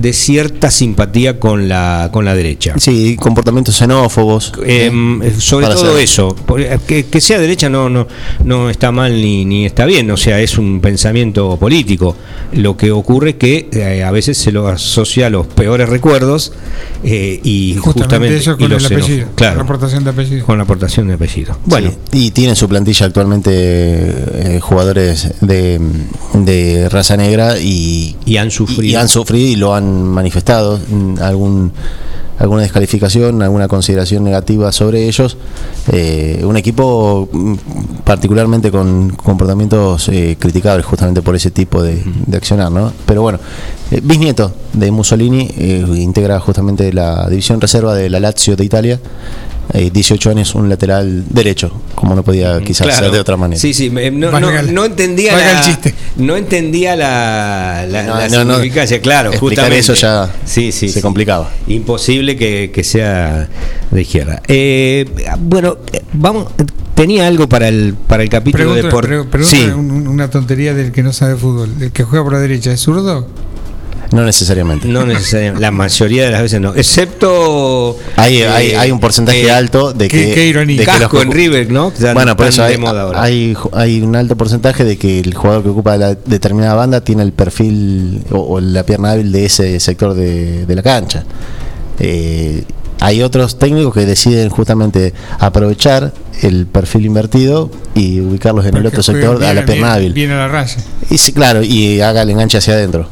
de 0.00 0.12
cierta 0.12 0.70
simpatía 0.70 1.38
con 1.40 1.68
la, 1.68 2.10
con 2.12 2.24
la 2.24 2.34
derecha. 2.34 2.74
Sí, 2.78 3.16
comportamientos 3.18 3.76
xenófobos. 3.76 4.52
Eh, 4.64 4.90
sobre 5.38 5.66
Para 5.66 5.78
todo 5.78 5.98
eso, 5.98 6.34
eh, 6.58 6.78
que, 6.86 7.06
que 7.06 7.20
sea 7.20 7.38
derecha 7.38 7.68
no, 7.68 7.88
no, 7.88 8.06
no 8.44 8.70
está 8.70 8.92
mal 8.92 9.12
ni, 9.20 9.44
ni 9.44 9.66
está 9.66 9.84
bien, 9.86 10.10
o 10.10 10.16
sea, 10.16 10.40
es 10.40 10.58
un 10.58 10.80
pensamiento 10.80 11.56
político. 11.58 12.16
Lo 12.52 12.76
que 12.76 12.90
ocurre 12.92 13.30
es 13.30 13.36
que 13.36 13.68
eh, 13.72 14.02
a 14.04 14.10
veces 14.10 14.36
se 14.38 14.52
lo 14.52 14.68
asocia 14.68 15.26
a 15.26 15.30
los 15.30 15.46
peores 15.46 15.88
recuerdos 15.88 16.52
eh, 17.04 17.40
y 17.42 17.74
Justamente, 17.76 18.00
justamente 18.02 18.36
eso 18.36 18.52
y 18.52 18.54
con 18.54 18.62
el 18.64 18.70
los 18.72 18.82
xenófobos. 18.82 19.04
apellido. 19.04 19.28
Claro, 19.34 19.56
La 19.56 19.62
aportación 19.62 20.04
de 20.04 20.10
apellido. 20.10 20.46
con 20.46 20.56
la 20.58 20.64
aportación 20.64 21.08
de 21.08 21.14
apellido. 21.14 21.56
Bueno, 21.64 21.90
Sí, 22.12 22.26
y 22.26 22.30
tiene 22.30 22.50
en 22.50 22.56
su 22.56 22.68
plantilla 22.68 23.06
actualmente 23.06 23.50
eh, 23.54 24.60
jugadores 24.60 25.32
de, 25.40 25.80
de 26.34 26.88
raza 26.88 27.16
negra 27.16 27.58
y, 27.58 28.16
y 28.24 28.36
han 28.36 28.50
sufrido. 28.50 28.82
y 28.84 28.94
han 28.94 29.08
sufrido 29.08 29.46
y 29.48 29.56
lo 29.56 29.74
han 29.74 29.85
han 29.86 30.04
manifestado 30.04 30.78
algún 31.20 31.72
alguna 32.38 32.62
descalificación, 32.62 33.42
alguna 33.42 33.68
consideración 33.68 34.24
negativa 34.24 34.70
sobre 34.72 35.06
ellos. 35.08 35.36
Eh, 35.92 36.42
un 36.44 36.56
equipo 36.56 37.28
mm, 37.32 37.54
particularmente 38.04 38.70
con 38.70 39.10
comportamientos 39.10 40.08
eh, 40.08 40.36
criticables 40.38 40.84
justamente 40.84 41.22
por 41.22 41.34
ese 41.34 41.50
tipo 41.50 41.82
de, 41.82 42.02
de 42.26 42.36
accionar, 42.36 42.70
¿no? 42.70 42.92
Pero 43.06 43.22
bueno, 43.22 43.38
eh, 43.90 44.00
bisnieto 44.02 44.52
de 44.72 44.90
Mussolini 44.90 45.48
eh, 45.56 45.84
integra 45.96 46.38
justamente 46.40 46.92
la 46.92 47.28
división 47.28 47.60
reserva 47.60 47.94
de 47.94 48.10
la 48.10 48.20
Lazio 48.20 48.56
de 48.56 48.64
Italia. 48.64 49.00
Eh, 49.78 49.90
18 49.92 50.30
años, 50.30 50.54
un 50.54 50.70
lateral 50.70 51.24
derecho, 51.28 51.70
como 51.94 52.14
no 52.14 52.22
podía 52.22 52.58
quizás 52.62 52.86
Claro. 52.86 53.02
ser 53.04 53.12
de 53.12 53.20
otra 53.20 53.36
manera. 53.36 53.60
Sí, 53.60 53.74
sí, 53.74 53.90
me- 53.90 54.10
no, 54.10 54.30
no- 54.40 54.62
no 54.62 54.84
entendía 54.86 55.36
la, 55.36 55.58
el 55.58 55.64
chiste. 55.66 55.94
No 56.16 56.34
entendía 56.36 56.96
la, 56.96 57.84
la, 57.86 58.02
No, 58.04 58.16
la 58.16 58.28
no, 58.28 58.44
no. 58.46 58.54
significancia, 58.54 59.00
claro, 59.02 59.30
Explicar 59.32 59.64
justamente. 59.66 59.78
eso 59.80 59.92
ya 59.94 60.32
sí, 60.46 60.72
sí, 60.72 60.88
se 60.88 60.94
sí. 60.94 61.00
complicaba. 61.02 61.50
Imposible 61.66 62.36
que, 62.36 62.70
que 62.72 62.82
sea 62.82 63.48
de 63.90 64.00
izquierda. 64.00 64.40
Eh, 64.48 65.04
bueno, 65.40 65.76
vamos, 66.14 66.46
tenía 66.94 67.26
algo 67.26 67.46
para 67.46 67.68
el 67.68 67.94
para 68.06 68.22
el 68.22 68.30
capítulo 68.30 68.64
Pregunta, 68.64 68.86
de 68.86 68.90
por 68.90 69.06
pre- 69.06 69.24
pregunta 69.24 69.56
sí, 69.56 69.62
un- 69.64 69.90
un- 69.90 70.08
una 70.08 70.30
tontería 70.30 70.72
del 70.72 70.90
que 70.90 71.02
no 71.02 71.12
sabe 71.12 71.36
fútbol. 71.36 71.70
El 71.80 71.92
que 71.92 72.02
juega 72.02 72.24
por 72.24 72.32
la 72.32 72.40
derecha, 72.40 72.72
¿es 72.72 72.80
zurdo? 72.80 73.28
No 74.12 74.24
necesariamente. 74.24 74.86
no 74.88 75.04
necesariamente, 75.04 75.60
la 75.60 75.70
mayoría 75.70 76.24
de 76.24 76.30
las 76.30 76.42
veces 76.42 76.60
no, 76.60 76.74
excepto 76.74 77.98
Hay, 78.16 78.38
eh, 78.42 78.48
hay, 78.48 78.70
hay 78.72 78.90
un 78.90 79.00
porcentaje 79.00 79.42
eh, 79.46 79.50
alto 79.50 79.92
de 79.92 80.08
que. 80.08 80.32
qué 80.32 80.46
ironía. 80.46 80.76
de 80.78 80.84
que 80.84 80.90
Casco 80.90 81.16
los- 81.16 81.26
en 81.26 81.32
River, 81.32 81.70
¿no? 81.70 81.92
Ya 81.98 82.14
Bueno, 82.14 82.36
por 82.36 82.46
eso 82.46 82.62
de 82.62 82.68
hay, 82.68 82.78
moda 82.78 83.02
ahora. 83.02 83.22
hay, 83.22 83.56
hay 83.72 84.00
un 84.02 84.14
alto 84.16 84.36
porcentaje 84.36 84.84
de 84.84 84.96
que 84.96 85.20
el 85.20 85.34
jugador 85.34 85.62
que 85.62 85.68
ocupa 85.70 85.96
la 85.96 86.14
determinada 86.14 86.74
banda 86.74 87.00
tiene 87.02 87.22
el 87.22 87.32
perfil 87.32 88.22
o, 88.30 88.38
o 88.38 88.60
la 88.60 88.84
pierna 88.84 89.10
hábil 89.12 89.32
de 89.32 89.44
ese 89.46 89.80
sector 89.80 90.14
de, 90.14 90.66
de 90.66 90.74
la 90.74 90.82
cancha. 90.82 91.24
Eh, 91.98 92.64
hay 93.00 93.22
otros 93.22 93.58
técnicos 93.58 93.92
que 93.92 94.06
deciden 94.06 94.48
justamente 94.48 95.12
aprovechar 95.38 96.12
el 96.42 96.66
perfil 96.66 97.04
invertido 97.06 97.70
y 97.94 98.20
ubicarlos 98.20 98.64
en 98.66 98.76
el 98.76 98.86
otro 98.86 99.02
sector 99.02 99.42
a 99.44 99.52
la 99.52 99.64
pierna 99.66 99.74
bien- 99.74 99.84
hábil. 99.84 100.12
Bien 100.14 100.30
a 100.30 100.36
la 100.36 100.48
raya. 100.48 100.76
Y 101.10 101.18
sí, 101.18 101.32
claro, 101.32 101.62
y 101.62 102.00
haga 102.00 102.22
el 102.22 102.30
enganche 102.30 102.58
hacia 102.58 102.74
adentro. 102.74 103.08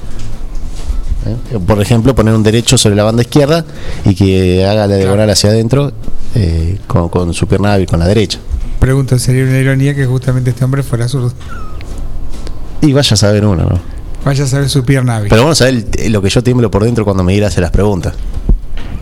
¿Eh? 1.26 1.58
Por 1.66 1.80
ejemplo, 1.80 2.14
poner 2.14 2.34
un 2.34 2.42
derecho 2.42 2.76
sobre 2.76 2.96
la 2.96 3.04
banda 3.04 3.22
izquierda 3.22 3.64
y 4.04 4.14
que 4.14 4.64
haga 4.66 4.86
la 4.86 4.96
diagonal 4.96 5.30
hacia 5.30 5.50
adentro 5.50 5.92
eh, 6.34 6.78
con, 6.86 7.08
con 7.08 7.32
su 7.34 7.46
pierna 7.46 7.72
hábil, 7.74 7.86
con 7.86 7.98
la 7.98 8.06
derecha. 8.06 8.38
Pregunto, 8.78 9.18
sería 9.18 9.44
una 9.44 9.58
ironía 9.58 9.94
que 9.94 10.04
justamente 10.06 10.50
este 10.50 10.64
hombre 10.64 10.82
fuera 10.82 11.08
zurdo. 11.08 11.32
Y 12.82 12.92
vaya 12.92 13.14
a 13.14 13.16
saber 13.16 13.46
uno, 13.46 13.62
¿no? 13.64 13.80
Vaya 14.24 14.44
a 14.44 14.46
saber 14.46 14.68
su 14.68 14.84
pierna 14.84 15.16
hábil. 15.16 15.28
Pero 15.30 15.42
vamos 15.42 15.60
a 15.62 15.64
ver 15.66 15.84
el- 15.98 16.12
lo 16.12 16.20
que 16.20 16.28
yo 16.28 16.42
tiemblo 16.42 16.70
por 16.70 16.84
dentro 16.84 17.04
cuando 17.04 17.22
me 17.24 17.34
ir 17.34 17.44
a 17.44 17.48
hacer 17.48 17.62
las 17.62 17.70
preguntas. 17.70 18.14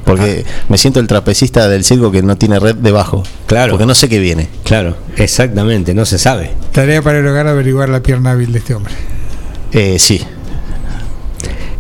Porque 0.05 0.45
me 0.69 0.79
siento 0.79 0.99
el 1.01 1.07
trapecista 1.07 1.69
del 1.69 1.85
circo 1.85 2.11
que 2.11 2.23
no 2.23 2.37
tiene 2.37 2.59
red 2.59 2.75
debajo. 2.75 3.23
Claro. 3.47 3.73
Porque 3.73 3.87
no 3.87 3.95
sé 3.95 4.09
qué 4.09 4.19
viene. 4.19 4.49
Claro, 4.65 4.97
exactamente, 5.17 5.95
no 5.95 6.05
se 6.05 6.19
sabe. 6.19 6.51
Tarea 6.73 7.03
para 7.03 7.19
el 7.21 7.27
hogar 7.27 7.47
averiguar 7.47 7.89
la 7.89 8.03
pierna 8.03 8.33
hábil 8.33 8.53
de 8.53 8.59
este 8.59 8.75
hombre. 8.75 8.93
Eh, 9.73 9.99
sí. 10.01 10.21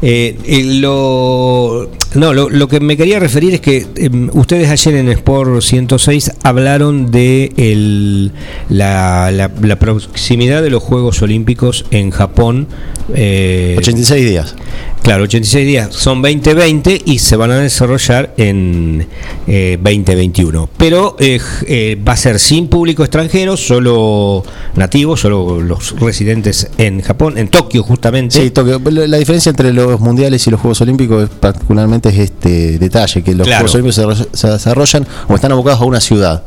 Eh, 0.05 0.37
eh, 0.47 0.65
lo, 0.81 1.89
no, 2.15 2.35
lo, 2.35 2.51
lo 2.51 2.67
que 2.69 2.81
me 2.81 2.97
quería 2.97 3.21
referir 3.21 3.55
es 3.55 3.61
que 3.61 3.87
em, 3.97 4.31
ustedes 4.33 4.69
ayer 4.69 4.97
en 4.97 5.09
Sport 5.11 5.61
106 5.63 6.33
hablaron 6.43 7.11
de 7.13 7.53
el, 7.57 8.33
la, 8.69 9.31
la- 9.31 9.51
la 9.61 9.77
proximidad 9.79 10.61
de 10.63 10.71
los 10.71 10.83
Juegos 10.83 11.23
Olímpicos 11.23 11.85
en 11.93 12.11
Japón. 12.11 12.67
eh, 13.15 13.77
86 13.79 14.25
días. 14.29 14.57
Claro, 15.03 15.25
86 15.25 15.67
días 15.67 15.89
son 15.93 16.23
2020 16.23 17.03
y 17.07 17.19
se 17.19 17.35
van 17.35 17.51
a 17.51 17.59
desarrollar 17.59 18.35
en 18.37 19.09
eh, 19.49 19.77
2021. 19.83 20.69
Pero 20.77 21.17
eh, 21.19 21.41
eh, 21.67 22.01
va 22.07 22.13
a 22.13 22.17
ser 22.17 22.39
sin 22.39 22.69
público 22.69 23.03
extranjero, 23.03 23.57
solo 23.57 24.45
nativos, 24.77 25.21
solo 25.21 25.61
los 25.61 25.99
residentes 25.99 26.69
en 26.79 27.01
Japón, 27.03 27.37
en 27.37 27.49
Tokio 27.49 27.83
justamente. 27.83 28.41
Sí, 28.41 28.51
Tokio. 28.51 28.81
La 28.91 29.17
diferencia 29.19 29.51
entre 29.51 29.73
los 29.73 29.99
mundiales 29.99 30.47
y 30.47 30.51
los 30.51 30.61
Juegos 30.61 30.81
Olímpicos 30.83 31.25
es 31.25 31.31
particularmente 31.31 32.09
es 32.11 32.19
este 32.19 32.79
detalle, 32.79 33.23
que 33.23 33.35
los 33.35 33.47
Claro. 33.47 33.67
Juegos 33.69 33.75
Olímpicos 33.99 34.29
se 34.33 34.49
desarrollan 34.49 35.07
o 35.29 35.35
están 35.35 35.51
abocados 35.51 35.81
a 35.81 35.85
una 35.85 36.01
ciudad. 36.01 36.45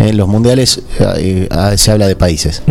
En 0.00 0.16
los 0.16 0.28
mundiales 0.28 0.82
eh, 0.98 1.48
eh, 1.50 1.78
se 1.78 1.90
habla 1.90 2.08
de 2.08 2.16
países. 2.16 2.62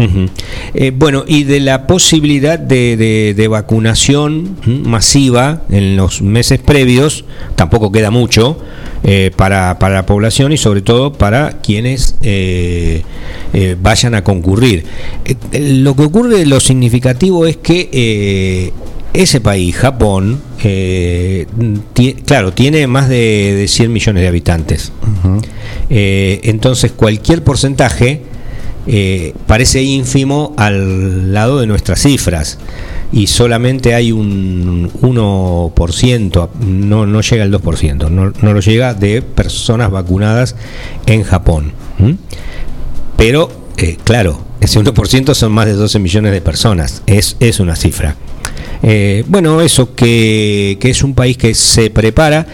Eh, 0.73 0.91
bueno, 0.93 1.23
y 1.27 1.43
de 1.43 1.59
la 1.59 1.87
posibilidad 1.87 2.59
de, 2.59 3.47
vacunación 3.49 4.57
masiva 4.65 5.63
en 5.69 5.95
los 5.95 6.21
meses 6.21 6.59
previos, 6.59 7.25
tampoco 7.55 7.91
queda 7.91 8.11
mucho 8.11 8.57
eh, 9.03 9.31
para, 9.35 9.77
la 9.79 10.05
población 10.05 10.51
y 10.51 10.57
sobre 10.57 10.81
todo 10.81 11.13
para 11.13 11.61
quienes 11.61 12.15
eh, 12.21 13.03
eh, 13.53 13.75
vayan 13.81 14.15
a 14.15 14.23
concurrir. 14.23 14.83
Eh, 15.25 15.35
eh, 15.51 15.73
lo 15.75 15.95
que 15.95 16.03
ocurre, 16.03 16.45
lo 16.45 16.59
significativo 16.59 17.45
es 17.45 17.57
que 17.57 17.89
eh, 17.91 18.73
ese 19.13 19.41
país, 19.41 19.75
Japón, 19.75 20.41
eh, 20.63 21.47
claro, 22.25 22.53
tiene 22.53 22.85
más 22.87 23.09
de, 23.09 23.55
de 23.55 23.67
100 23.67 23.91
millones 23.91 24.21
de 24.21 24.27
habitantes. 24.27 24.91
Eh, 25.89 26.41
entonces, 26.43 26.91
cualquier 26.91 27.43
porcentaje 27.43 28.21
eh, 28.91 29.33
parece 29.45 29.83
ínfimo 29.83 30.53
al 30.57 31.33
lado 31.33 31.59
de 31.59 31.67
nuestras 31.67 32.01
cifras. 32.01 32.57
Y 33.11 33.27
solamente 33.27 33.95
hay 33.95 34.11
un 34.11 34.91
1%, 34.91 36.49
no, 36.59 37.05
no 37.05 37.21
llega 37.21 37.43
al 37.43 37.51
2%, 37.51 38.09
no, 38.09 38.31
no 38.39 38.53
lo 38.53 38.59
llega 38.59 38.93
de 38.93 39.21
personas 39.21 39.91
vacunadas 39.91 40.55
en 41.07 41.23
Japón. 41.23 41.71
Pero, 43.17 43.51
eh, 43.77 43.97
claro, 44.03 44.41
ese 44.61 44.79
1% 44.79 45.33
son 45.33 45.51
más 45.51 45.65
de 45.65 45.73
12 45.73 45.99
millones 45.99 46.31
de 46.31 46.41
personas, 46.41 47.01
es, 47.07 47.35
es 47.39 47.59
una 47.59 47.75
cifra. 47.75 48.15
Eh, 48.81 49.23
bueno, 49.27 49.61
eso, 49.61 49.93
que, 49.93 50.77
es 50.81 51.03
un 51.03 51.13
país 51.13 51.37
que 51.37 51.53
se 51.53 51.89
prepara 51.89 52.47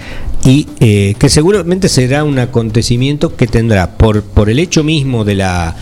y 0.43 0.67
eh, 0.80 1.15
que 1.17 1.30
seguramente 1.30 1.89
será 1.89 2.23
un 2.23 2.38
acontecimiento 2.38 3.36
que 3.36 3.47
tendrá, 3.47 3.97
por, 3.97 4.23
por 4.23 4.49
el 4.49 4.59
hecho 4.59 4.84
mismo 4.84 5.26
de 5.26 5.36
la, 5.36 5.76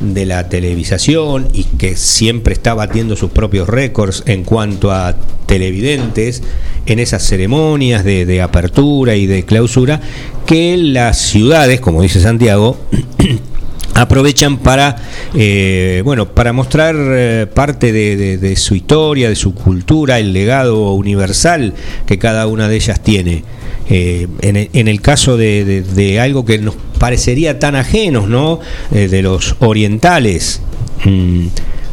de 0.00 0.24
la 0.24 0.48
televisación 0.48 1.48
y 1.52 1.64
que 1.64 1.96
siempre 1.96 2.54
está 2.54 2.74
batiendo 2.74 3.16
sus 3.16 3.30
propios 3.30 3.68
récords 3.68 4.22
en 4.26 4.44
cuanto 4.44 4.90
a 4.90 5.16
televidentes 5.46 6.42
en 6.86 6.98
esas 6.98 7.22
ceremonias 7.22 8.04
de, 8.04 8.24
de 8.24 8.42
apertura 8.42 9.16
y 9.16 9.26
de 9.26 9.44
clausura, 9.44 10.00
que 10.46 10.76
las 10.76 11.18
ciudades, 11.18 11.80
como 11.80 12.00
dice 12.00 12.20
Santiago, 12.20 12.78
aprovechan 13.96 14.58
para 14.58 14.96
eh, 15.34 16.02
bueno 16.04 16.26
para 16.28 16.52
mostrar 16.52 16.94
eh, 16.98 17.46
parte 17.52 17.92
de, 17.92 18.56
su 18.56 18.74
historia 18.74 19.28
de 19.28 19.36
su 19.36 19.54
cultura 19.54 20.18
el 20.18 20.32
legado 20.32 20.92
universal 20.92 21.74
que 22.06 22.18
cada 22.18 22.46
una 22.46 22.68
de 22.68 22.76
ellas 22.76 23.02
tiene. 23.02 23.44
Eh, 23.88 24.26
en, 24.40 24.88
el, 24.88 25.00
caso 25.00 25.36
de 25.36 26.18
algo 26.20 26.44
que 26.44 26.58
nos 26.58 26.74
parecería 26.98 27.60
tan 27.60 27.76
ajenos 27.76 28.28
no 28.28 28.58
Eh, 28.92 29.08
de 29.08 29.22
los 29.22 29.56
orientales. 29.58 30.60
Mm, 31.04 31.46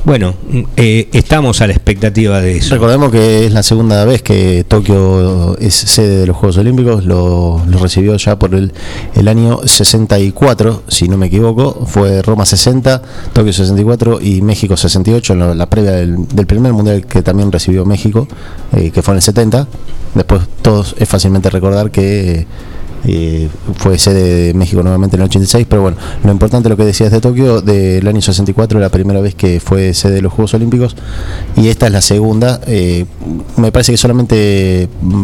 bueno 0.05 0.33
eh, 0.75 1.09
estamos 1.13 1.61
a 1.61 1.67
la 1.67 1.73
expectativa 1.73 2.41
de 2.41 2.57
eso 2.57 2.73
Recordemos 2.75 3.11
que 3.11 3.45
es 3.45 3.53
la 3.53 3.63
segunda 3.63 4.03
vez 4.05 4.21
que 4.21 4.65
Tokio 4.67 5.57
es 5.59 5.73
sede 5.73 6.19
de 6.19 6.27
los 6.27 6.35
Juegos 6.35 6.57
Olímpicos, 6.57 7.05
lo, 7.05 7.61
recibió 7.81 8.15
ya 8.17 8.37
por 8.37 8.55
el, 8.55 8.73
el 9.15 9.27
año 9.27 9.59
64, 9.65 10.83
si 10.87 11.07
no 11.07 11.17
me 11.17 11.27
equivoco, 11.27 11.85
fue 11.85 12.21
Roma 12.21 12.45
60, 12.45 13.01
Tokio 13.33 13.53
64 13.53 14.19
y 14.21 14.41
México 14.41 14.75
68, 14.75 15.33
en 15.33 15.39
la, 15.39 15.55
la 15.55 15.69
previa 15.69 15.91
del, 15.91 16.27
del 16.27 16.45
primer 16.47 16.73
mundial 16.73 17.05
que 17.05 17.21
también 17.21 17.51
recibió 17.51 17.85
México, 17.85 18.27
eh, 18.75 18.91
que 18.91 19.01
fue 19.01 19.13
en 19.13 19.17
el 19.17 19.21
70. 19.21 19.67
Después 20.15 20.41
todos 20.61 20.95
es 20.99 21.07
fácilmente 21.07 21.49
recordar 21.49 21.91
que 21.91 22.45
fue 23.75 23.97
sede 23.97 24.47
de 24.47 24.53
México 24.53 24.81
nuevamente 24.81 25.15
en 25.15 25.21
el 25.21 25.25
86, 25.25 25.67
pero 25.69 25.81
bueno, 25.81 25.97
lo 26.23 26.31
importante 26.31 26.69
lo 26.69 26.77
que 26.77 26.85
decías 26.85 27.11
de 27.11 27.19
Tokio, 27.19 27.61
del 27.61 28.07
año 28.07 28.21
64, 28.21 28.79
la 28.79 28.89
primera 28.89 29.19
vez 29.19 29.35
que 29.35 29.59
fue 29.59 29.93
sede 29.93 30.15
de 30.15 30.21
los 30.21 30.31
Juegos 30.31 30.53
Olímpicos, 30.53 30.95
y 31.55 31.67
esta 31.67 31.87
es 31.87 31.91
la 31.91 32.01
segunda. 32.01 32.61
eh, 32.67 33.05
me 33.57 33.71
parece 33.71 33.91
que 33.91 33.97
solamente, 33.97 34.89
mm, 35.01 35.23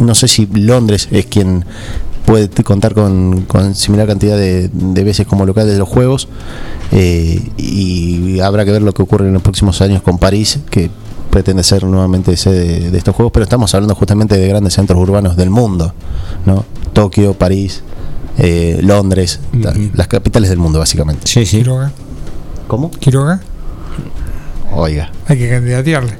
no 0.00 0.14
sé 0.14 0.28
si 0.28 0.46
Londres 0.46 1.08
es 1.10 1.26
quien 1.26 1.64
puede 2.26 2.48
contar 2.62 2.94
con, 2.94 3.42
con 3.42 3.74
similar 3.74 4.06
cantidad 4.06 4.36
de, 4.36 4.68
de 4.72 5.04
veces 5.04 5.26
como 5.26 5.44
local 5.46 5.66
de 5.66 5.78
los 5.78 5.88
Juegos, 5.88 6.28
eh, 6.92 7.40
y 7.56 8.40
habrá 8.40 8.64
que 8.64 8.72
ver 8.72 8.82
lo 8.82 8.92
que 8.92 9.02
ocurre 9.02 9.26
en 9.26 9.32
los 9.32 9.42
próximos 9.42 9.80
años 9.80 10.02
con 10.02 10.18
París, 10.18 10.60
que 10.70 10.90
pretende 11.30 11.64
ser 11.64 11.84
nuevamente 11.84 12.36
sede 12.36 12.90
de 12.90 12.98
estos 12.98 13.16
juegos, 13.16 13.32
pero 13.32 13.44
estamos 13.44 13.74
hablando 13.74 13.94
justamente 13.94 14.36
de 14.36 14.46
grandes 14.48 14.74
centros 14.74 15.00
urbanos 15.00 15.34
del 15.34 15.48
mundo, 15.48 15.94
¿no? 16.44 16.64
Tokio, 16.92 17.34
París, 17.34 17.82
eh, 18.38 18.78
Londres, 18.82 19.40
la- 19.52 19.74
las 19.94 20.08
capitales 20.08 20.48
del 20.50 20.58
mundo 20.58 20.78
básicamente. 20.78 21.26
Sí, 21.26 21.44
sí. 21.46 21.58
Quiroga. 21.58 21.92
¿Cómo? 22.68 22.90
Quiroga. 22.90 23.40
Oiga. 24.74 25.10
Hay 25.26 25.38
que 25.38 25.48
candidatearle. 25.48 26.12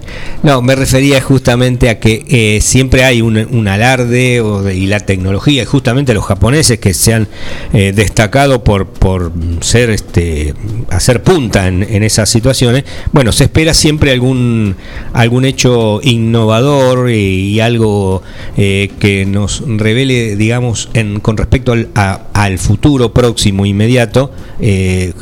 No, 0.43 0.63
me 0.63 0.75
refería 0.75 1.21
justamente 1.21 1.89
a 1.91 1.99
que 2.01 2.25
eh, 2.29 2.61
siempre 2.61 3.05
hay 3.05 3.21
un, 3.21 3.37
un 3.37 3.69
alarde 3.69 4.41
o 4.41 4.63
de- 4.63 4.75
y 4.77 4.87
la 4.87 5.01
tecnología, 5.01 5.63
y 5.63 5.67
justamente 5.67 6.15
los 6.15 6.25
japoneses 6.25 6.79
que 6.79 6.95
se 6.95 7.15
han 7.15 7.29
eh, 7.73 7.93
destacado 7.95 8.63
por, 8.65 8.87
por 8.87 9.33
ser 9.61 9.91
este 9.91 10.55
hacer 10.91 11.23
punta 11.23 11.69
en, 11.69 11.83
en 11.83 12.03
esas 12.03 12.29
situaciones, 12.31 12.85
bueno, 13.13 13.33
se 13.33 13.45
espera 13.45 13.75
siempre 13.75 14.13
algún 14.13 14.77
algún 15.13 15.45
hecho 15.45 16.01
innovador 16.03 17.11
y, 17.11 17.51
y 17.55 17.61
algo 17.61 18.23
eh, 18.57 18.91
que 18.99 19.27
nos 19.27 19.63
revele, 19.67 20.37
digamos, 20.37 20.89
en, 20.95 21.21
con 21.21 21.37
respecto 21.37 21.73
al, 21.73 21.89
a- 21.95 22.23
al 22.33 22.59
futuro 22.59 23.13
próximo, 23.13 23.67
inmediato, 23.67 24.33
eh, 24.61 25.13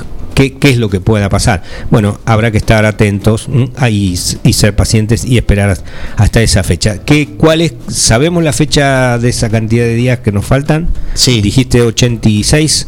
¿Qué, 0.41 0.55
qué 0.55 0.70
es 0.70 0.78
lo 0.78 0.88
que 0.88 1.01
pueda 1.01 1.28
pasar? 1.28 1.62
Bueno, 1.91 2.18
habrá 2.24 2.51
que 2.51 2.57
estar 2.57 2.86
atentos 2.86 3.47
y, 3.91 4.18
y 4.43 4.53
ser 4.55 4.74
pacientes 4.74 5.22
y 5.26 5.36
esperar 5.36 5.68
as- 5.68 5.84
hasta 6.16 6.41
esa 6.41 6.62
fecha. 6.62 6.97
¿Qué, 7.05 7.28
cuál 7.36 7.61
es, 7.61 7.74
¿Sabemos 7.88 8.43
la 8.43 8.55
fecha 8.55 9.18
de 9.18 9.28
esa 9.28 9.51
cantidad 9.51 9.84
de 9.84 9.95
días 9.97 10.20
que 10.20 10.32
nos 10.32 10.47
faltan? 10.47 10.88
Sí. 11.12 11.43
Dijiste 11.43 11.82
86. 11.82 12.86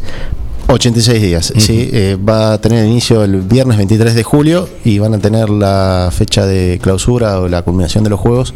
86 0.69 1.21
días, 1.21 1.53
sí. 1.59 1.91
eh, 1.93 2.17
va 2.17 2.55
a 2.55 2.59
tener 2.61 2.87
inicio 2.87 3.23
el 3.25 3.43
viernes 3.43 3.77
23 3.77 4.15
de 4.15 4.23
julio 4.23 4.69
y 4.85 4.99
van 4.99 5.13
a 5.13 5.19
tener 5.19 5.51
la 5.51 6.09
fecha 6.11 6.47
de 6.47 6.79
clausura 6.81 7.41
o 7.41 7.49
la 7.49 7.61
culminación 7.61 8.05
de 8.05 8.09
los 8.11 8.19
juegos 8.21 8.55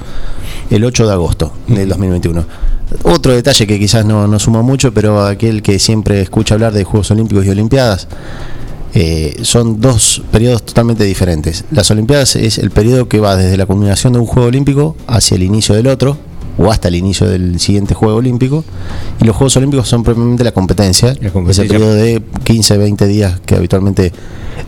el 0.71 0.85
8 0.85 1.07
de 1.07 1.13
agosto 1.13 1.53
del 1.67 1.89
2021. 1.91 2.47
Otro 3.03 3.35
detalle 3.35 3.67
que 3.67 3.79
quizás 3.79 4.07
no, 4.07 4.27
no 4.29 4.39
suma 4.39 4.63
mucho, 4.63 4.95
pero 4.95 5.27
aquel 5.27 5.61
que 5.63 5.79
siempre 5.79 6.23
escucha 6.23 6.55
hablar 6.55 6.73
de 6.73 6.85
Juegos 6.85 7.11
Olímpicos 7.11 7.45
y 7.45 7.51
Olimpiadas, 7.51 8.07
eh, 8.99 9.41
son 9.43 9.79
dos 9.79 10.23
periodos 10.33 10.65
totalmente 10.65 11.05
diferentes. 11.05 11.65
Las 11.71 11.91
Olimpiadas 11.91 12.35
es 12.35 12.57
el 12.57 12.71
periodo 12.71 13.09
que 13.09 13.21
va 13.21 13.37
desde 13.37 13.59
la 13.59 13.67
culminación 13.67 14.15
de 14.15 14.21
un 14.21 14.25
Juego 14.25 14.49
Olímpico 14.49 14.97
hacia 15.07 15.35
el 15.35 15.43
inicio 15.43 15.75
del 15.75 15.87
otro, 15.89 16.17
o 16.57 16.71
hasta 16.71 16.89
el 16.89 16.95
inicio 16.95 17.29
del 17.29 17.61
siguiente 17.61 17.93
Juego 17.93 18.17
Olímpico, 18.17 18.65
y 19.21 19.27
los 19.27 19.37
Juegos 19.37 19.55
Olímpicos 19.59 19.87
son 19.87 20.03
propiamente 20.03 20.45
la 20.45 20.53
competencia, 20.53 21.15
competencia. 21.31 21.65
ese 21.65 21.75
periodo 21.75 21.93
de 21.93 22.23
15, 22.45 22.79
20 22.79 23.07
días 23.07 23.39
que 23.45 23.55
habitualmente 23.55 24.13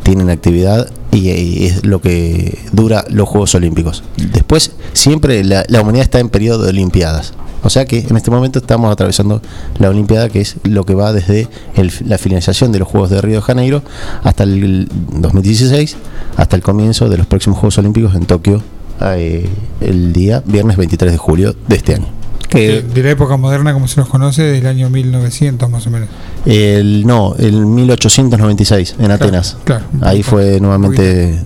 tienen 0.03 0.29
actividad 0.29 0.91
y, 1.11 1.31
y 1.31 1.65
es 1.65 1.87
lo 1.87 2.03
que 2.03 2.59
dura 2.73 3.07
los 3.09 3.27
Juegos 3.27 3.55
Olímpicos. 3.55 4.05
Después, 4.19 4.73
siempre 4.93 5.43
la, 5.43 5.65
la 5.69 5.81
humanidad 5.81 6.05
está 6.05 6.19
en 6.19 6.29
periodo 6.29 6.65
de 6.65 6.69
Olimpiadas. 6.69 7.33
O 7.63 7.71
sea 7.71 7.85
que 7.87 7.99
en 8.01 8.17
este 8.17 8.31
momento 8.31 8.59
estamos 8.61 8.91
atravesando 8.93 9.43
la 9.79 9.89
Olimpiada, 9.91 10.29
que 10.29 10.41
es 10.41 10.57
lo 10.65 10.85
que 10.85 10.95
va 10.95 11.13
desde 11.13 11.49
el- 11.75 11.93
la 12.07 12.19
finalización 12.19 12.73
de 12.73 12.79
los 12.79 12.89
Juegos 12.89 13.11
de 13.11 13.21
Río 13.21 13.37
de 13.37 13.43
Janeiro 13.43 13.83
hasta 14.23 14.45
el 14.45 14.89
2016, 15.13 15.97
hasta 16.37 16.57
el 16.57 16.63
comienzo 16.63 17.09
de 17.09 17.19
los 17.19 17.27
próximos 17.27 17.59
Juegos 17.59 17.79
Olímpicos 17.79 18.15
en 18.15 18.27
Tokio, 18.27 18.63
eh, 19.03 19.49
el 19.81 20.13
día 20.13 20.43
viernes 20.47 20.77
23 20.77 21.13
de 21.13 21.19
julio 21.19 21.55
de 21.69 21.77
este 21.77 21.95
año. 21.95 22.18
De, 22.51 22.83
de 22.83 23.03
la 23.03 23.11
época 23.11 23.37
moderna, 23.37 23.73
como 23.75 23.89
se 23.89 24.01
nos 24.01 24.09
conoce, 24.09 24.43
del 24.43 24.67
año 24.67 24.89
1900 24.91 25.69
más 25.71 25.87
o 25.87 25.91
menos. 25.91 26.09
El, 26.47 27.07
no, 27.07 27.35
el 27.39 27.67
1896 27.67 28.97
en 28.99 29.11
Atenas. 29.11 29.57
claro, 29.65 29.85
Ahí 30.01 30.23
fue 30.23 30.59
nuevamente, 30.61 31.43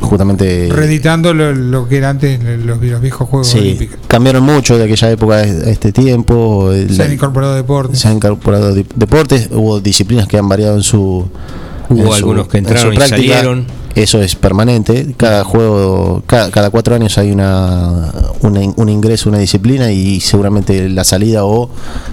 justamente... 0.00 0.68
Reeditando 0.72 1.32
lo, 1.34 1.52
lo 1.54 1.88
que 1.88 1.98
era 1.98 2.10
antes 2.10 2.40
los, 2.42 2.80
los 2.80 3.00
viejos 3.00 3.28
Juegos 3.28 3.48
Sí, 3.48 3.58
Olímpicos. 3.58 3.98
cambiaron 4.08 4.42
mucho 4.42 4.76
de 4.78 4.84
aquella 4.84 5.10
época 5.10 5.34
a 5.36 5.42
este 5.44 5.92
tiempo. 5.92 6.70
Se 6.90 7.02
han 7.02 7.12
incorporado 7.12 7.54
deportes. 7.54 7.98
se 8.00 8.08
han 8.08 8.16
incorporado 8.16 8.74
deportes, 8.74 9.48
hubo 9.52 9.80
disciplinas 9.80 10.26
que 10.26 10.38
han 10.38 10.48
variado 10.48 10.76
en 10.76 10.82
su. 10.82 11.28
Hubo 11.88 11.98
en 12.00 12.06
su- 12.06 12.14
algunos 12.14 12.48
que 12.48 12.58
en 12.58 12.64
su 12.64 12.70
entraron 12.70 12.92
y 12.92 12.96
práctica. 12.96 13.34
salieron. 13.34 13.66
Eso 13.94 14.20
es 14.22 14.36
permanente. 14.36 15.14
Cada 15.18 15.44
juego, 15.44 16.22
cada, 16.26 16.50
cada 16.50 16.70
cuatro 16.70 16.94
años 16.94 17.18
hay 17.18 17.30
una, 17.30 18.10
un 18.42 18.88
ingreso, 18.88 19.28
una 19.28 19.38
disciplina 19.38 19.92
y 19.92 20.20
seguramente 20.20 20.88
la 20.88 21.04
salida 21.04 21.44
o 21.44 21.68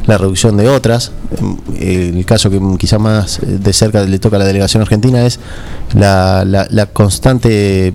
la 0.06 0.18
reducción 0.18 0.58
de 0.58 0.68
otras. 0.68 1.12
Eh, 1.80 2.12
El 2.14 2.26
caso 2.26 2.50
que 2.50 2.60
quizá 2.78 3.00
más 3.00 3.40
de 3.46 3.72
cerca 3.74 4.04
le 4.04 4.20
toca 4.20 4.36
a 4.36 4.40
la 4.40 4.46
delegación 4.46 4.82
argentina 4.82 5.26
es 5.26 5.40
la, 5.96 6.44
la- 6.46 6.68
la 6.70 6.86
constante 6.88 7.88
eh, 7.88 7.94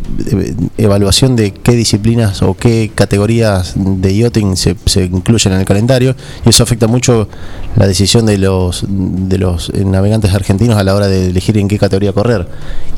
evaluación 0.79 1.37
de 1.37 1.53
qué 1.53 1.73
disciplinas 1.73 2.43
o 2.43 2.55
qué 2.55 2.91
categorías 2.95 3.75
de 3.77 4.17
yachting 4.17 4.57
se, 4.57 4.77
se 4.87 5.05
incluyen 5.05 5.53
en 5.53 5.61
el 5.61 5.67
calendario 5.67 6.17
y 6.45 6.49
eso 6.49 6.63
afecta 6.63 6.87
mucho 6.87 7.29
la 7.77 7.87
decisión 7.87 8.25
de 8.27 8.39
los 8.39 8.85
de 8.89 9.39
los 9.39 9.71
eh, 9.71 9.85
navegantes 9.85 10.33
argentinos 10.35 10.77
a 10.77 10.85
la 10.85 10.95
hora 10.95 11.07
de 11.09 11.29
elegir 11.29 11.59
en 11.59 11.69
qué 11.69 11.79
categoría 11.79 12.13
correr 12.13 12.49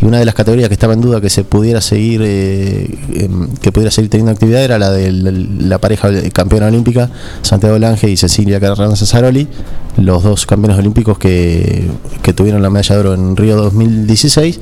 y 0.00 0.04
una 0.06 0.18
de 0.18 0.24
las 0.24 0.34
categorías 0.34 0.68
que 0.68 0.75
estaba 0.76 0.92
en 0.92 1.00
duda 1.00 1.22
que 1.22 1.30
se 1.30 1.42
pudiera 1.42 1.80
seguir 1.80 2.20
eh, 2.22 2.86
em, 3.14 3.48
que 3.62 3.72
pudiera 3.72 3.90
seguir 3.90 4.10
teniendo 4.10 4.30
actividad 4.30 4.62
era 4.62 4.78
la 4.78 4.90
de 4.90 5.10
la, 5.10 5.78
pareja 5.78 6.10
campeona 6.32 6.66
olímpica 6.66 7.10
Santiago 7.40 7.78
Lange 7.78 8.10
y 8.10 8.16
Cecilia 8.18 8.60
Carranza 8.60 9.06
Zaroli 9.06 9.48
los 9.96 10.22
dos 10.22 10.44
campeones 10.44 10.78
olímpicos 10.78 11.16
que, 11.18 11.88
que 12.22 12.34
tuvieron 12.34 12.60
la 12.60 12.68
medalla 12.68 12.94
de 12.94 13.00
oro 13.00 13.14
en 13.14 13.36
Río 13.36 13.56
2016 13.56 14.60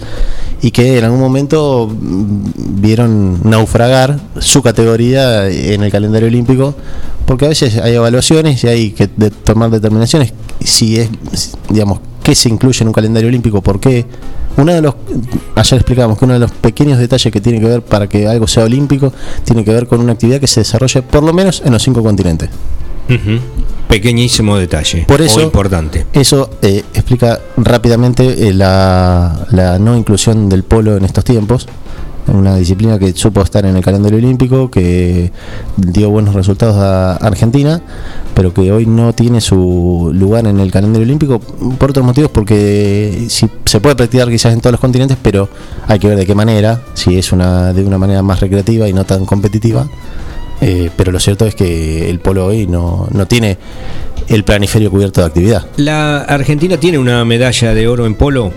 y 0.63 0.71
que 0.71 0.99
en 0.99 1.05
algún 1.05 1.19
momento 1.19 1.89
mm, 1.89 2.81
vieron 2.81 3.41
naufragar 3.43 4.21
su 4.39 4.63
categoría 4.63 5.49
en 5.49 5.83
el 5.83 5.91
calendario 5.91 6.29
olímpico 6.29 6.77
porque 7.27 7.47
a 7.47 7.49
veces 7.49 7.79
hay 7.79 7.95
evaluaciones 7.95 8.63
y 8.63 8.69
hay 8.69 8.91
que 8.93 9.09
tomar 9.09 9.71
determinaciones. 9.71 10.33
Si 10.63 10.99
es 10.99 11.09
digamos 11.69 11.99
qué 12.23 12.37
se 12.37 12.49
incluye 12.49 12.83
en 12.83 12.89
un 12.89 12.95
calendario 12.95 13.29
olímpico 13.29 13.63
por 13.63 13.81
qué 13.81 14.07
uno 14.57 14.73
de 14.73 14.81
los 14.83 14.95
ayer 15.57 15.75
explicamos 15.81 16.19
que 16.19 16.25
uno 16.25 16.35
de 16.35 16.41
los 16.41 16.51
pequeños 16.53 16.99
detalles 16.99 17.33
que 17.33 17.41
tiene 17.41 17.61
que 17.61 17.67
ver 17.67 17.83
para 17.83 18.09
que 18.09 18.27
algo 18.27 18.47
sea 18.47 18.65
olímpico 18.65 19.13
tiene 19.45 19.65
que 19.65 19.73
ver 19.73 19.87
con 19.87 20.01
una 20.01 20.13
actividad 20.13 20.41
que 20.41 20.47
se 20.47 20.61
desarrolle 20.61 21.03
por 21.03 21.23
lo 21.23 21.33
menos 21.33 21.63
en 21.65 21.73
los 21.73 21.83
cinco 21.83 22.03
continentes 22.03 22.49
Ujú. 23.09 23.39
Pequeñísimo 23.89 24.57
detalle. 24.57 25.05
por 25.07 25.21
eso 25.21 25.39
o 25.41 25.43
importante. 25.43 26.07
eso 26.15 26.51
eh, 26.63 26.83
explica 26.95 27.39
rápidamente 27.59 28.49
eh, 28.49 28.55
la, 28.55 29.47
la 29.51 29.79
no 29.79 29.97
inclusión 29.97 30.49
del 30.49 30.63
polo 30.65 30.97
en 30.97 31.05
estos 31.05 31.23
tiempos. 31.25 31.69
Una 32.27 32.57
disciplina 32.57 32.99
que 32.99 33.13
supo 33.13 33.43
estar 33.43 33.67
en 33.67 33.77
el 33.77 33.85
calendario 33.85 34.19
olímpico, 34.19 34.71
que 34.71 35.31
dio 35.77 36.09
buenos 36.09 36.35
resultados 36.35 36.77
a 36.77 37.17
Argentina, 37.17 37.83
pero 38.35 38.55
que 38.55 38.73
hoy 38.73 38.87
no 38.87 39.13
tiene 39.13 39.41
su 39.41 40.11
lugar 40.15 40.47
en 40.47 40.59
el 40.59 40.73
calendario 40.73 41.05
olímpico 41.05 41.39
por 41.39 41.91
otros 41.91 42.05
motivos, 42.05 42.31
porque 42.31 43.27
si 43.29 43.49
se 43.67 43.81
puede 43.81 43.95
practicar 43.97 44.29
quizás 44.29 44.55
en 44.55 44.61
todos 44.61 44.73
los 44.73 44.81
continentes, 44.81 45.19
pero 45.21 45.49
hay 45.87 45.99
que 45.99 46.09
ver 46.09 46.17
de 46.17 46.25
qué 46.25 46.35
manera, 46.35 46.81
si 46.95 47.19
es 47.19 47.31
una 47.33 47.73
de 47.73 47.85
una 47.85 47.99
manera 47.99 48.23
más 48.23 48.41
recreativa 48.41 48.89
y 48.89 48.93
no 48.93 49.05
tan 49.05 49.27
competitiva. 49.27 49.87
Eh, 50.61 50.91
pero 50.97 51.13
lo 51.13 51.21
cierto 51.21 51.47
es 51.47 51.55
que 51.55 52.09
el 52.09 52.21
polo 52.21 52.47
hoy 52.47 52.67
no, 52.67 53.07
no 53.11 53.27
tiene 53.27 53.59
el 54.29 54.45
planiferio 54.45 54.91
cubierto 54.91 55.21
de 55.21 55.27
actividad. 55.27 55.67
¿La 55.77 56.23
Argentina 56.23 56.79
tiene 56.79 56.99
una 56.99 57.25
medalla 57.25 57.75
de 57.75 57.89
oro 57.89 58.07
en 58.07 58.15
polo? 58.15 58.53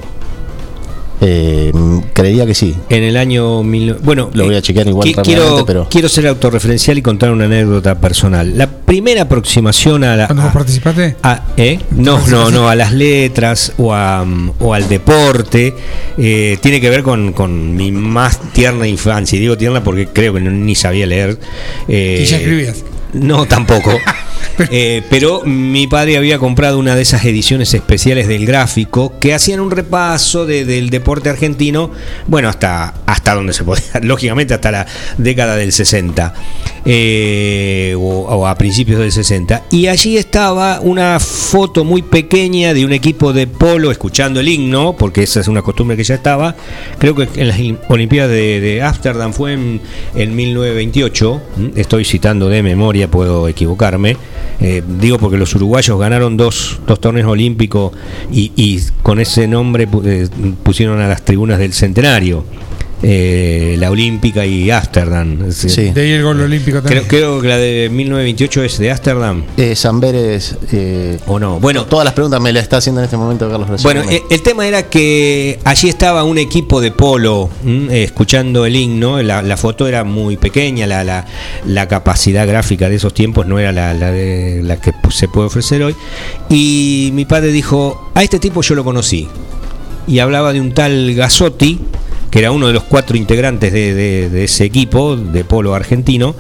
Eh, 1.20 1.72
creería 2.14 2.46
que 2.46 2.54
sí. 2.54 2.76
En 2.90 3.04
el 3.04 3.18
año. 3.18 3.64
Mil... 3.64 3.94
Bueno, 3.96 4.30
Lo 4.34 4.46
voy 4.46 4.56
a 4.56 4.62
chequear 4.62 4.88
igual 4.88 5.12
quiero, 5.24 5.66
pero- 5.66 5.88
quiero 5.90 6.10
ser 6.10 6.28
autorreferencial 6.28 6.98
y 6.98 7.02
contar 7.02 7.32
una 7.32 7.46
anécdota 7.46 8.00
personal. 8.00 8.58
La 8.58 8.68
primera 8.70 9.24
aproximación 9.24 10.04
a 10.04 10.16
la. 10.16 10.28
¿Cuándo 10.28 10.44
a- 10.44 10.54
participaste? 10.54 11.16
a- 11.24 11.44
¿eh? 11.58 11.80
No, 11.92 12.26
no, 12.28 12.52
no, 12.52 12.70
a 12.70 12.76
las 12.76 12.94
letras 12.94 13.74
o, 13.78 13.94
a, 13.94 14.24
mm, 14.24 14.52
o 14.60 14.74
al 14.74 14.88
deporte 14.88 15.74
eh, 16.18 16.58
tiene 16.62 16.80
que 16.80 16.90
ver 16.90 17.04
con, 17.04 17.34
con 17.34 17.76
mi 17.76 17.92
más 17.92 18.40
tierna 18.54 18.88
infancia. 18.88 19.38
Y 19.38 19.40
digo 19.42 19.58
tierna 19.58 19.84
porque 19.84 20.08
creo 20.08 20.34
que 20.34 20.40
no- 20.42 20.52
ni 20.52 20.76
sabía 20.76 21.06
leer. 21.08 21.40
eh, 21.88 22.20
y 22.22 22.26
ya 22.26 22.38
escribías. 22.38 22.84
No, 23.20 23.46
tampoco. 23.46 23.92
Eh, 24.72 25.04
pero 25.12 25.44
mi 25.46 25.86
padre 25.86 26.18
había 26.18 26.40
comprado 26.40 26.80
una 26.80 26.96
de 26.96 27.04
esas 27.04 27.24
ediciones 27.26 27.76
especiales 27.76 28.28
del 28.28 28.48
gráfico 28.48 29.14
que 29.20 29.36
hacían 29.36 29.60
un 29.60 29.70
repaso 29.70 30.48
de- 30.48 30.66
del 30.66 30.90
deporte 30.90 31.30
argentino, 31.30 31.92
bueno, 32.26 32.50
hasta, 32.50 32.96
hasta 33.06 33.36
donde 33.36 33.54
se 33.54 33.64
podía, 33.64 33.84
lógicamente 34.02 34.56
hasta 34.56 34.72
la 34.72 34.88
década 35.20 35.56
del 35.58 35.72
60 35.72 36.34
eh, 36.86 37.94
o, 37.98 38.00
o 38.00 38.48
a 38.48 38.56
principios 38.56 39.00
del 39.00 39.12
60. 39.12 39.64
Y 39.70 39.88
allí 39.88 40.18
estaba 40.18 40.80
una 40.82 41.20
foto 41.20 41.84
muy 41.84 42.02
pequeña 42.02 42.74
de 42.74 42.84
un 42.86 42.94
equipo 42.94 43.34
de 43.34 43.46
polo 43.46 43.92
escuchando 43.92 44.40
el 44.40 44.48
himno, 44.48 44.96
porque 44.98 45.22
esa 45.24 45.40
es 45.40 45.48
una 45.48 45.62
costumbre 45.62 45.96
que 45.98 46.04
ya 46.04 46.16
estaba. 46.16 46.56
Creo 46.98 47.14
que 47.14 47.28
en 47.36 47.48
las 47.48 47.60
Olimpiadas 47.90 48.32
de, 48.32 48.82
Ámsterdam 48.84 49.34
fue 49.34 49.54
en, 49.54 49.82
en 50.16 50.36
1928. 50.36 51.42
¿m? 51.58 51.72
Estoy 51.76 52.06
citando 52.06 52.50
de 52.50 52.64
memoria, 52.64 53.07
puedo 53.08 53.48
equivocarme. 53.48 54.18
Eh, 54.60 54.84
digo 55.00 55.18
porque 55.18 55.38
los 55.38 55.54
uruguayos 55.56 56.00
ganaron 56.00 56.38
dos, 56.38 56.80
dos 56.88 57.00
torneos 57.00 57.30
olímpicos 57.30 57.92
y, 58.32 58.82
con 59.04 59.20
ese 59.20 59.48
nombre 59.48 59.88
eh, 60.06 60.28
pusieron 60.64 61.00
a 61.02 61.08
las 61.08 61.24
tribunas 61.24 61.60
del 61.60 61.74
centenario. 61.74 62.44
Eh, 63.04 63.76
la 63.80 63.92
Olímpica 63.92 64.46
y 64.46 64.72
Ámsterdam. 64.72 65.38
Decir, 65.40 65.94
De 65.94 66.02
ahí 66.02 66.12
el 66.12 66.24
gol 66.24 66.42
olímpico 66.42 66.82
también. 66.82 67.04
Creo, 67.08 67.40
creo 67.40 67.42
que 67.42 67.48
la 67.48 67.58
de 67.58 67.90
1928 67.92 68.64
es 68.64 68.78
de 68.80 68.92
Ámsterdam. 68.92 69.44
Eh, 69.56 69.76
Samberes. 69.76 70.56
Eh, 70.72 71.20
o 71.28 71.40
no. 71.40 71.60
Bueno, 71.60 71.86
todas 71.86 72.06
las 72.06 72.14
preguntas 72.14 72.42
me 72.42 72.52
las 72.52 72.64
está 72.64 72.78
haciendo 72.78 73.02
en 73.02 73.06
este 73.06 73.18
momento 73.18 73.50
Carlos 73.50 73.68
Brasil. 73.68 73.84
Bueno, 73.84 74.02
eh, 74.10 74.24
el 74.30 74.42
tema 74.42 74.68
era 74.68 74.84
que 74.90 75.60
allí 75.64 75.90
estaba 75.90 76.24
un 76.24 76.38
equipo 76.38 76.82
de 76.82 76.92
polo 76.92 77.50
¿m? 77.64 77.94
Eh, 77.96 78.04
escuchando 78.04 78.66
el 78.66 78.76
himno. 78.76 79.22
La, 79.22 79.42
la 79.42 79.58
foto 79.58 79.88
era 79.88 80.04
muy 80.04 80.38
pequeña, 80.38 80.88
la, 80.88 81.04
la, 81.04 81.26
la 81.66 81.88
capacidad 81.88 82.48
gráfica 82.48 82.90
de 82.90 82.96
esos 82.96 83.14
tiempos 83.14 83.46
no 83.46 83.60
era 83.60 83.72
la, 83.72 83.94
la 83.94 84.12
de, 84.12 84.62
la 84.64 84.80
que 84.82 84.92
se 85.12 85.28
puede 85.28 85.48
ofrecer 85.48 85.84
hoy. 85.84 85.96
Y 86.50 87.12
mi 87.14 87.26
padre 87.26 87.52
dijo: 87.52 88.10
A 88.16 88.24
este 88.24 88.40
tipo 88.40 88.62
yo 88.62 88.76
lo 88.76 88.84
conocí. 88.84 89.28
Y 90.08 90.20
hablaba 90.20 90.54
de 90.54 90.62
un 90.62 90.74
tal 90.74 91.14
Gasotti, 91.16 91.80
que 92.32 92.40
era 92.40 92.52
uno 92.52 92.68
de 92.68 92.74
los 92.74 92.84
cuatro 92.84 93.18
integrantes 93.18 93.72
de, 93.72 94.44
ese 94.44 94.66
equipo 94.66 95.16
de 95.16 95.44
polo 95.44 95.74
argentino. 95.74 96.36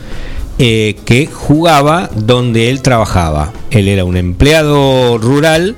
eh, 0.60 0.96
que 1.06 1.28
jugaba 1.28 2.10
donde 2.16 2.72
él 2.72 2.82
trabajaba. 2.82 3.54
Él 3.70 3.88
era 3.88 4.06
un 4.06 4.18
empleado 4.18 5.20
rural 5.20 5.76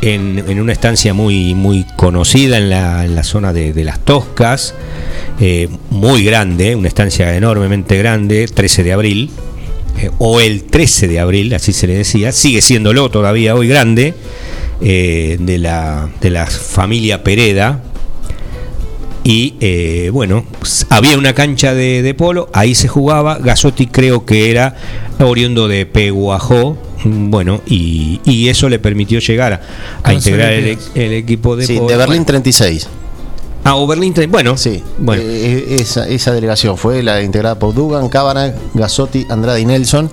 en, 0.00 0.44
en 0.46 0.60
una 0.60 0.72
estancia 0.72 1.12
muy, 1.12 1.54
muy 1.54 1.84
conocida 1.96 2.58
en 2.58 2.70
la, 2.70 3.24
zona 3.24 3.52
de, 3.52 3.82
las 3.82 3.98
Toscas, 4.00 4.74
eh, 5.40 5.68
muy 5.90 6.24
grande, 6.24 6.76
una 6.76 6.86
estancia 6.86 7.36
enormemente 7.36 7.96
grande, 7.98 8.46
13 8.46 8.84
de 8.84 8.92
abril, 8.92 9.30
eh, 9.98 10.10
o 10.18 10.40
el 10.40 10.64
13 10.64 11.08
de 11.08 11.18
abril, 11.18 11.52
así 11.54 11.72
se 11.72 11.88
le 11.88 11.96
decía, 11.96 12.30
sigue 12.30 12.60
siéndolo 12.60 13.10
todavía 13.10 13.54
hoy 13.54 13.66
grande, 13.66 14.14
de, 14.78 15.56
la, 15.58 16.10
de 16.20 16.30
la 16.30 16.46
familia 16.46 17.24
Pereda. 17.24 17.82
Y 19.28 19.54
eh, 19.60 20.10
bueno, 20.12 20.44
había 20.88 21.18
una 21.18 21.32
cancha 21.34 21.74
de, 21.74 22.02
de 22.02 22.14
polo, 22.14 22.48
ahí 22.52 22.76
se 22.76 22.86
jugaba. 22.86 23.38
Gasotti 23.38 23.88
creo 23.88 24.24
que 24.24 24.52
era 24.52 24.76
oriundo 25.18 25.66
de 25.66 25.84
Peguajó. 25.84 26.78
mm, 27.02 27.30
Bueno, 27.30 27.60
y, 27.66 28.20
y 28.24 28.48
eso 28.48 28.68
le 28.68 28.78
permitió 28.78 29.18
llegar 29.18 29.60
a, 30.04 30.12
integrar 30.12 30.52
el, 30.52 30.64
Olimpiadas. 30.64 30.90
el 30.94 31.12
equipo 31.14 31.56
de 31.56 31.66
sí, 31.66 31.76
polo. 31.76 31.88
de 31.88 31.96
Berlín 31.96 32.24
36. 32.24 32.88
Ah, 33.64 33.74
o 33.74 33.84
Berlín, 33.88 34.14
bueno. 34.28 34.56
Sí, 34.56 34.80
Bueno. 34.98 35.20
eh, 35.26 35.78
esa, 35.80 36.06
esa 36.08 36.32
delegación 36.32 36.76
fue 36.78 37.02
la 37.02 37.20
integrada 37.20 37.58
por 37.58 37.74
Dugan, 37.74 38.08
Cabana, 38.08 38.54
Gasotti, 38.74 39.26
Andrade 39.28 39.60
y 39.60 39.64
Nelson. 39.64 40.08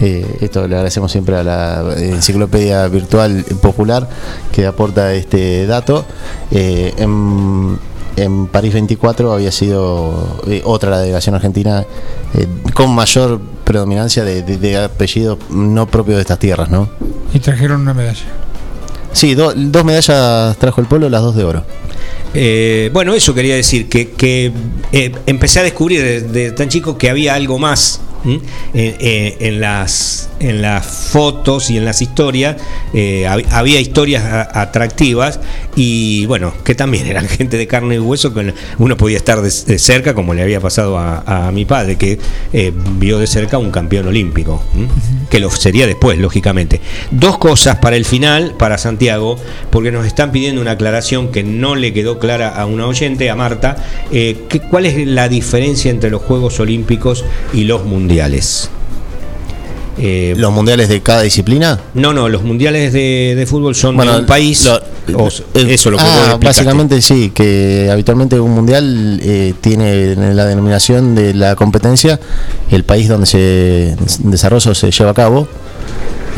Eh, 0.00 0.24
esto 0.40 0.66
le 0.68 0.76
agradecemos 0.76 1.10
siempre 1.10 1.36
a 1.36 1.42
la 1.42 1.94
enciclopedia 1.98 2.86
virtual 2.88 3.44
popular 3.60 4.08
que 4.52 4.66
aporta 4.66 5.12
este 5.14 5.66
dato. 5.66 6.04
Eh, 6.52 6.94
en, 6.96 7.76
en 8.16 8.46
París 8.46 8.72
24 8.74 9.32
había 9.32 9.50
sido 9.52 10.40
eh, 10.46 10.60
otra 10.64 10.90
la 10.90 10.98
delegación 11.00 11.34
argentina 11.34 11.84
eh, 12.34 12.46
con 12.74 12.94
mayor 12.94 13.40
predominancia 13.64 14.24
de, 14.24 14.42
de- 14.42 14.58
de 14.58 14.76
apellidos 14.84 15.38
no 15.50 15.86
propios 15.86 16.16
de 16.16 16.22
estas 16.22 16.38
tierras, 16.38 16.68
¿no? 16.70 16.88
Y 17.32 17.38
trajeron 17.38 17.80
una 17.82 17.94
medalla. 17.94 18.20
Sí, 19.12 19.34
do- 19.34 19.52
dos 19.54 19.84
medallas 19.84 20.56
trajo 20.58 20.80
el 20.80 20.86
polo, 20.86 21.08
las 21.08 21.22
dos 21.22 21.36
de 21.36 21.44
oro. 21.44 21.64
Eh, 22.34 22.90
bueno, 22.92 23.12
eso 23.14 23.34
quería 23.34 23.54
decir, 23.54 23.88
que, 23.88 24.10
que, 24.12 24.52
eh, 24.92 25.12
empecé 25.26 25.60
a 25.60 25.62
descubrir 25.62 26.02
desde 26.02 26.52
tan 26.52 26.68
chico 26.68 26.96
que 26.96 27.10
había 27.10 27.34
algo 27.34 27.58
más 27.58 28.00
en, 28.24 28.40
eh, 28.74 29.36
en 29.40 29.60
las, 29.60 30.30
en 30.40 30.62
las 30.62 30.84
fotos 30.86 31.70
y 31.70 31.76
en 31.76 31.84
las 31.84 32.02
historias. 32.02 32.56
eh, 32.94 33.24
hab- 33.28 33.46
había 33.50 33.80
historias 33.80 34.24
atractivas 34.54 35.40
y 35.76 36.26
bueno, 36.26 36.52
que 36.64 36.74
también 36.74 37.06
eran 37.06 37.28
gente 37.28 37.56
de 37.56 37.66
carne 37.66 37.96
y 37.96 37.98
hueso, 37.98 38.32
que 38.34 38.54
uno 38.78 38.96
podía 38.96 39.16
estar 39.16 39.40
de, 39.42 39.50
de 39.66 39.78
cerca, 39.78 40.14
como 40.14 40.34
le 40.34 40.42
había 40.42 40.60
pasado 40.60 40.98
a, 40.98 41.46
a 41.48 41.52
mi 41.52 41.64
padre, 41.64 41.96
que 41.96 42.18
eh, 42.52 42.72
vio 42.98 43.18
de 43.18 43.26
cerca 43.26 43.58
un 43.58 43.70
campeón 43.70 44.06
olímpico, 44.06 44.62
que 45.30 45.40
lo 45.40 45.50
sería 45.50 45.86
después, 45.86 46.18
lógicamente. 46.18 46.80
Dos 47.10 47.38
cosas 47.38 47.76
para 47.78 47.96
el 47.96 48.04
final, 48.04 48.54
para 48.58 48.78
Santiago, 48.78 49.36
porque 49.70 49.90
nos 49.92 50.06
están 50.06 50.32
pidiendo 50.32 50.60
una 50.60 50.72
aclaración 50.72 51.28
que 51.32 51.42
no 51.42 51.74
le 51.74 51.92
quedó 51.92 52.18
clara 52.18 52.48
a 52.50 52.66
una 52.66 52.86
oyente, 52.86 53.30
a 53.30 53.34
Marta. 53.36 53.76
eh, 54.10 54.36
que- 54.48 54.60
¿Cuál 54.60 54.86
es 54.86 55.06
la 55.06 55.28
diferencia 55.28 55.90
entre 55.90 56.10
los 56.10 56.22
Juegos 56.22 56.58
Olímpicos 56.60 57.24
y 57.52 57.64
los 57.64 57.84
Mundiales? 57.84 58.11
Eh, 59.98 60.34
¿Los 60.38 60.52
mundiales 60.52 60.88
de 60.88 61.02
cada 61.02 61.20
disciplina? 61.20 61.78
no, 61.94 62.14
no, 62.14 62.28
los 62.30 62.42
mundiales 62.42 62.94
de, 62.94 63.34
de 63.36 63.46
fútbol 63.46 63.74
son 63.74 63.94
Bueno, 63.94 64.14
de 64.14 64.20
un 64.20 64.26
país. 64.26 64.64
lo- 64.64 65.24
o- 65.24 65.28
eh, 65.28 65.66
eso 65.68 65.90
lo 65.90 65.98
que 65.98 66.02
ah, 66.04 66.38
básicamente 66.42 67.02
sí, 67.02 67.30
que 67.34 67.90
habitualmente 67.92 68.40
un 68.40 68.52
mundial 68.52 69.20
eh, 69.22 69.52
tiene 69.60 70.12
en 70.12 70.34
la 70.34 70.46
denominación 70.46 71.14
de 71.14 71.34
la 71.34 71.56
competencia 71.56 72.18
el 72.70 72.84
país 72.84 73.06
donde 73.08 73.26
se 73.26 73.94
desarrolla 74.20 74.74
se 74.74 74.90
lleva 74.90 75.10
a 75.10 75.14
cabo. 75.14 75.46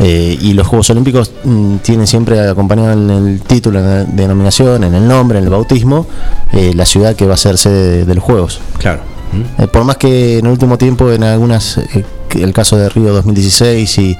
eh, 0.01 0.37
y 0.41 0.51
los 0.51 0.67
Juegos 0.67 0.89
Olímpicos 0.89 1.31
mm, 1.45 1.77
tienen 1.77 2.07
siempre 2.07 2.41
acompañado 2.49 2.91
en 2.91 3.09
el 3.09 3.41
título, 3.41 3.79
en 3.79 3.85
la 3.85 4.03
denominación, 4.03 4.83
en 4.83 4.93
el 4.95 5.07
nombre, 5.07 5.37
en 5.37 5.45
el 5.45 5.49
bautismo, 5.49 6.05
la 6.51 6.85
ciudad 6.85 7.15
que 7.15 7.25
va 7.25 7.35
a 7.35 7.37
ser 7.37 7.57
sede 7.57 8.03
de 8.03 8.15
los 8.15 8.23
Juegos. 8.23 8.59
Claro. 8.79 9.14
Eh, 9.57 9.67
por 9.67 9.83
más 9.83 9.97
que 9.97 10.39
en 10.39 10.45
el 10.45 10.51
último 10.51 10.77
tiempo, 10.77 11.11
en 11.11 11.23
algunas, 11.23 11.77
eh, 11.77 12.05
el 12.35 12.53
caso 12.53 12.77
de 12.77 12.89
Río 12.89 13.13
2016 13.13 13.97
y, 13.99 14.17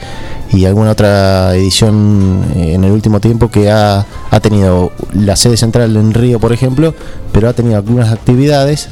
y 0.51 0.66
alguna 0.66 0.91
otra 0.91 1.56
edición 1.56 2.45
eh, 2.56 2.74
en 2.74 2.84
el 2.84 2.91
último 2.91 3.20
tiempo 3.20 3.49
que 3.49 3.70
ha, 3.70 4.06
ha 4.30 4.39
tenido 4.39 4.91
la 5.14 5.36
sede 5.36 5.58
central 5.58 5.95
en 5.95 6.14
Río, 6.14 6.39
por 6.39 6.53
ejemplo, 6.53 6.93
pero 7.32 7.49
ha 7.49 7.53
tenido 7.53 7.78
algunas 7.78 8.12
actividades, 8.12 8.89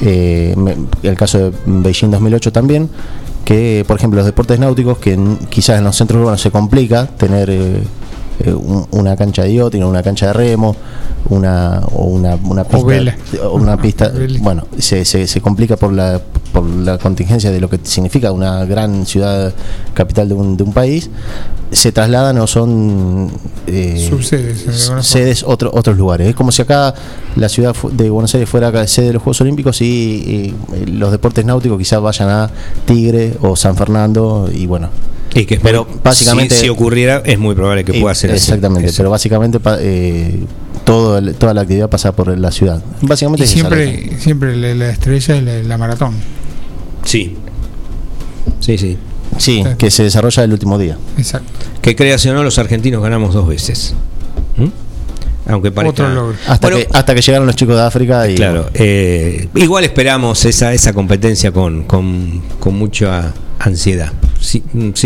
el 0.00 1.16
caso 1.16 1.38
de 1.38 1.52
Beijing 1.66 2.10
2008 2.10 2.52
también, 2.52 2.88
que 3.44 3.84
por 3.86 3.98
ejemplo 3.98 4.18
los 4.18 4.26
deportes 4.26 4.58
náuticos, 4.58 4.96
que 4.96 5.18
quizás 5.50 5.78
en 5.78 5.84
los 5.84 5.94
centros 5.96 6.22
urbanos 6.22 6.40
se 6.40 6.50
complica 6.50 7.06
tener 7.06 7.50
eh, 8.44 8.52
un- 8.52 8.86
una 8.90 9.16
cancha 9.16 9.42
de 9.42 9.54
yachting, 9.54 9.82
una 9.84 10.02
cancha 10.02 10.26
de 10.28 10.32
remo, 10.32 10.74
una 11.28 11.82
o 11.92 12.04
una, 12.04 12.36
una 12.36 12.64
pista, 12.64 12.86
vela. 12.86 13.16
o 13.44 13.54
una 13.56 13.76
pista 13.82 14.10
bueno, 14.40 14.66
se, 14.78 15.04
se, 15.04 15.26
se 15.26 15.40
complica 15.40 15.76
por 15.76 15.92
la, 15.92 16.20
por 16.52 16.64
la 16.64 16.98
contingencia 16.98 17.50
de 17.50 17.60
lo 17.60 17.68
que 17.68 17.78
significa 17.82 18.32
una 18.32 18.64
gran 18.64 19.06
ciudad 19.06 19.52
capital 19.94 20.28
de 20.28 20.34
un, 20.34 20.56
de 20.56 20.62
un 20.64 20.72
país, 20.72 21.10
se 21.70 21.92
trasladan 21.92 22.36
o 22.38 22.46
son 22.48 23.30
eh, 23.68 24.04
Subsedes, 24.08 24.66
sedes 25.02 25.44
otro- 25.44 25.70
otros 25.72 25.96
lugares. 25.96 26.28
Es 26.28 26.34
como 26.34 26.50
si 26.50 26.62
acá 26.62 26.92
la 27.36 27.48
ciudad 27.48 27.76
de 27.92 28.10
Buenos 28.10 28.34
Aires 28.34 28.48
fuera 28.48 28.68
acá 28.68 28.86
sede 28.88 29.06
de 29.08 29.12
los 29.14 29.22
Juegos 29.22 29.40
Olímpicos 29.42 29.80
y, 29.80 29.84
y, 29.84 30.54
eh, 30.74 30.86
los 30.88 31.12
deportes 31.12 31.44
náuticos 31.44 31.78
quizás 31.78 32.00
vayan 32.00 32.28
a 32.28 32.50
Tigre 32.86 33.36
o 33.42 33.54
San 33.54 33.76
Fernando 33.76 34.48
y 34.52 34.66
bueno. 34.66 34.88
Y 35.34 35.44
que 35.44 35.58
pero 35.60 35.84
muy- 35.84 36.00
básicamente 36.02 36.54
si, 36.54 36.62
si 36.62 36.68
ocurriera, 36.68 37.22
es 37.24 37.38
muy 37.38 37.54
probable 37.54 37.84
que 37.84 37.94
pueda 38.00 38.14
ser 38.14 38.30
así. 38.32 38.38
Exactamente, 38.38 38.92
pero 38.96 39.10
básicamente 39.10 39.58
eh, 39.80 40.40
todo 40.84 41.18
el- 41.18 41.34
toda 41.34 41.54
la 41.54 41.60
actividad 41.62 41.88
pasa 41.88 42.12
por 42.12 42.36
la 42.36 42.50
ciudad. 42.50 42.82
Básicamente 43.02 43.42
Y 43.42 43.46
es 43.46 43.50
esa 43.56 43.68
siempre, 43.68 44.18
siempre 44.18 44.56
la, 44.56 44.74
la 44.74 44.90
estrella 44.90 45.36
es 45.36 45.42
la, 45.44 45.62
la 45.62 45.78
maratón. 45.78 46.14
Sí. 47.04 47.36
Sí, 48.60 48.76
sí. 48.78 48.98
Sí, 49.38 49.64
que 49.78 49.90
se 49.90 50.02
desarrolla 50.02 50.42
el 50.44 50.52
último 50.52 50.76
día. 50.78 50.98
Exacto. 51.16 51.48
Que 51.80 51.94
creas 51.96 52.26
o 52.26 52.34
no, 52.34 52.42
los 52.42 52.58
argentinos 52.58 53.02
ganamos 53.02 53.32
dos 53.32 53.46
veces. 53.48 53.94
¿Mm? 54.56 54.66
Aunque 55.50 55.70
parezca. 55.70 56.02
Otro 56.04 56.14
logro. 56.14 56.36
Hasta, 56.46 56.68
Bueno, 56.68 56.84
que, 56.84 56.88
hasta 56.98 57.14
que 57.14 57.22
llegaron 57.22 57.46
los 57.46 57.56
chicos 57.56 57.76
de 57.76 57.82
África 57.82 58.28
y 58.28 58.34
Claro, 58.34 58.68
eh, 58.74 59.48
igual 59.54 59.84
esperamos 59.84 60.44
esa, 60.44 60.74
esa 60.74 60.92
competencia 60.92 61.52
con, 61.52 61.84
con, 61.84 62.42
con 62.58 62.74
mucha 62.76 63.32
ansiedad. 63.60 64.12
Sí, 64.40 64.62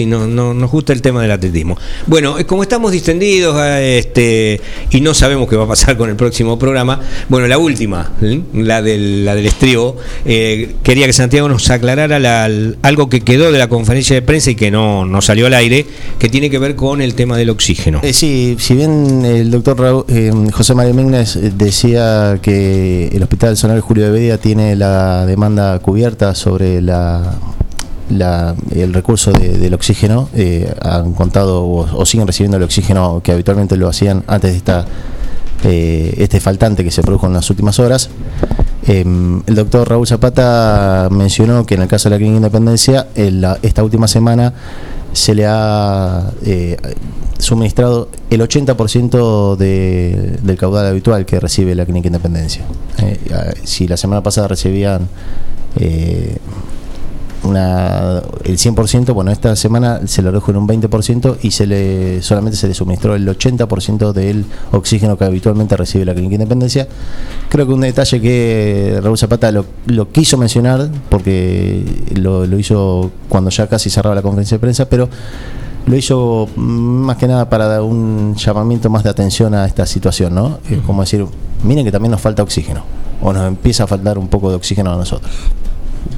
no, 0.07 0.27
no, 0.29 0.55
nos 0.55 0.71
gusta 0.71 0.93
el 0.93 1.03
tema 1.03 1.21
del 1.21 1.33
atletismo. 1.33 1.77
Bueno, 2.07 2.39
eh, 2.39 2.47
como 2.47 2.63
estamos 2.63 2.93
distendidos 2.93 3.57
eh, 3.61 3.99
este, 3.99 4.61
y 4.91 5.01
no 5.01 5.13
sabemos 5.13 5.49
qué 5.49 5.57
va 5.57 5.65
a 5.65 5.69
pasar 5.69 5.97
con 5.97 6.09
el 6.09 6.15
próximo 6.17 6.57
programa, 6.59 7.01
bueno, 7.29 7.49
la 7.49 7.59
última, 7.59 8.13
la, 8.53 8.81
del, 8.81 9.25
la 9.25 9.35
del 9.35 9.47
estribo, 9.47 9.97
eh, 10.25 10.77
quería 10.85 11.07
que 11.07 11.13
Santiago 11.13 11.49
nos 11.49 11.69
aclarara 11.71 12.19
la- 12.21 12.49
algo 12.83 13.09
que 13.09 13.23
quedó 13.23 13.51
de 13.51 13.59
la 13.59 13.69
conferencia 13.69 14.15
de 14.15 14.23
prensa 14.23 14.53
y 14.53 14.55
que 14.55 14.71
no, 14.71 15.05
no 15.05 15.21
salió 15.21 15.47
al 15.49 15.55
aire, 15.55 15.85
que 16.21 16.29
tiene 16.29 16.49
que 16.49 16.59
ver 16.61 16.77
con 16.77 17.03
el 17.03 17.15
tema 17.15 17.37
del 17.37 17.51
oxígeno. 17.51 18.01
Eh, 18.05 18.13
sí, 18.13 18.57
si 18.61 18.75
bien 18.75 19.25
el 19.25 19.51
doctor 19.51 19.77
Raúl- 19.79 20.05
eh, 20.09 20.33
José 20.53 20.75
María 20.75 20.95
Megnes 20.95 21.35
eh, 21.35 21.53
decía 21.57 22.39
que 22.41 23.09
el 23.09 23.23
Hospital 23.23 23.57
Zonal 23.57 23.81
Julio 23.81 24.05
de 24.05 24.11
Bedia 24.13 24.39
tiene 24.39 24.77
la 24.77 25.27
demanda 25.27 25.77
cubierta 25.81 26.35
sobre 26.37 26.81
la, 26.81 27.35
la- 28.11 28.55
el 28.71 28.93
recurso 28.93 29.33
de- 29.33 29.57
del 29.59 29.75
oxígeno, 29.75 30.29
eh, 30.35 30.73
han 30.83 31.13
contado 31.15 31.65
o, 31.67 32.05
siguen 32.07 32.27
recibiendo 32.27 32.57
el 32.59 32.63
oxígeno 32.63 33.21
que 33.23 33.33
habitualmente 33.33 33.77
lo 33.77 33.89
hacían 33.89 34.25
antes 34.27 34.51
de 34.53 34.57
esta, 34.59 34.85
eh, 35.65 36.15
este 36.19 36.41
faltante 36.41 36.85
que 36.85 36.91
se 36.91 37.03
produjo 37.03 37.27
en 37.27 37.33
las 37.35 37.49
últimas 37.51 37.79
horas. 37.79 38.11
Eh, 38.87 39.01
el 39.47 39.55
doctor 39.55 39.89
Raúl 39.89 40.07
Zapata 40.07 41.09
mencionó 41.11 41.65
que 41.65 41.75
en 41.77 41.83
el 41.83 41.89
caso 41.89 42.09
de 42.09 42.15
la 42.15 42.19
Clínica 42.19 42.37
Independencia, 42.37 43.07
en 43.15 43.41
la- 43.41 43.59
esta 43.63 43.83
última 43.83 44.07
semana 44.07 44.53
se 45.15 45.35
le 45.35 45.47
ha 45.47 46.31
eh, 46.45 46.77
suministrado 47.39 48.09
el 48.31 48.41
80% 48.43 49.57
de, 49.57 50.39
del 50.43 50.57
caudal 50.59 50.87
habitual 50.87 51.25
que 51.25 51.41
recibe 51.41 51.75
la 51.75 51.85
Clínica 51.85 52.09
Independencia. 52.09 52.65
Si 53.65 53.87
la 53.89 53.97
semana 53.97 54.23
pasada 54.23 54.49
recibían 54.49 55.09
una, 57.45 58.23
el 58.45 58.59
100%, 58.59 59.13
bueno, 59.13 59.31
esta 59.31 59.55
semana 59.57 60.01
se 60.07 60.23
lo 60.23 60.31
redujo 60.31 60.51
en 60.51 60.57
un 60.57 60.69
20% 60.69 61.39
y 61.43 61.51
se 61.51 61.67
le 61.67 62.23
solamente 62.23 62.57
se 62.57 62.69
le 62.69 62.75
suministró 62.75 63.15
el 63.15 63.27
80% 63.29 64.13
del 64.13 64.47
oxígeno 64.73 65.17
que 65.17 65.25
habitualmente 65.25 65.77
recibe 65.77 66.05
la 66.05 66.15
Clínica 66.15 66.35
Independencia. 66.35 66.89
Creo 67.49 67.67
que 67.67 67.73
un 67.73 67.83
detalle 67.83 68.21
que 68.21 68.99
Raúl 69.03 69.19
Zapata 69.19 69.53
lo, 69.53 70.13
quiso 70.13 70.39
mencionar, 70.39 70.89
porque 71.09 71.85
lo, 72.15 72.45
hizo 72.59 73.11
cuando 73.29 73.51
ya 73.51 73.67
casi 73.67 73.91
cerraba 73.91 74.15
la 74.15 74.23
conferencia 74.23 74.57
de 74.57 74.61
prensa, 74.61 74.89
pero 74.89 75.09
lo 75.87 75.97
hizo 75.97 76.49
más 76.57 77.19
que 77.19 77.29
nada 77.29 77.49
para 77.51 77.67
dar 77.67 77.83
un 77.83 78.35
llamamiento 78.37 78.89
más 78.89 79.05
de 79.05 79.11
atención 79.11 79.55
a 79.55 79.67
esta 79.67 79.85
situación, 79.85 80.35
¿no? 80.35 80.59
Como 80.87 81.03
decir, 81.03 81.27
miren 81.63 81.85
que 81.85 81.93
también 81.93 82.11
nos 82.13 82.21
falta 82.21 82.43
oxígeno, 82.43 82.85
o 83.21 83.33
nos 83.33 83.47
empieza 83.47 83.85
a 83.85 83.87
faltar 83.87 84.19
un 84.19 84.29
poco 84.29 84.49
de 84.49 84.57
oxígeno 84.57 84.93
a 84.93 84.97
nosotros. 84.97 85.31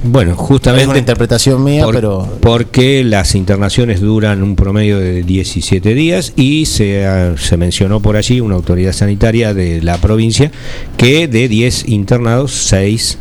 Bueno, 0.03 0.35
justamente. 0.35 0.83
Es 0.83 0.89
una 0.89 0.99
interpretación 0.99 1.63
mía, 1.63 1.83
por- 1.83 1.95
pero. 1.95 2.37
Porque 2.41 3.03
las 3.03 3.35
internaciones 3.35 3.99
duran 4.01 4.43
un 4.43 4.55
promedio 4.55 4.99
de 4.99 5.23
17 5.23 5.93
días 5.93 6.33
y 6.35 6.65
se, 6.65 7.05
ah, 7.05 7.35
se 7.37 7.57
mencionó 7.57 7.99
por 8.01 8.15
allí 8.15 8.39
una 8.41 8.55
autoridad 8.55 8.93
sanitaria 8.93 9.53
de 9.53 9.81
la 9.81 9.97
provincia 9.97 10.51
que 10.97 11.27
de 11.27 11.47
10 11.47 11.87
internados, 11.89 12.51
6 12.67 13.17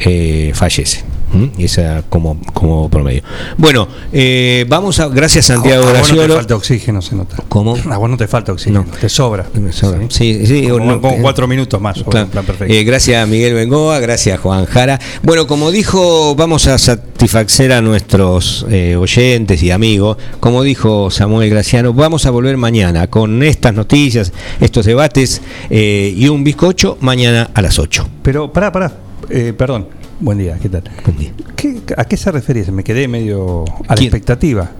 eh, 0.00 0.52
fallecen. 0.54 1.15
Esa 1.58 2.02
como, 2.08 2.40
como 2.52 2.88
promedio. 2.88 3.22
Bueno, 3.56 3.88
eh, 4.12 4.64
vamos 4.68 5.00
a. 5.00 5.08
Gracias, 5.08 5.46
Santiago 5.46 5.86
a 5.86 6.00
vos 6.00 6.12
no 6.12 6.22
te 6.22 6.28
falta 6.28 6.56
oxígeno, 6.56 7.02
se 7.02 7.14
nota. 7.14 7.36
¿Cómo? 7.48 7.76
A 7.90 7.96
vos 7.98 8.10
no 8.10 8.16
te 8.16 8.26
falta 8.26 8.52
oxígeno, 8.52 8.84
te 9.00 9.08
sobra. 9.08 9.46
Me 9.54 9.72
sobra. 9.72 10.00
Sí, 10.08 10.46
sí, 10.46 10.68
Como, 10.68 10.84
no, 10.84 11.00
como 11.00 11.14
eh, 11.14 11.18
cuatro 11.22 11.46
minutos 11.46 11.80
más. 11.80 12.02
Claro. 12.02 12.26
un 12.26 12.30
plan 12.30 12.44
perfecto. 12.44 12.72
Eh, 12.72 12.84
gracias 12.84 13.28
Miguel 13.28 13.54
Bengoa, 13.54 13.98
gracias 14.00 14.38
Juan 14.40 14.64
Jara. 14.66 14.98
Bueno, 15.22 15.46
como 15.46 15.70
dijo, 15.70 16.34
vamos 16.34 16.66
a 16.66 16.78
satisfacer 16.78 17.72
a 17.72 17.80
nuestros 17.80 18.66
eh, 18.70 18.96
oyentes 18.96 19.62
y 19.62 19.70
amigos. 19.70 20.16
Como 20.40 20.62
dijo 20.62 21.10
Samuel 21.10 21.50
Graciano, 21.50 21.92
vamos 21.92 22.26
a 22.26 22.30
volver 22.30 22.56
mañana 22.56 23.08
con 23.08 23.42
estas 23.42 23.74
noticias, 23.74 24.32
estos 24.60 24.86
debates 24.86 25.42
y 25.70 26.28
un 26.28 26.44
bizcocho 26.44 26.98
mañana 27.00 27.50
a 27.54 27.62
las 27.62 27.78
8. 27.78 28.08
Pero 28.22 28.52
pará, 28.52 28.72
pará. 28.72 28.92
Eh, 29.30 29.52
perdón. 29.56 29.88
Buen 30.18 30.38
día, 30.38 30.58
¿qué 30.60 30.68
tal? 30.68 30.82
Buen 31.04 31.18
día. 31.18 31.32
¿Qué- 31.56 31.80
¿A 31.96 32.04
qué 32.04 32.16
se 32.16 32.30
refería? 32.32 32.64
Me 32.72 32.82
quedé 32.82 33.06
medio 33.06 33.64
a 33.86 33.94
la 33.94 34.00
expectativa. 34.00 34.70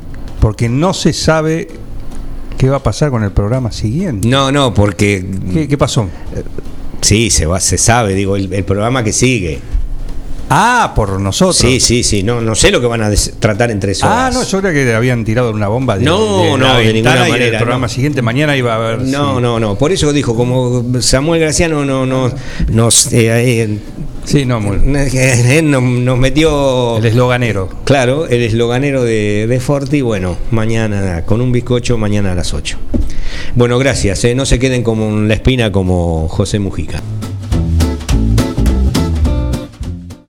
Porque 0.41 0.69
no 0.69 0.95
se 0.95 1.13
sabe 1.13 1.69
qué 2.57 2.69
va 2.71 2.77
a 2.79 2.83
pasar 2.83 3.11
con 3.11 3.23
el 3.23 3.33
programa 3.33 3.71
siguiente. 3.71 4.27
No, 4.29 4.51
no, 4.51 4.73
porque. 4.73 5.27
¿Qué, 5.53 5.69
qué 5.69 5.77
pasó? 5.79 6.09
Sí, 7.03 7.31
se, 7.31 7.45
va, 7.47 7.61
se 7.61 7.77
sabe, 7.77 8.15
digo, 8.15 8.37
el, 8.37 8.53
el 8.53 8.65
programa 8.65 9.05
que 9.05 9.13
sigue. 9.13 9.61
Ah, 10.49 10.93
por 10.95 11.21
nosotros. 11.21 11.57
Sí, 11.57 11.81
sí, 11.81 12.05
sí, 12.05 12.23
no, 12.23 12.41
no 12.41 12.55
sé 12.55 12.71
lo 12.71 12.81
que 12.81 12.87
van 12.87 13.03
a 13.03 13.11
tratar 13.41 13.73
en 13.73 13.81
tres 13.81 14.01
horas. 14.05 14.17
Ah, 14.17 14.31
no, 14.33 14.45
yo 14.45 14.61
creía 14.61 14.85
que 14.85 14.95
habían 14.95 15.25
tirado 15.25 15.51
una 15.51 15.67
bomba 15.67 15.99
de, 15.99 16.05
No, 16.05 16.43
de 16.43 16.57
no, 16.57 16.77
de 16.79 16.93
ninguna 16.93 17.27
y 17.27 17.31
manera, 17.33 17.47
El 17.47 17.57
programa 17.57 17.87
no. 17.89 17.93
siguiente 17.93 18.23
mañana 18.23 18.57
iba 18.57 18.73
a 18.73 18.77
haber. 18.77 19.03
No, 19.03 19.37
sí. 19.37 19.43
no, 19.43 19.59
no. 19.59 19.75
Por 19.77 19.91
eso 19.91 20.13
dijo, 20.13 20.37
como 20.37 20.85
Samuel 21.01 21.41
Graciano 21.41 21.85
no, 21.85 22.07
no, 22.07 22.31
nos, 22.71 23.13
eh, 23.13 23.63
eh, 23.65 23.79
Sí, 24.27 24.45
no, 24.45 24.61
muy- 24.61 24.79
nos, 25.63 25.83
nos 25.83 26.19
metió. 26.19 26.99
El 26.99 27.07
esloganero. 27.07 27.69
Claro, 27.85 28.27
el 28.27 28.43
esloganero 28.43 29.03
de, 29.05 29.47
de 29.47 29.61
Forti. 29.61 30.03
Bueno, 30.03 30.37
mañana 30.51 31.23
con 31.25 31.41
un 31.41 31.53
bizcocho, 31.53 31.97
mañana 31.97 32.33
a 32.33 32.35
las 32.35 32.53
8. 32.53 32.77
Bueno, 33.55 33.79
gracias. 33.79 34.25
eh, 34.25 34.35
no 34.35 34.45
se 34.45 34.59
queden 34.59 34.83
como 34.83 35.09
en 35.09 35.29
la 35.29 35.35
espina 35.35 35.73
como 35.73 36.29
José 36.29 36.59
Mujica. 36.59 37.01